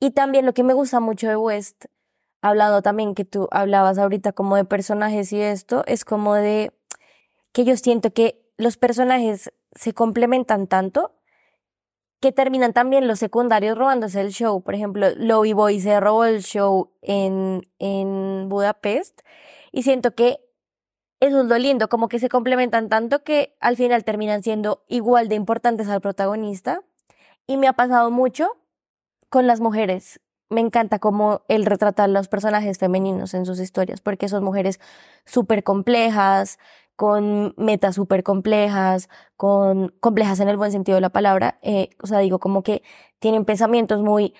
Y 0.00 0.10
también 0.12 0.46
lo 0.46 0.54
que 0.54 0.62
me 0.62 0.74
gusta 0.74 1.00
mucho 1.00 1.28
de 1.28 1.36
West, 1.36 1.86
hablando 2.42 2.82
también 2.82 3.14
que 3.14 3.24
tú 3.24 3.48
hablabas 3.50 3.98
ahorita 3.98 4.32
como 4.32 4.56
de 4.56 4.64
personajes 4.64 5.32
y 5.32 5.40
esto, 5.40 5.84
es 5.86 6.04
como 6.04 6.34
de 6.34 6.72
que 7.52 7.64
yo 7.64 7.76
siento 7.76 8.12
que 8.12 8.44
los 8.56 8.76
personajes 8.76 9.52
se 9.72 9.92
complementan 9.94 10.66
tanto 10.66 11.12
que 12.20 12.32
terminan 12.32 12.72
también 12.72 13.06
los 13.06 13.18
secundarios 13.18 13.76
robándose 13.76 14.20
el 14.20 14.30
show. 14.30 14.62
Por 14.62 14.74
ejemplo, 14.74 15.08
Lobby 15.16 15.52
Boy 15.52 15.80
se 15.80 16.00
robó 16.00 16.24
el 16.24 16.42
show 16.42 16.92
en, 17.02 17.68
en 17.78 18.48
Budapest 18.48 19.20
y 19.72 19.82
siento 19.82 20.14
que 20.14 20.43
es 21.26 21.46
lo 21.46 21.58
lindo, 21.58 21.88
como 21.88 22.08
que 22.08 22.18
se 22.18 22.28
complementan 22.28 22.88
tanto 22.88 23.22
que 23.22 23.56
al 23.60 23.76
final 23.76 24.04
terminan 24.04 24.42
siendo 24.42 24.84
igual 24.88 25.28
de 25.28 25.36
importantes 25.36 25.88
al 25.88 26.00
protagonista. 26.00 26.82
Y 27.46 27.56
me 27.56 27.68
ha 27.68 27.74
pasado 27.74 28.10
mucho 28.10 28.48
con 29.28 29.46
las 29.46 29.60
mujeres. 29.60 30.20
Me 30.50 30.60
encanta 30.60 30.98
como 30.98 31.42
él 31.48 31.66
retrata 31.66 32.04
a 32.04 32.08
los 32.08 32.28
personajes 32.28 32.78
femeninos 32.78 33.34
en 33.34 33.46
sus 33.46 33.60
historias, 33.60 34.00
porque 34.00 34.28
son 34.28 34.44
mujeres 34.44 34.80
súper 35.24 35.62
complejas, 35.64 36.58
con 36.96 37.54
metas 37.56 37.96
súper 37.96 38.22
complejas, 38.22 39.08
con 39.36 39.88
complejas 40.00 40.40
en 40.40 40.48
el 40.48 40.56
buen 40.56 40.72
sentido 40.72 40.96
de 40.96 41.02
la 41.02 41.10
palabra. 41.10 41.58
eh, 41.62 41.90
o 42.02 42.06
sea, 42.06 42.18
digo, 42.20 42.38
como 42.38 42.62
que 42.62 42.82
tienen 43.18 43.44
pensamientos 43.44 44.02
muy, 44.02 44.34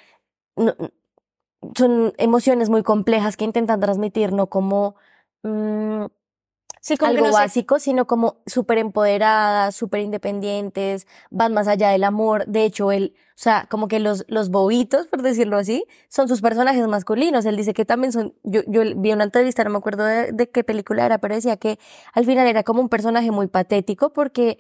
son 1.77 2.13
emociones 2.19 2.71
muy 2.71 2.83
complejas 2.83 3.37
que 3.37 3.45
intentan 3.45 3.81
transmitir, 3.81 4.33
no 4.33 4.49
como 4.49 4.97
mm, 5.43 6.05
Sí, 6.85 6.99
como 6.99 7.13
algo 7.13 7.27
no 7.29 7.33
sé, 7.33 7.39
básico, 7.39 7.79
sino 7.79 8.07
como 8.07 8.43
súper 8.45 8.77
empoderadas, 8.77 9.75
súper 9.75 10.03
independientes, 10.03 11.07
van 11.31 11.55
más 11.55 11.67
allá 11.67 11.89
del 11.89 12.05
amor. 12.05 12.45
De 12.47 12.67
hecho, 12.67 12.93
él, 12.93 13.15
o 13.31 13.37
sea, 13.37 13.67
como 13.71 13.89
que 13.89 14.01
los, 14.01 14.27
los 14.29 14.51
bobitos, 14.51 15.07
por 15.07 15.23
decirlo 15.23 15.57
así, 15.57 15.87
son 16.11 16.29
sus 16.29 16.43
personajes 16.43 16.87
masculinos. 16.87 17.47
Él 17.47 17.57
dice 17.57 17.73
que 17.73 17.87
también 17.87 18.13
son, 18.13 18.35
yo, 18.43 18.61
yo 18.67 18.83
vi 18.97 19.13
una 19.15 19.25
entrevista, 19.25 19.65
no 19.65 19.71
me 19.71 19.79
acuerdo 19.79 20.05
de, 20.05 20.33
de 20.33 20.51
qué 20.51 20.63
película 20.63 21.07
era, 21.07 21.17
pero 21.17 21.35
decía 21.35 21.57
que 21.57 21.79
al 22.13 22.27
final 22.27 22.47
era 22.47 22.65
como 22.65 22.83
un 22.83 22.91
personaje 22.91 23.31
muy 23.31 23.47
patético 23.47 24.13
porque 24.13 24.59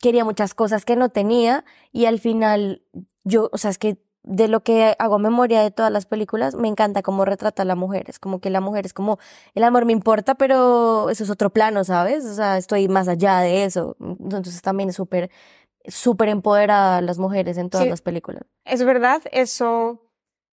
quería 0.00 0.24
muchas 0.24 0.54
cosas 0.54 0.84
que 0.84 0.94
no 0.94 1.08
tenía 1.08 1.64
y 1.90 2.04
al 2.04 2.20
final 2.20 2.82
yo, 3.24 3.50
o 3.50 3.58
sea, 3.58 3.72
es 3.72 3.78
que 3.78 3.98
de 4.24 4.46
lo 4.48 4.60
que 4.62 4.94
hago 4.98 5.18
memoria 5.18 5.62
de 5.62 5.70
todas 5.70 5.90
las 5.90 6.06
películas, 6.06 6.54
me 6.54 6.68
encanta 6.68 7.02
cómo 7.02 7.24
retrata 7.24 7.62
a 7.62 7.64
la 7.64 7.74
mujer. 7.74 8.04
Es 8.08 8.18
como 8.18 8.40
que 8.40 8.50
la 8.50 8.60
mujer 8.60 8.86
es 8.86 8.94
como, 8.94 9.18
el 9.54 9.64
amor 9.64 9.84
me 9.84 9.92
importa, 9.92 10.34
pero 10.36 11.10
eso 11.10 11.24
es 11.24 11.30
otro 11.30 11.50
plano, 11.50 11.82
¿sabes? 11.84 12.24
O 12.24 12.34
sea, 12.34 12.56
estoy 12.58 12.86
más 12.88 13.08
allá 13.08 13.40
de 13.40 13.64
eso. 13.64 13.96
Entonces 14.00 14.62
también 14.62 14.90
es 14.90 14.96
súper, 14.96 15.30
súper 15.86 16.28
empoderada 16.28 17.00
las 17.00 17.18
mujeres 17.18 17.58
en 17.58 17.68
todas 17.70 17.84
Sí. 17.86 17.90
las 17.90 18.02
películas. 18.02 18.44
Es 18.64 18.84
verdad, 18.84 19.22
eso 19.32 20.08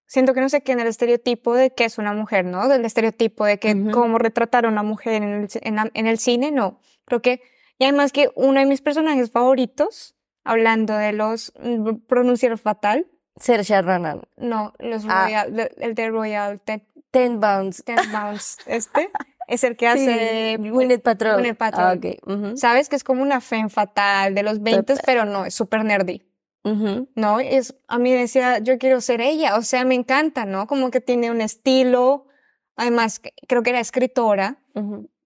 siento 0.08 0.34
que 0.34 0.42
no 0.42 0.50
sé 0.50 0.62
qué 0.62 0.72
en 0.72 0.80
el 0.80 0.88
estereotipo 0.88 1.54
de 1.54 1.70
que 1.76 1.86
es 1.86 2.00
una 2.00 2.14
mujer, 2.14 2.46
¿no? 2.46 2.68
Del 2.68 2.84
estereotipo 2.86 3.46
de 3.46 3.60
que 3.60 3.92
cómo 3.92 4.18
retratar 4.18 4.66
a 4.66 4.70
una 4.70 4.82
mujer 4.82 5.22
en 5.22 5.30
el, 5.30 5.48
ci- 5.48 5.60
en, 5.62 5.76
la- 5.76 5.92
en 5.94 6.08
el 6.08 6.18
cine, 6.18 6.52
no. 6.52 6.80
Creo 7.06 7.22
que, 7.22 7.42
y 7.78 7.84
además 7.84 8.12
que 8.12 8.32
uno 8.36 8.60
de 8.60 8.66
mis 8.66 8.82
personajes 8.82 9.30
favoritos, 9.30 10.16
hablando 10.44 10.96
de 10.96 11.12
los, 11.14 11.54
mm, 11.64 11.98
pronunciar 12.08 12.58
fatal, 12.58 13.06
Saoirse 13.40 13.82
Ronan, 13.82 14.22
no, 14.38 14.74
los 14.80 15.06
Ah. 15.08 15.24
Royal, 15.26 15.72
el 15.78 15.96
de 15.96 16.10
Royal 16.10 16.60
Ten- 16.62 16.86
Ten 17.12 17.40
Bounds. 17.40 17.84
Tenenbaums, 17.86 18.58
este, 18.68 19.10
es 19.48 19.64
el 19.64 19.76
que 19.78 19.88
hace 19.88 20.10
de 20.12 20.58
Gwyneth 20.60 21.02
Paltrow. 21.02 21.34
Gwyneth 21.36 21.58
Paltrow. 21.58 21.86
Ah, 21.88 21.94
ok. 21.98 22.06
ujú, 22.28 22.58
Sabes 22.58 22.88
que 22.90 22.96
es 22.96 23.04
como 23.04 23.22
una 23.24 23.42
femme 23.42 23.70
fatal 23.70 24.36
de 24.36 24.44
los 24.44 24.62
20, 24.62 24.84
Total. 24.84 25.04
pero 25.06 25.26
no, 25.26 25.46
es 25.46 25.54
súper 25.56 25.84
nerdy. 25.86 26.26
ujú. 26.64 27.08
¿no? 27.16 27.40
Es, 27.40 27.76
a 27.88 27.98
mí 27.98 28.12
decía, 28.12 28.60
yo 28.60 28.78
quiero 28.78 29.02
ser 29.02 29.22
ella, 29.22 29.56
o 29.58 29.62
sea, 29.64 29.86
me 29.86 29.96
encanta, 29.96 30.46
¿no? 30.46 30.68
Como 30.68 30.92
que 30.92 31.00
tiene 31.02 31.32
un 31.32 31.42
estilo, 31.42 32.28
además, 32.76 33.22
creo 33.48 33.64
que 33.64 33.70
era 33.72 33.80
escritora. 33.80 34.58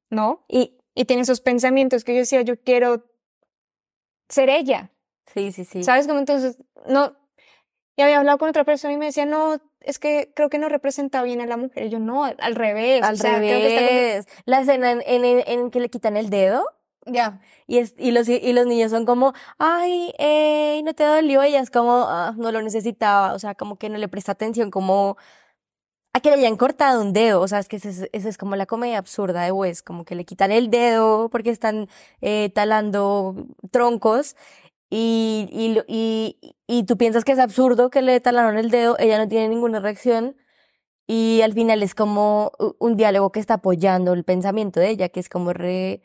¿no? 0.10 0.46
Y 0.48 0.78
Y 0.96 1.06
tiene 1.06 1.24
esos 1.24 1.42
pensamientos 1.42 2.04
que 2.04 2.14
yo 2.14 2.20
decía, 2.20 2.42
yo 2.44 2.56
quiero 2.62 3.04
ser 4.30 4.50
ella, 4.50 4.92
sí, 5.34 5.52
sí, 5.52 5.66
sí. 5.66 5.84
¿sabes? 5.84 6.08
Como 6.08 6.20
entonces, 6.20 6.58
no, 6.88 7.16
y 7.96 8.02
había 8.02 8.18
hablado 8.20 8.38
con 8.38 8.50
otra 8.50 8.64
persona 8.64 8.94
y 8.94 8.98
me 8.98 9.06
decía, 9.08 9.26
no, 9.26 9.58
es 9.82 10.00
que 10.00 10.32
creo 10.36 10.50
que 10.50 10.60
no 10.60 10.70
representa 10.70 11.22
bien 11.24 11.42
a 11.42 11.46
la 11.46 11.58
mujer, 11.58 11.86
y 11.86 11.90
yo, 11.90 12.00
no, 12.00 12.24
al 12.26 12.56
revés, 12.56 13.04
Al 13.04 13.16
o 13.16 13.18
sea, 13.18 13.38
creo 13.38 13.60
que 13.60 13.68
está 13.76 13.88
revés. 13.88 14.28
La 14.46 14.62
escena 14.62 14.92
en, 14.92 15.02
en, 15.06 15.44
en 15.46 15.70
que 15.72 15.80
le 15.80 15.90
quitan 15.90 16.18
el 16.18 16.30
dedo 16.30 16.66
ya, 17.06 17.42
y, 17.68 17.80
es, 17.80 17.96
y, 17.98 18.12
los, 18.12 18.30
y 18.30 18.54
los 18.54 18.66
niños 18.66 18.92
son 18.92 19.06
como, 19.06 19.34
ay, 19.58 20.14
eh, 20.20 20.82
no 20.86 20.94
te 20.94 21.04
dolió. 21.04 21.42
Ella 21.44 21.60
es 21.60 21.70
como, 21.70 22.06
"Ah, 22.08 22.34
no 22.38 22.52
lo 22.54 22.62
necesitaba. 22.62 23.34
O 23.34 23.40
sea, 23.40 23.56
como 23.56 23.78
que 23.78 23.90
no 23.90 23.98
le 23.98 24.08
presta 24.08 24.32
atención 24.32 24.72
como 24.72 25.18
a 26.14 26.20
que 26.22 26.30
le 26.30 26.36
hayan 26.36 26.56
cortado 26.58 27.02
un 27.02 27.12
dedo. 27.12 27.42
O 27.42 27.48
sea, 27.48 27.60
es 27.60 27.68
que 27.68 27.78
esa 27.78 27.90
es, 27.90 28.26
es 28.26 28.38
como 28.38 28.56
la 28.56 28.66
comedia 28.68 29.00
absurda 29.00 29.44
de 29.44 29.52
Wes, 29.52 29.82
como 29.84 30.06
que 30.06 30.16
le 30.16 30.26
quitan 30.26 30.52
el 30.52 30.70
dedo 30.70 31.30
porque 31.30 31.50
están 31.50 31.90
eh, 32.22 32.52
talando 32.54 33.36
troncos. 33.72 34.36
Y, 34.96 35.50
y, 35.52 35.80
y, 35.88 36.56
y 36.68 36.84
tú 36.84 36.98
piensas 36.98 37.26
que 37.26 37.32
es 37.32 37.40
absurdo 37.40 37.90
que 37.90 38.04
le 38.04 38.20
talaron 38.20 38.60
el 38.60 38.70
dedo, 38.70 38.96
ella 39.00 39.18
no 39.18 39.28
tiene 39.28 39.48
ninguna 39.50 39.80
reacción. 39.80 40.38
Y 41.08 41.42
al 41.42 41.54
final 41.54 41.82
es 41.82 41.96
como 41.96 42.52
un 42.78 42.96
diálogo 42.96 43.32
que 43.32 43.40
está 43.40 43.56
apoyando 43.56 44.14
el 44.14 44.24
pensamiento 44.24 44.80
de 44.80 44.90
ella, 44.90 45.10
que 45.10 45.20
es 45.20 45.30
como 45.30 45.52
re... 45.52 46.04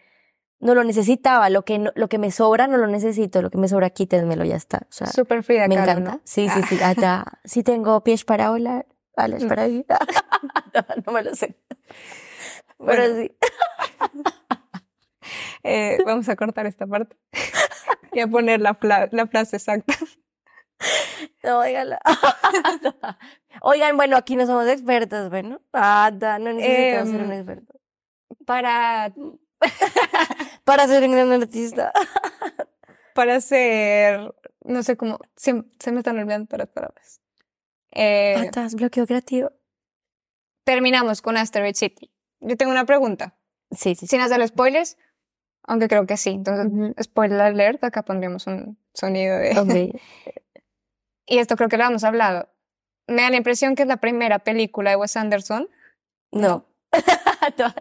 No 0.61 0.75
lo 0.75 0.85
necesitaba, 0.85 1.51
lo 1.51 1.67
que, 1.67 1.79
no- 1.79 1.93
lo 1.97 2.09
que 2.09 2.17
me 2.17 2.31
sobra 2.31 2.67
no 2.67 2.79
lo 2.79 2.87
necesito, 2.87 3.43
lo 3.43 3.51
que 3.51 3.59
me 3.59 3.69
sobra 3.69 3.91
quítenmelo, 3.91 4.45
ya 4.47 4.57
está. 4.57 4.79
O 4.89 4.93
sea, 4.93 5.07
súper 5.09 5.43
Frida 5.45 5.69
me 5.69 5.75
Kahlo, 5.75 5.91
encanta. 5.93 6.11
¿no? 6.13 6.21
Sí, 6.25 6.49
sí, 6.49 6.63
sí. 6.63 6.79
Hasta, 6.83 7.41
si 7.45 7.63
tengo 7.63 8.03
pies 8.03 8.25
para 8.25 8.49
volar, 8.51 8.87
alas 9.17 9.45
para 9.45 9.67
vivir. 9.67 9.85
no, 10.75 10.83
no 11.07 11.13
me 11.13 11.23
lo 11.25 11.35
sé. 11.35 11.57
Pero 12.85 13.17
sí. 13.17 13.31
Eh, 15.65 15.99
vamos 16.07 16.29
a 16.31 16.37
cortar 16.37 16.65
esta 16.67 16.87
parte 16.87 17.17
y 18.13 18.21
a 18.21 18.27
poner 18.27 18.61
la, 18.61 18.79
la 19.13 19.27
frase 19.27 19.57
exacta. 19.57 19.95
No, 21.43 21.59
oígala. 21.61 21.99
Oigan, 23.63 23.97
bueno, 23.97 24.17
aquí 24.17 24.37
no 24.37 24.47
somos 24.47 24.69
expertos, 24.69 25.29
bueno. 25.31 25.61
Nada, 25.73 26.39
no 26.39 26.53
necesitamos 26.53 27.11
ser 27.11 27.23
un 27.23 27.33
Em, 27.33 27.39
experto. 27.39 27.81
Para 28.47 29.13
Para 30.65 30.87
ser 30.87 31.03
un 31.05 31.13
gran 31.13 31.33
artista. 31.33 31.93
para 33.15 33.41
ser, 33.41 34.33
no 34.65 34.83
sé 34.85 34.97
cómo, 34.97 35.19
se, 35.35 35.65
se 35.81 35.91
me 35.93 35.99
están 35.99 36.19
olvidando 36.19 36.47
todas 36.47 36.67
las 36.67 36.69
palabras. 36.75 37.21
Eh, 37.91 38.35
Patas, 38.37 38.75
bloqueo 38.77 39.07
creativo. 39.07 39.51
terminamos 40.65 41.23
con 41.23 41.37
Asteroid 41.37 41.75
City. 41.75 42.13
Yo 42.41 42.57
tengo 42.57 42.71
una 42.71 42.85
pregunta, 42.85 43.37
Sí, 43.73 43.95
sí, 43.97 44.01
sí. 44.03 44.07
sin 44.07 44.21
hacer 44.21 44.47
spoilers, 44.47 44.97
aunque 45.69 45.87
creo 45.89 46.07
que 46.07 46.17
sí. 46.17 46.31
Entonces, 46.31 46.67
Ujú. 46.67 46.95
spoiler 47.03 47.41
alert, 47.41 47.85
acá 47.85 48.03
pondríamos 48.03 48.47
un 48.49 48.77
sonido 48.95 49.39
de... 49.39 49.59
Ok. 49.59 50.01
Y 51.31 51.39
esto 51.39 51.57
creo 51.57 51.69
que 51.69 51.77
lo 51.77 51.85
hemos 51.85 52.05
hablado. 52.05 52.49
Me 53.07 53.21
da 53.23 53.31
la 53.31 53.37
impresión 53.37 53.75
que 53.75 53.83
es 53.83 53.89
la 53.89 53.99
primera 53.99 54.39
película 54.39 54.91
de 54.91 54.97
Wes 54.97 55.17
Anderson. 55.17 55.69
No. 56.33 56.65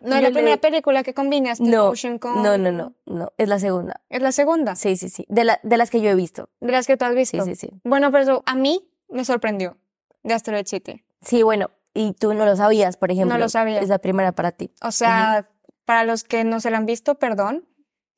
No 0.01 0.15
es 0.15 0.21
Yo 0.21 0.21
la 0.21 0.21
le- 0.21 0.31
primera 0.31 0.57
película 0.57 1.01
que 1.03 1.13
combina 1.13 1.51
stop 1.53 1.67
No, 1.67 1.85
motion 1.87 2.19
con... 2.19 2.43
No, 2.43 2.57
no, 2.57 2.71
no, 2.71 2.93
no. 3.05 3.31
Es 3.37 3.47
la 3.49 3.57
segunda. 3.59 4.01
Es 4.09 4.21
la 4.21 4.31
segunda, 4.31 4.75
Sí, 4.75 4.95
sí, 4.97 5.09
sí. 5.09 5.25
De, 5.29 5.43
la, 5.45 5.59
de 5.63 5.77
las 5.77 5.89
que 5.89 6.01
yo 6.01 6.09
he 6.09 6.15
visto. 6.15 6.49
de 6.59 6.71
las 6.73 6.87
que 6.87 6.95
tú 6.97 7.05
has 7.05 7.15
visto. 7.15 7.43
Sí, 7.43 7.55
sí, 7.55 7.67
sí. 7.67 7.81
Bueno, 7.83 8.11
pero 8.11 8.23
eso 8.23 8.43
a 8.45 8.55
mí 8.55 8.87
me 9.09 9.23
sorprendió 9.25 9.77
de 10.23 10.33
Asteroid 10.33 10.65
City. 10.67 11.03
Sí, 11.21 11.41
bueno. 11.43 11.69
Y 11.93 12.13
tú 12.13 12.33
no 12.33 12.45
lo 12.45 12.55
sabías, 12.55 12.97
por 12.97 13.11
ejemplo. 13.11 13.37
lo 13.37 13.49
sabía. 13.49 13.79
Es 13.81 13.89
la 13.89 13.97
primera 13.99 14.33
para 14.33 14.51
ti. 14.51 14.71
O 14.81 14.91
sea, 14.91 15.49
para 15.85 16.03
los 16.03 16.23
que 16.23 16.43
no 16.43 16.59
se 16.59 16.69
la 16.69 16.77
han 16.77 16.85
visto, 16.85 17.15
perdón, 17.15 17.65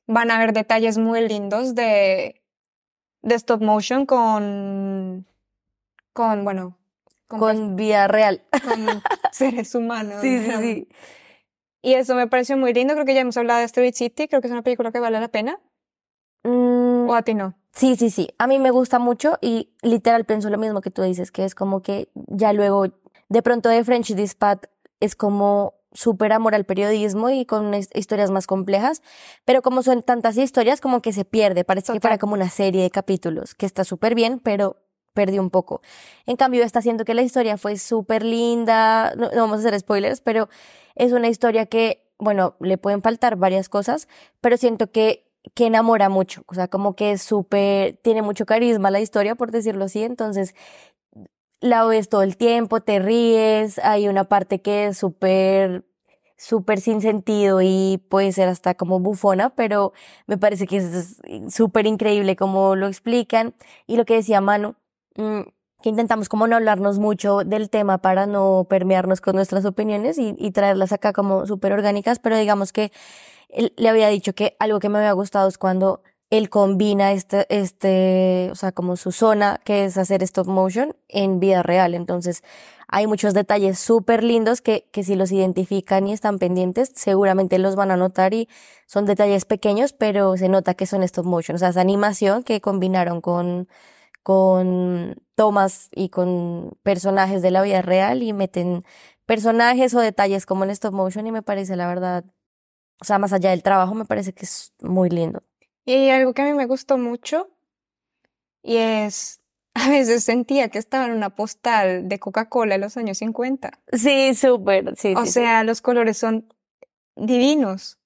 van 0.10 0.32
a 0.32 0.40
ver 0.40 0.54
detalles 0.54 0.98
muy 0.98 1.26
lindos 1.28 1.76
de, 1.76 2.42
de 3.22 3.36
stop 3.36 3.62
motion 3.62 4.08
con, 4.08 5.28
con 6.14 6.44
bueno, 6.44 6.78
con, 7.28 7.40
Con 7.40 7.76
vida 7.76 8.08
real. 8.08 8.42
con 8.64 9.04
seres 9.32 9.76
humanos. 9.76 10.20
Sí, 10.22 10.40
sí, 10.44 10.52
sí. 10.60 10.88
Y 11.84 11.94
eso 11.94 12.16
me 12.16 12.28
pareció 12.28 12.58
muy 12.58 12.74
lindo. 12.74 12.96
Creo 12.96 13.06
que 13.06 13.14
ya 13.14 13.22
hemos 13.22 13.38
hablado 13.38 13.60
de 13.60 13.66
Asteroid 13.66 13.94
City. 13.94 14.28
Creo 14.28 14.42
que 14.42 14.48
es 14.48 14.52
una 14.52 14.64
película 14.64 14.92
que 14.92 15.00
vale 15.00 15.20
la 15.20 15.28
pena. 15.28 15.60
Mm, 16.44 17.08
¿O 17.08 17.14
a 17.14 17.22
ti 17.22 17.36
no? 17.36 17.54
Sí, 17.72 17.96
sí, 17.96 18.10
sí. 18.10 18.30
A 18.40 18.48
mí 18.48 18.58
me 18.58 18.72
gusta 18.72 18.98
mucho 18.98 19.38
y 19.42 19.70
literal 19.84 20.26
pienso 20.26 20.50
lo 20.50 20.58
mismo 20.58 20.82
que 20.82 20.90
tú 20.90 21.04
dices, 21.04 21.32
que 21.32 21.46
es 21.46 21.54
como 21.54 21.82
que 21.84 22.10
ya 22.16 22.52
luego, 22.52 22.88
de 23.30 23.42
pronto 23.44 23.70
de 23.70 23.84
French 23.84 24.16
Dispatch 24.16 24.64
es 25.00 25.16
como 25.16 25.76
súper 26.00 26.32
amor 26.34 26.56
al 26.56 26.66
periodismo 26.66 27.30
y 27.30 27.46
con 27.46 27.74
his- 27.74 27.90
historias 27.94 28.32
más 28.32 28.48
complejas, 28.48 29.02
pero 29.46 29.62
como 29.62 29.84
son 29.84 30.02
tantas 30.04 30.38
historias, 30.38 30.82
como 30.82 31.02
que 31.02 31.14
se 31.14 31.26
pierde. 31.26 31.64
Parece 31.64 31.94
que 31.94 32.00
para 32.00 32.18
como 32.18 32.34
una 32.34 32.50
serie 32.50 32.84
de 32.84 32.90
capítulos, 32.92 33.56
que 33.56 33.66
está 33.66 33.84
súper 33.84 34.16
bien, 34.16 34.40
pero 34.40 34.78
perdió 35.14 35.42
un 35.42 35.50
poco. 35.50 35.82
En 36.26 36.38
cambio, 36.38 36.64
está 36.64 36.80
haciendo 36.80 37.04
que 37.06 37.14
la 37.14 37.22
historia 37.24 37.58
fue 37.58 37.78
súper 37.78 38.24
linda, 38.24 39.14
no, 39.18 39.30
no 39.32 39.42
vamos 39.42 39.58
a 39.58 39.60
hacer 39.68 39.80
spoilers, 39.80 40.22
pero 40.22 40.48
es 40.96 41.12
una 41.12 41.28
historia 41.28 41.66
que, 41.66 42.06
bueno, 42.18 42.56
le 42.62 42.78
pueden 42.78 43.02
faltar 43.02 43.36
varias 43.36 43.70
cosas, 43.70 44.08
pero 44.42 44.58
siento 44.58 44.92
que 44.92 45.26
que 45.56 45.66
enamora 45.68 46.10
mucho, 46.10 46.44
o 46.48 46.54
sea, 46.54 46.68
como 46.68 46.96
que 46.96 47.12
es 47.14 47.22
súper, 47.24 47.96
tiene 48.04 48.22
mucho 48.22 48.46
carisma 48.46 48.92
la 48.92 49.00
historia, 49.00 49.36
por 49.36 49.52
decirlo 49.52 49.86
así, 49.86 50.04
entonces 50.04 50.54
la 51.62 51.86
ves 51.86 52.10
todo 52.10 52.24
el 52.24 52.38
tiempo, 52.38 52.80
te 52.82 53.00
ríes, 53.00 53.80
hay 53.80 54.08
una 54.08 54.24
parte 54.26 54.62
que 54.62 54.88
es 54.88 54.98
súper, 54.98 55.86
súper 56.40 56.80
sin 56.80 57.02
sentido 57.02 57.62
y 57.62 58.02
puede 58.10 58.32
ser 58.32 58.48
hasta 58.48 58.74
como 58.74 59.00
bufona, 59.00 59.50
pero 59.52 59.92
me 60.26 60.38
parece 60.38 60.68
que 60.68 60.78
es 60.78 61.22
súper 61.50 61.86
increíble 61.86 62.38
como 62.38 62.76
lo 62.76 62.88
explican 62.88 63.54
y 63.88 63.98
lo 63.98 64.06
que 64.06 64.16
decía 64.16 64.40
Manu, 64.40 64.76
mm, 65.18 65.42
que 65.82 65.90
intentamos 65.90 66.30
como 66.30 66.48
no 66.48 66.56
hablarnos 66.56 66.98
mucho 66.98 67.40
del 67.40 67.70
tema 67.70 67.98
para 67.98 68.26
no 68.26 68.66
permearnos 68.70 69.20
con 69.22 69.36
nuestras 69.36 69.66
opiniones 69.66 70.18
y, 70.18 70.34
y 70.38 70.52
traerlas 70.52 70.94
acá 70.94 71.12
como 71.14 71.46
súper 71.46 71.74
orgánicas, 71.74 72.20
pero 72.20 72.38
digamos 72.38 72.72
que 72.72 72.92
él 73.50 73.74
le 73.76 73.90
había 73.90 74.08
dicho 74.08 74.34
que 74.34 74.56
algo 74.60 74.80
que 74.80 74.90
me 74.90 75.00
había 75.00 75.12
gustado 75.12 75.50
es 75.50 75.58
cuando 75.58 76.02
él 76.30 76.50
combina 76.50 77.12
este, 77.12 77.48
este, 77.50 78.50
o 78.52 78.56
sea, 78.56 78.72
como 78.72 78.96
su 78.96 79.12
zona, 79.12 79.60
que 79.64 79.86
es 79.86 79.98
hacer 79.98 80.24
stop 80.24 80.48
motion, 80.48 80.96
en 81.08 81.40
vida 81.40 81.64
real. 81.64 81.96
Entonces, 81.96 82.44
hay 82.90 83.08
muchos 83.08 83.34
detalles 83.34 83.80
súper 83.80 84.24
lindos 84.24 84.62
que, 84.62 84.90
que 84.92 85.04
si 85.04 85.16
los 85.16 85.32
identifican 85.32 86.08
y 86.08 86.14
están 86.14 86.40
pendientes, 86.40 86.92
seguramente 86.96 87.60
los 87.60 87.76
van 87.76 87.92
a 87.92 87.98
notar 87.98 88.34
y 88.34 88.50
son 88.86 89.06
detalles 89.06 89.46
pequeños, 89.46 89.94
pero 89.94 90.36
se 90.38 90.50
nota 90.50 90.74
que 90.74 90.86
son 90.86 91.04
stop 91.04 91.26
motion. 91.26 91.56
O 91.56 91.60
sea, 91.60 91.70
es 91.70 91.78
animación 91.78 92.44
que 92.44 92.62
combinaron 92.62 93.22
con, 93.22 93.68
con 94.24 95.16
tomas 95.36 95.90
y 95.94 96.10
con 96.10 96.78
personajes 96.84 97.42
de 97.42 97.52
la 97.52 97.62
vida 97.62 97.82
real 97.82 98.24
y 98.24 98.34
meten 98.34 98.84
personajes 99.26 99.94
o 99.94 100.00
detalles 100.00 100.46
como 100.46 100.64
en 100.64 100.72
stop 100.72 100.94
motion 100.94 101.28
y 101.28 101.32
me 101.32 101.44
parece 101.44 101.76
la 101.76 101.88
verdad 101.88 102.26
o 103.02 103.06
sea, 103.06 103.18
más 103.18 103.34
allá 103.34 103.52
del 103.52 103.64
trabajo, 103.64 103.96
me 103.96 104.06
parece 104.06 104.34
que 104.34 104.46
es 104.46 104.74
muy 104.82 105.10
lindo. 105.10 105.42
Y 105.86 106.10
algo 106.10 106.34
que 106.34 106.42
a 106.42 106.46
mí 106.46 106.54
me 106.54 106.66
gustó 106.66 106.98
mucho 106.98 107.50
y 108.62 108.76
es, 108.78 109.39
a 109.86 109.90
veces 109.90 110.24
sentía 110.24 110.70
que 110.70 110.80
estaba 110.80 111.06
en 111.06 111.12
una 111.12 111.36
postal 111.36 112.08
de 112.08 112.20
Coca-Cola 112.20 112.76
en 112.76 112.82
los 112.82 112.98
años 112.98 113.18
50. 113.20 113.72
Sí, 113.94 114.34
súper, 114.36 114.96
sí, 114.98 115.14
O 115.16 115.22
sí, 115.22 115.28
sí. 115.28 115.32
sea, 115.34 115.64
los 115.64 115.82
colores 115.82 116.18
son 116.18 116.54
divinos, 117.16 118.00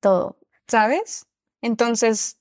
todo. 0.00 0.38
¿sabes? 0.72 1.26
Entonces, 1.60 2.38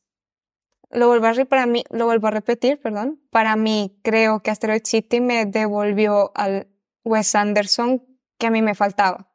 lo 0.90 1.08
vuelvo 1.08 1.28
a, 1.28 1.46
para 1.46 1.66
mí, 1.66 1.84
lo 1.90 2.06
vuelvo 2.06 2.28
a 2.28 2.32
repetir, 2.32 2.80
perdón. 2.80 3.22
Para 3.30 3.56
mí, 3.56 4.00
creo 4.04 4.42
que 4.42 4.52
Asteroid 4.52 4.84
City 4.86 5.20
me 5.20 5.46
devolvió 5.46 6.32
al 6.36 6.68
Wes 7.04 7.36
Anderson 7.36 8.04
que 8.38 8.48
a 8.48 8.52
mí 8.52 8.62
me 8.62 8.76
faltaba. 8.76 9.32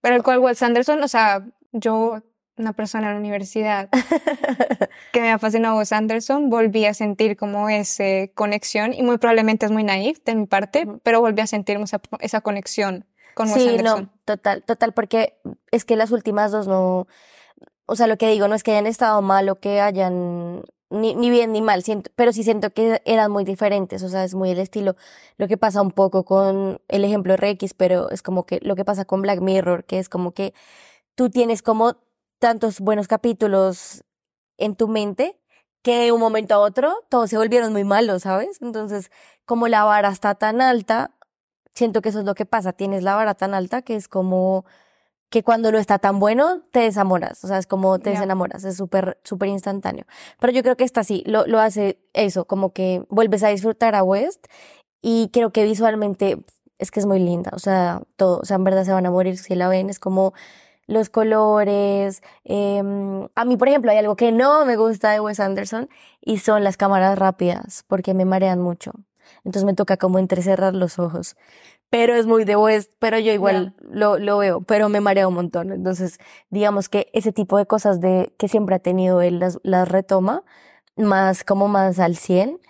Pero 0.00 0.16
el 0.16 0.22
cual 0.22 0.40
Wes 0.40 0.62
Anderson, 0.62 1.02
o 1.02 1.08
sea, 1.08 1.46
yo, 1.72 2.22
una 2.60 2.72
persona 2.72 3.08
en 3.08 3.14
la 3.14 3.20
universidad 3.20 3.88
que 5.12 5.20
me 5.20 5.38
fascinado 5.38 5.78
Wes 5.78 5.92
Anderson, 5.92 6.50
volví 6.50 6.84
a 6.86 6.94
sentir 6.94 7.36
como 7.36 7.68
esa 7.68 8.04
conexión 8.34 8.92
y 8.94 9.02
muy 9.02 9.18
probablemente 9.18 9.66
es 9.66 9.72
muy 9.72 9.82
naif 9.82 10.22
de 10.24 10.34
mi 10.34 10.46
parte, 10.46 10.86
pero 11.02 11.20
volví 11.20 11.40
a 11.40 11.46
sentir 11.46 11.76
esa, 11.78 12.00
esa 12.20 12.40
conexión 12.40 13.06
con 13.34 13.48
Wes 13.48 13.62
Sí, 13.62 13.68
Anderson. 13.70 14.04
no, 14.04 14.20
total, 14.24 14.62
total, 14.64 14.92
porque 14.92 15.34
es 15.70 15.84
que 15.84 15.96
las 15.96 16.10
últimas 16.10 16.52
dos 16.52 16.68
no, 16.68 17.06
o 17.86 17.96
sea, 17.96 18.06
lo 18.06 18.16
que 18.18 18.28
digo 18.30 18.46
no 18.48 18.54
es 18.54 18.62
que 18.62 18.72
hayan 18.72 18.86
estado 18.86 19.20
mal 19.22 19.48
o 19.48 19.58
que 19.58 19.80
hayan 19.80 20.62
ni, 20.90 21.14
ni 21.14 21.30
bien 21.30 21.52
ni 21.52 21.62
mal, 21.62 21.82
siento, 21.84 22.10
pero 22.16 22.32
sí 22.32 22.42
siento 22.42 22.70
que 22.70 23.00
eran 23.04 23.30
muy 23.30 23.44
diferentes, 23.44 24.02
o 24.02 24.08
sea, 24.08 24.24
es 24.24 24.34
muy 24.34 24.50
el 24.50 24.58
estilo. 24.58 24.96
Lo 25.38 25.46
que 25.46 25.56
pasa 25.56 25.80
un 25.82 25.92
poco 25.92 26.24
con 26.24 26.80
el 26.88 27.04
ejemplo 27.04 27.36
RX, 27.36 27.74
pero 27.74 28.10
es 28.10 28.22
como 28.22 28.44
que 28.44 28.58
lo 28.62 28.74
que 28.74 28.84
pasa 28.84 29.04
con 29.04 29.22
Black 29.22 29.40
Mirror, 29.40 29.84
que 29.84 30.00
es 30.00 30.08
como 30.08 30.32
que 30.32 30.52
tú 31.14 31.30
tienes 31.30 31.62
como 31.62 31.96
tantos 32.40 32.80
buenos 32.80 33.06
capítulos 33.06 34.02
en 34.58 34.74
tu 34.74 34.88
mente 34.88 35.38
que 35.82 35.98
de 36.00 36.12
un 36.12 36.20
momento 36.20 36.54
a 36.54 36.58
otro 36.58 36.94
todos 37.08 37.30
se 37.30 37.36
volvieron 37.38 37.72
muy 37.72 37.84
malos, 37.84 38.22
¿sabes? 38.22 38.60
Entonces, 38.60 39.10
como 39.44 39.68
la 39.68 39.84
vara 39.84 40.08
está 40.10 40.34
tan 40.34 40.60
alta, 40.60 41.16
siento 41.74 42.02
que 42.02 42.08
eso 42.08 42.18
es 42.20 42.24
lo 42.26 42.34
que 42.34 42.46
pasa, 42.46 42.72
tienes 42.72 43.02
la 43.02 43.14
vara 43.14 43.34
tan 43.34 43.54
alta 43.54 43.82
que 43.82 43.94
es 43.94 44.08
como 44.08 44.64
que 45.30 45.44
cuando 45.44 45.70
no 45.70 45.78
está 45.78 45.98
tan 46.00 46.18
bueno 46.18 46.62
te 46.72 46.80
desamoras, 46.80 47.44
o 47.44 47.48
sea, 47.48 47.58
es 47.58 47.66
como 47.66 47.98
te 48.00 48.06
Ya. 48.10 48.16
desenamoras, 48.16 48.64
es 48.64 48.76
súper, 48.76 49.20
súper 49.22 49.48
instantáneo. 49.48 50.04
Pero 50.40 50.52
yo 50.52 50.62
creo 50.62 50.76
que 50.76 50.84
esta 50.84 51.04
sí, 51.04 51.22
lo, 51.26 51.46
lo 51.46 51.60
hace 51.60 52.00
eso, 52.14 52.46
como 52.46 52.72
que 52.72 53.04
vuelves 53.10 53.44
a 53.44 53.48
disfrutar 53.48 53.94
a 53.94 54.02
West 54.02 54.46
y 55.02 55.30
creo 55.32 55.50
que 55.52 55.64
visualmente 55.64 56.44
es 56.78 56.90
que 56.90 57.00
es 57.00 57.06
muy 57.06 57.20
linda, 57.20 57.50
o 57.54 57.58
sea, 57.58 58.02
todo, 58.16 58.40
o 58.40 58.44
sea, 58.44 58.56
en 58.56 58.64
verdad 58.64 58.84
se 58.84 58.92
van 58.92 59.06
a 59.06 59.10
morir 59.10 59.38
si 59.38 59.54
la 59.54 59.68
ven, 59.68 59.88
es 59.90 59.98
como 60.00 60.32
los 60.90 61.08
colores. 61.08 62.22
em, 62.44 63.28
a 63.34 63.44
mí, 63.44 63.56
por 63.56 63.68
ejemplo, 63.68 63.90
hay 63.90 63.98
algo 63.98 64.16
que 64.16 64.32
no 64.32 64.64
me 64.66 64.76
gusta 64.76 65.12
de 65.12 65.20
Wes 65.20 65.40
Anderson 65.40 65.88
y 66.20 66.38
son 66.38 66.64
las 66.64 66.76
cámaras 66.76 67.18
rápidas, 67.18 67.84
porque 67.86 68.12
me 68.14 68.24
marean 68.24 68.60
mucho. 68.60 68.92
Entonces 69.44 69.64
me 69.64 69.74
toca 69.74 69.96
como 69.96 70.18
entrecerrar 70.18 70.74
los 70.74 70.98
ojos. 70.98 71.36
Pero 71.90 72.14
es 72.14 72.26
muy 72.26 72.44
de 72.44 72.56
West, 72.56 72.92
pero 72.98 73.18
yo 73.18 73.32
igual 73.32 73.74
lo, 73.80 74.18
lo 74.18 74.38
veo, 74.38 74.60
pero 74.62 74.88
me 74.88 75.00
marea 75.00 75.28
un 75.28 75.34
montón. 75.34 75.72
Entonces, 75.72 76.18
digamos 76.50 76.88
que 76.88 77.08
ese 77.12 77.32
tipo 77.32 77.56
de 77.58 77.66
cosas 77.66 78.00
de 78.00 78.32
que 78.38 78.48
siempre 78.48 78.76
ha 78.76 78.78
tenido 78.80 79.22
él 79.22 79.38
las, 79.40 79.58
las 79.62 79.88
retoma, 79.88 80.44
más 80.96 81.44
como 81.44 81.68
más 81.68 81.98
al 82.00 82.16
100 82.16 82.60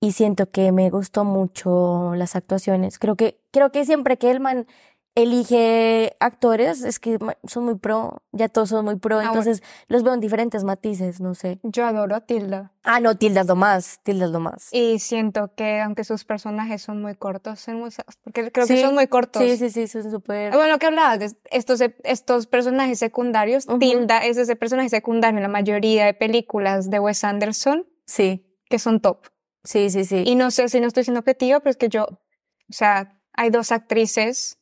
y 0.00 0.12
siento 0.12 0.50
que 0.50 0.72
me 0.72 0.90
gustó 0.90 1.24
mucho 1.24 2.14
las 2.16 2.36
actuaciones. 2.36 2.98
Creo 2.98 3.16
que, 3.16 3.40
creo 3.50 3.72
que 3.72 3.86
siempre 3.86 4.18
que 4.18 4.30
el 4.30 4.40
man 4.40 4.66
elige 5.14 6.16
actores, 6.20 6.82
es 6.82 6.98
que 6.98 7.18
son 7.44 7.64
muy 7.64 7.76
pro, 7.76 8.22
ya 8.32 8.48
todos 8.48 8.68
son 8.70 8.84
muy 8.84 8.96
pro, 8.96 9.16
bueno. 9.16 9.30
entonces 9.30 9.62
los 9.88 10.02
veo 10.02 10.12
en 10.14 10.20
diferentes 10.20 10.64
matices, 10.64 11.20
no 11.20 11.34
sé. 11.34 11.60
Yo 11.62 11.86
adoro 11.86 12.16
a 12.16 12.20
Tilda. 12.22 12.72
Ah, 12.82 13.00
no, 13.00 13.16
tildas 13.16 13.46
lo 13.46 13.56
más, 13.56 14.00
tildas 14.02 14.30
lo 14.30 14.40
más. 14.40 14.68
Y 14.72 14.98
siento 14.98 15.52
que 15.56 15.80
aunque 15.80 16.04
sus 16.04 16.24
personajes 16.24 16.82
son 16.82 17.00
muy 17.00 17.14
cortos, 17.14 17.66
en 17.68 17.80
Wes- 17.82 18.02
porque 18.22 18.50
creo 18.52 18.66
que 18.66 18.76
Sí, 18.76 18.82
son 18.82 18.94
muy 18.94 19.06
cortos. 19.06 19.42
Sí, 19.42 19.56
sí, 19.56 19.70
sí, 19.70 19.86
son 19.88 20.10
súper... 20.10 20.52
Ah, 20.52 20.56
Bueno, 20.56 20.78
que 20.78 20.86
hablabas 20.86 21.18
de 21.20 21.32
estos, 21.50 21.80
estos 22.02 22.46
personajes 22.46 22.98
secundarios. 22.98 23.66
Tilda 23.78 24.18
es 24.18 24.36
ese 24.36 24.56
personaje 24.56 24.88
secundario 24.90 25.38
en 25.38 25.42
la 25.42 25.48
mayoría 25.48 26.04
de 26.06 26.14
películas 26.14 26.90
de 26.90 26.98
Wes 26.98 27.24
Anderson 27.24 27.86
Sí, 28.06 28.46
que 28.68 28.78
son 28.78 29.00
top. 29.00 29.26
sí, 29.62 29.88
sí, 29.88 30.04
sí. 30.04 30.22
Y 30.26 30.34
no 30.34 30.50
sé 30.50 30.68
si 30.68 30.80
no 30.80 30.86
estoy 30.88 31.04
siendo 31.04 31.20
objetiva, 31.20 31.60
pero 31.60 31.70
es 31.70 31.76
que 31.78 31.88
yo, 31.88 32.04
o 32.04 32.72
sea, 32.72 33.18
hay 33.32 33.48
dos 33.48 33.72
actrices 33.72 34.58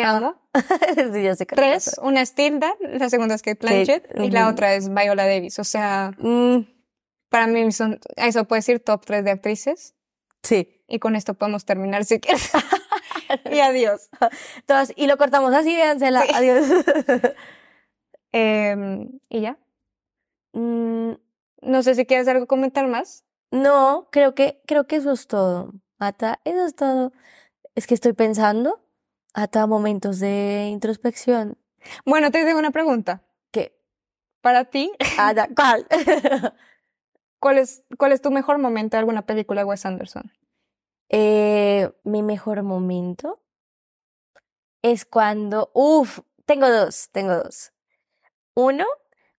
que 0.00 0.06
amo. 0.06 0.36
sí, 1.12 1.22
ya 1.22 1.34
sé 1.36 1.46
qué 1.46 1.54
le 1.56 1.62
Tres, 1.62 1.84
pasa. 1.86 2.02
una 2.02 2.20
es 2.22 2.34
Tilda, 2.34 2.74
la 2.80 3.08
segunda 3.10 3.34
es 3.34 3.42
Kate 3.42 3.58
Blanchett 3.66 4.18
y 4.20 4.30
la 4.30 4.48
otra 4.48 4.74
es 4.74 4.88
Viola 4.92 5.26
Davis. 5.26 5.58
O 5.58 5.64
sea, 5.64 6.12
Mm, 6.18 6.60
para 7.28 7.46
mí 7.46 7.70
son, 7.72 8.00
eso 8.16 8.44
puede 8.44 8.58
decir 8.60 8.80
top 8.80 9.04
tres 9.04 9.24
de 9.24 9.30
actrices. 9.32 9.94
sí. 10.42 10.74
Y 10.90 11.00
con 11.00 11.16
esto 11.16 11.34
podemos 11.34 11.66
terminar 11.66 12.06
si 12.06 12.18
quieres. 12.18 12.50
y 13.52 13.60
adiós. 13.60 14.08
Todas, 14.66 14.90
y 14.96 15.06
lo 15.06 15.18
cortamos 15.18 15.52
así, 15.52 15.76
véansela. 15.76 16.22
Sí. 16.22 16.28
Adiós. 16.34 16.66
Em, 18.32 19.20
y 19.28 19.40
ya. 19.42 19.58
Mm, 20.52 21.12
No 21.60 21.82
sé 21.82 21.94
si 21.94 22.06
quieres 22.06 22.28
algo 22.28 22.46
comentar 22.46 22.86
más. 22.86 23.24
No, 23.50 24.08
creo 24.12 24.34
que, 24.34 24.62
creo 24.66 24.86
que 24.86 24.96
eso 24.96 25.12
es 25.12 25.26
todo. 25.26 25.72
Ata, 25.98 26.40
eso 26.44 26.64
es 26.66 26.74
todo. 26.74 27.12
Es 27.74 27.86
que 27.86 27.94
estoy 27.94 28.12
pensando, 28.12 28.80
Ata, 29.40 29.68
momentos 29.68 30.18
de 30.18 30.66
introspección. 30.68 31.56
Bueno, 32.04 32.32
te 32.32 32.44
tengo 32.44 32.58
una 32.58 32.72
pregunta. 32.72 33.22
¿Qué? 33.52 33.78
Para 34.40 34.64
ti, 34.64 34.90
Ata, 35.16 35.48
¿cuál? 35.56 35.86
¿cuál 37.38 37.58
es, 37.58 37.84
cuál 37.96 38.10
es 38.10 38.20
tu 38.20 38.32
mejor 38.32 38.58
momento 38.58 38.96
de 38.96 38.98
alguna 38.98 39.26
película 39.26 39.60
de 39.60 39.64
Wes 39.66 39.86
Anderson? 39.86 40.32
Eh, 41.08 41.88
mi 42.02 42.24
mejor 42.24 42.64
momento 42.64 43.40
es 44.82 45.04
cuando, 45.04 45.70
uff, 45.72 46.18
tengo 46.44 46.68
dos, 46.68 47.08
tengo 47.12 47.36
dos. 47.36 47.70
Uno, 48.54 48.86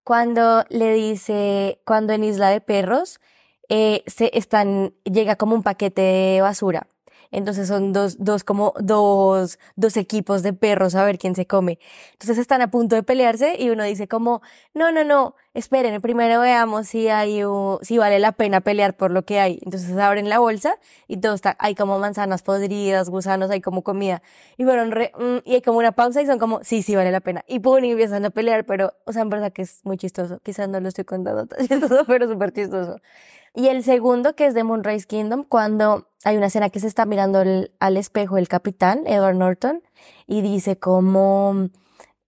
cuando 0.06 0.64
le 0.70 0.94
dice, 0.94 1.82
cuando 1.86 2.14
en 2.14 2.24
Isla 2.24 2.52
de 2.52 2.62
Perros 2.62 3.20
eh, 3.68 4.06
se 4.08 4.32
están, 4.38 4.94
llega 5.04 5.36
como 5.36 5.56
un 5.56 5.64
paquete 5.64 6.02
de 6.02 6.42
basura. 6.42 6.88
Entonces 7.32 7.68
son 7.68 7.94
dos, 7.94 8.18
dos 8.20 8.44
como 8.44 8.74
dos, 8.80 9.60
dos 9.76 9.98
equipos 9.98 10.44
de 10.44 10.54
perros 10.54 10.96
a 10.96 11.06
ver 11.06 11.18
quién 11.20 11.36
se 11.36 11.46
come. 11.46 11.80
Entonces 12.14 12.38
están 12.38 12.62
a 12.62 12.72
punto 12.72 12.96
de 12.96 13.04
pelearse 13.04 13.56
y 13.60 13.70
uno 13.70 13.84
dice 13.84 14.08
como, 14.08 14.42
no, 14.74 14.92
no, 14.92 15.04
no, 15.04 15.36
esperen, 15.54 16.02
primero 16.02 16.42
veamos 16.42 16.88
si 16.88 17.08
hay, 17.10 17.42
si 17.82 17.98
vale 17.98 18.20
la 18.20 18.32
pena 18.32 18.62
pelear 18.62 18.96
por 18.98 19.12
lo 19.12 19.26
que 19.26 19.40
hay. 19.40 19.60
Entonces 19.64 19.96
abren 19.98 20.30
la 20.30 20.40
bolsa 20.40 20.76
y 21.08 21.18
todo 21.18 21.34
está, 21.34 21.56
hay 21.60 21.76
como 21.76 22.00
manzanas 22.00 22.42
podridas, 22.42 23.10
gusanos, 23.10 23.52
hay 23.52 23.62
como 23.62 23.84
comida. 23.84 24.22
Y 24.58 24.64
fueron 24.64 24.92
re, 24.92 25.12
mm, 25.18 25.38
y 25.46 25.56
hay 25.56 25.62
como 25.62 25.78
una 25.80 25.92
pausa 25.92 26.22
y 26.22 26.26
son 26.26 26.40
como, 26.40 26.64
sí, 26.64 26.82
sí 26.84 26.96
vale 26.96 27.12
la 27.12 27.20
pena. 27.22 27.44
Y 27.48 27.60
pum, 27.60 27.84
y 27.84 27.92
empiezan 27.92 28.26
a 28.26 28.30
pelear, 28.32 28.66
pero, 28.66 28.94
o 29.06 29.14
sea, 29.14 29.22
en 29.22 29.30
verdad 29.30 29.52
que 29.54 29.62
es 29.64 29.82
muy 29.84 29.98
chistoso. 29.98 30.40
Quizás 30.44 30.70
no 30.70 30.80
lo 30.80 30.88
estoy 30.90 31.06
contando 31.06 31.46
tan 31.48 31.60
chistoso, 31.68 32.06
pero 32.08 32.28
súper 32.28 32.52
chistoso. 32.54 32.98
Y 33.56 33.68
el 33.68 33.84
segundo, 33.84 34.36
que 34.36 34.46
es 34.46 34.54
de 34.54 34.64
Moonrise 34.64 35.08
Kingdom, 35.08 35.44
cuando 35.44 36.08
hay 36.24 36.38
una 36.38 36.48
escena 36.48 36.70
que 36.70 36.80
se 36.80 36.88
está 36.88 37.06
mirando 37.06 37.42
el- 37.42 37.72
al 37.80 37.98
espejo 37.98 38.38
el 38.38 38.48
capitán, 38.48 39.04
Edward 39.08 39.36
Norton, 39.36 39.82
y 40.28 40.42
dice 40.42 40.78
como, 40.78 41.70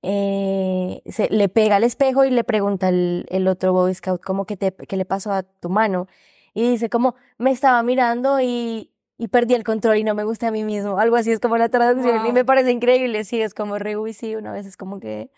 eh, 0.02 1.02
se, 1.06 1.30
le 1.30 1.48
pega 1.50 1.76
al 1.76 1.84
espejo 1.84 2.26
y 2.26 2.32
le 2.32 2.44
pregunta 2.44 2.90
el, 2.90 3.26
el 3.30 3.48
otro 3.48 3.74
Boy 3.74 3.94
Scout, 3.94 4.22
como, 4.24 4.46
¿qué, 4.46 4.58
te, 4.58 4.74
¿qué 4.74 4.98
le 4.98 5.06
pasó 5.06 5.32
a 5.32 5.44
tu 5.44 5.70
mano? 5.70 6.08
Y 6.54 6.70
dice 6.70 6.90
como, 6.90 7.16
me 7.38 7.52
estaba 7.52 7.82
mirando 7.84 8.42
y, 8.42 8.92
y 9.18 9.28
perdí 9.28 9.54
el 9.54 9.64
control 9.64 9.98
y 9.98 10.04
no 10.04 10.16
me 10.16 10.24
gusta 10.24 10.48
a 10.48 10.52
mí 10.52 10.64
mismo. 10.64 10.98
Algo 10.98 11.16
así 11.16 11.32
es 11.32 11.40
como 11.40 11.58
la 11.58 11.70
traducción 11.70 12.18
y 12.18 12.24
Wow. 12.24 12.34
me 12.34 12.46
parece 12.46 12.72
increíble. 12.72 13.24
Sí, 13.24 13.42
es 13.42 13.54
como 13.54 13.78
re, 13.78 13.96
sí, 14.14 14.36
una 14.36 14.52
vez 14.52 14.66
es 14.66 14.76
como 14.76 15.00
que 15.00 15.30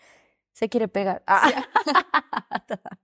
se 0.52 0.68
quiere 0.68 0.88
pegar. 0.88 1.22
Ah. 1.26 1.42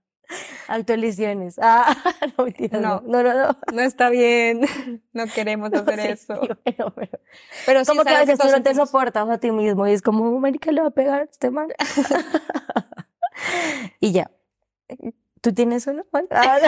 Autolesiones. 0.67 1.57
Ah, 1.61 1.95
no, 2.37 2.45
mentiras, 2.45 2.81
No. 2.81 3.01
no, 3.05 3.23
no, 3.23 3.33
no. 3.33 3.57
no. 3.73 3.81
Está 3.81 4.09
bien. 4.09 4.61
No 5.13 5.25
queremos 5.27 5.73
hacer 5.73 5.99
Sí, 5.99 6.07
eso. 6.07 6.39
sí, 6.41 6.47
bueno, 6.65 6.93
pero 6.95 7.19
Pero 7.65 7.85
sí 7.85 7.89
como 7.89 8.01
es 8.01 8.07
que 8.07 8.13
a 8.15 8.19
veces 8.19 8.39
tú 8.39 8.47
no 8.49 8.63
te 8.63 8.73
soportas 8.73 9.29
a 9.29 9.37
ti 9.39 9.51
mismo 9.51 9.85
y 9.87 9.91
es 9.91 10.01
como, 10.01 10.39
marica, 10.39 10.71
le 10.71 10.81
va 10.81 10.87
a 10.87 10.91
pegar 10.91 11.27
este 11.29 11.51
man. 11.51 11.67
y 13.99 14.13
ya. 14.13 14.31
¿Tú 15.41 15.53
tienes 15.53 15.85
uno, 15.87 16.05
Juan? 16.11 16.27
Ah, 16.31 16.59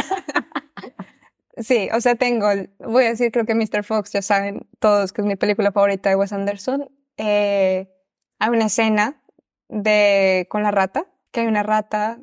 Sí, 1.57 1.88
o 1.93 2.01
sea, 2.01 2.16
tengo, 2.16 2.47
voy 2.80 3.05
a 3.05 3.09
decir, 3.09 3.32
creo 3.32 3.45
que 3.45 3.53
Mr. 3.53 3.84
Fox, 3.84 4.11
ya 4.11 4.24
saben 4.24 4.68
todos 4.80 5.14
que 5.14 5.22
es 5.22 5.28
mi 5.28 5.36
película 5.36 5.72
favorita 5.72 6.09
de 6.09 6.16
Wes 6.16 6.34
Anderson. 6.34 6.89
Eh, 7.18 7.93
hay 8.39 8.49
una 8.49 8.66
escena 8.66 9.22
de 9.70 10.47
con 10.49 10.64
la 10.64 10.72
rata, 10.72 11.05
que 11.32 11.41
hay 11.41 11.47
una 11.47 11.61
rata. 11.61 12.18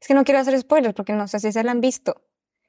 Es 0.00 0.08
que 0.08 0.14
no 0.14 0.24
quiero 0.24 0.40
hacer 0.40 0.58
spoilers 0.58 0.94
porque 0.94 1.12
no 1.12 1.28
sé 1.28 1.38
si 1.40 1.52
se 1.52 1.62
la 1.62 1.70
han 1.72 1.80
visto. 1.80 2.22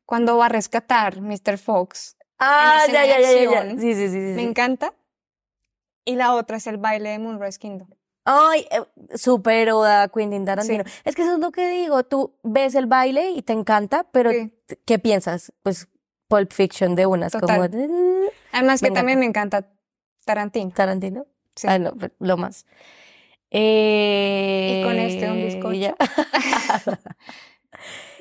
Cuando 0.05 0.37
va 0.37 0.45
a 0.45 0.49
rescatar 0.49 1.21
Mr. 1.21 1.57
Fox, 1.57 2.15
ah, 2.39 2.83
ya, 2.87 3.05
ya, 3.05 3.19
ya, 3.19 3.31
ya, 3.31 3.51
ya. 3.51 3.69
Sí, 3.71 3.93
sí, 3.93 4.07
sí, 4.07 4.09
sí. 4.09 4.17
me 4.35 4.43
encanta. 4.43 4.93
Y 6.05 6.15
la 6.15 6.33
otra 6.35 6.57
es 6.57 6.67
el 6.67 6.77
baile 6.77 7.09
de 7.09 7.19
Moonrise 7.19 7.59
Kingdom. 7.59 7.89
Ay, 8.23 8.67
eh, 8.71 8.81
súper 9.17 9.71
oda 9.71 10.07
Quentin 10.09 10.45
Tarantino. 10.45 10.83
Es 11.05 11.15
que 11.15 11.21
eso 11.23 11.33
es 11.33 11.39
lo 11.39 11.51
que 11.51 11.69
digo, 11.69 12.03
tú 12.03 12.35
ves 12.43 12.75
el 12.75 12.85
baile 12.85 13.31
y 13.31 13.41
te 13.41 13.53
encanta, 13.53 14.05
pero 14.11 14.31
Sí. 14.31 14.53
¿qué 14.85 14.99
piensas? 14.99 15.53
Pues 15.63 15.87
Pulp 16.27 16.51
Fiction 16.51 16.95
de 16.95 17.05
unas, 17.05 17.31
como 17.33 17.47
Total. 17.47 17.71
"Eh, 17.73 18.29
Además 18.51 18.81
que 18.81 18.89
Me 18.91 18.95
también 18.95 19.19
me 19.19 19.25
encanta 19.25 19.69
Tarantino. 20.25 20.71
Tarantino. 20.71 21.25
Sí. 21.55 21.67
Ah, 21.69 21.79
no, 21.79 21.93
pero 21.97 22.13
lo 22.19 22.35
más. 22.37 22.65
Eh, 23.51 24.81
Y 24.81 24.85
con 24.85 24.97
este, 24.99 25.29
un 25.31 25.45
bizcocho. 25.45 25.73
ya. 25.73 25.95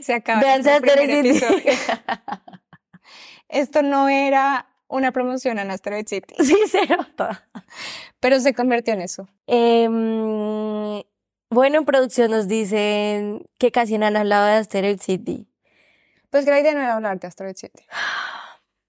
Se 0.01 0.15
acaba 0.15 0.41
City. 1.23 1.29
episodio. 1.29 1.63
Esto 3.49 3.83
no 3.83 4.09
era 4.09 4.69
una 4.89 5.13
promoción 5.13 5.59
a 5.59 5.63
Asteroid 5.73 6.07
City, 6.07 6.35
Sí, 6.45 6.57
se 6.69 6.87
nota. 6.87 7.49
pero 8.21 8.39
se 8.41 8.55
convirtió 8.55 8.95
en 8.95 9.03
eso. 9.03 9.29
Em, 9.47 11.03
bueno, 11.51 11.79
en 11.79 11.85
producción 11.85 12.31
nos 12.31 12.49
dicen 12.49 13.47
que 13.59 13.71
casi 13.73 13.99
no 13.99 14.07
han 14.07 14.17
hablado 14.17 14.47
de 14.47 14.53
Asteroid 14.55 15.01
City. 15.01 15.49
Pues 16.31 16.45
que 16.45 16.51
la 16.51 16.61
idea 16.61 16.75
no 16.75 16.81
era 16.81 16.95
hablar 16.95 17.19
de 17.19 17.29
Asteroid 17.29 17.57
City. 17.57 17.85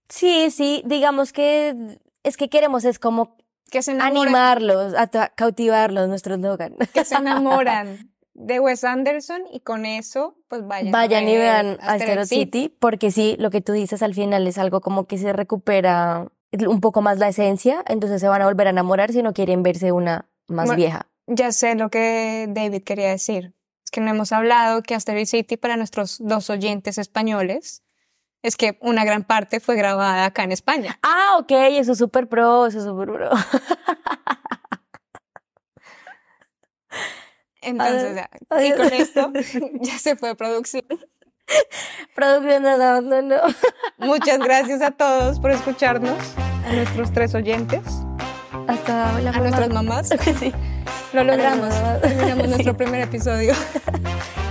Sí, 0.09 0.51
sí, 0.51 0.81
digamos 0.85 1.33
que 1.33 1.97
es 2.23 2.35
que 2.37 2.49
queremos 2.49 2.83
es 2.83 2.99
como 2.99 3.36
Que 3.71 3.81
se 3.81 3.91
enamoran, 3.91 4.23
animarlos, 4.23 4.93
cautivarlos, 5.35 6.07
nuestros 6.07 6.39
Logan. 6.39 6.75
que 6.93 7.03
se 7.03 7.15
enamoran 7.15 8.11
de 8.33 8.59
Wes 8.59 8.83
Anderson 8.83 9.41
y 9.51 9.59
con 9.61 9.85
eso, 9.85 10.37
pues 10.47 10.65
vayan. 10.65 10.89
a 10.89 10.97
Vayan 10.97 11.27
y 11.27 11.37
ver 11.37 11.41
vean 11.41 11.77
Asteroid 11.81 12.25
City, 12.25 12.75
porque 12.79 13.11
sí, 13.11 13.35
lo 13.39 13.49
que 13.49 13.61
tú 13.61 13.73
dices 13.73 14.03
al 14.03 14.13
final 14.13 14.47
es 14.47 14.57
algo 14.57 14.79
como 14.79 15.05
que 15.05 15.17
se 15.17 15.33
recupera 15.33 16.27
un 16.51 16.79
poco 16.79 17.01
más 17.01 17.17
la 17.17 17.27
esencia, 17.27 17.83
entonces 17.87 18.21
se 18.21 18.27
van 18.27 18.41
a 18.41 18.45
volver 18.45 18.67
a 18.67 18.69
enamorar 18.69 19.11
si 19.11 19.21
no 19.21 19.33
quieren 19.33 19.63
verse 19.63 19.91
una 19.91 20.29
más 20.47 20.67
Bueno, 20.67 20.77
vieja. 20.77 21.07
Ya 21.25 21.51
sé 21.51 21.75
lo 21.75 21.89
que 21.89 22.45
David 22.49 22.83
quería 22.83 23.09
decir. 23.09 23.53
Es 23.83 23.91
que 23.91 24.01
no 24.01 24.09
hemos 24.09 24.31
hablado 24.31 24.81
que 24.81 24.95
Asteroid 24.95 25.25
City 25.25 25.57
para 25.57 25.75
nuestros 25.75 26.17
dos 26.19 26.49
oyentes 26.49 26.97
españoles 26.97 27.83
es 28.43 28.55
que 28.55 28.77
una 28.81 29.03
gran 29.03 29.23
parte 29.23 29.59
fue 29.59 29.75
grabada 29.75 30.25
acá 30.25 30.43
en 30.43 30.51
España. 30.51 30.99
Ah, 31.03 31.37
ok, 31.39 31.51
eso 31.51 31.91
es 31.93 31.97
súper 31.97 32.27
pro, 32.27 32.67
eso 32.67 32.77
es 32.79 32.83
súper 32.85 33.09
pro. 33.11 33.29
Entonces, 37.61 38.15
ya, 38.15 38.29
y 38.63 38.71
con 38.73 38.93
esto 38.93 39.31
ya 39.81 39.97
se 39.97 40.15
fue 40.15 40.35
producción. 40.35 40.85
Producción 42.15 42.63
no, 42.63 42.77
no, 42.77 43.01
no, 43.01 43.21
no. 43.21 43.35
Muchas 43.97 44.39
gracias 44.39 44.81
a 44.81 44.91
todos 44.91 45.39
por 45.39 45.51
escucharnos, 45.51 46.17
a 46.65 46.73
nuestros 46.73 47.11
tres 47.11 47.33
oyentes, 47.35 47.81
Hasta 48.67 49.19
la 49.21 49.31
a 49.31 49.39
nuestras 49.39 49.69
mamás. 49.69 50.09
Sí, 50.39 50.53
Lo 51.13 51.23
logramos. 51.23 51.73
Terminamos 52.01 52.43
Sí. 52.45 52.49
nuestro 52.49 52.77
primer 52.77 53.01
episodio. 53.01 53.53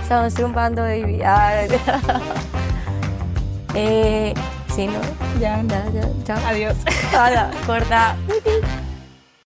estamos 0.01 0.33
triunfando, 0.33 0.81
baby. 0.83 1.21
Ay. 1.23 1.67
Eh, 3.77 4.33
sí, 4.75 4.87
¿no? 4.87 4.99
Ya, 5.39 5.61
Ya, 5.67 5.85
ya, 5.93 6.09
chao. 6.25 6.39
adiós. 6.47 6.75
Hola, 7.13 7.51
corta. 7.65 8.15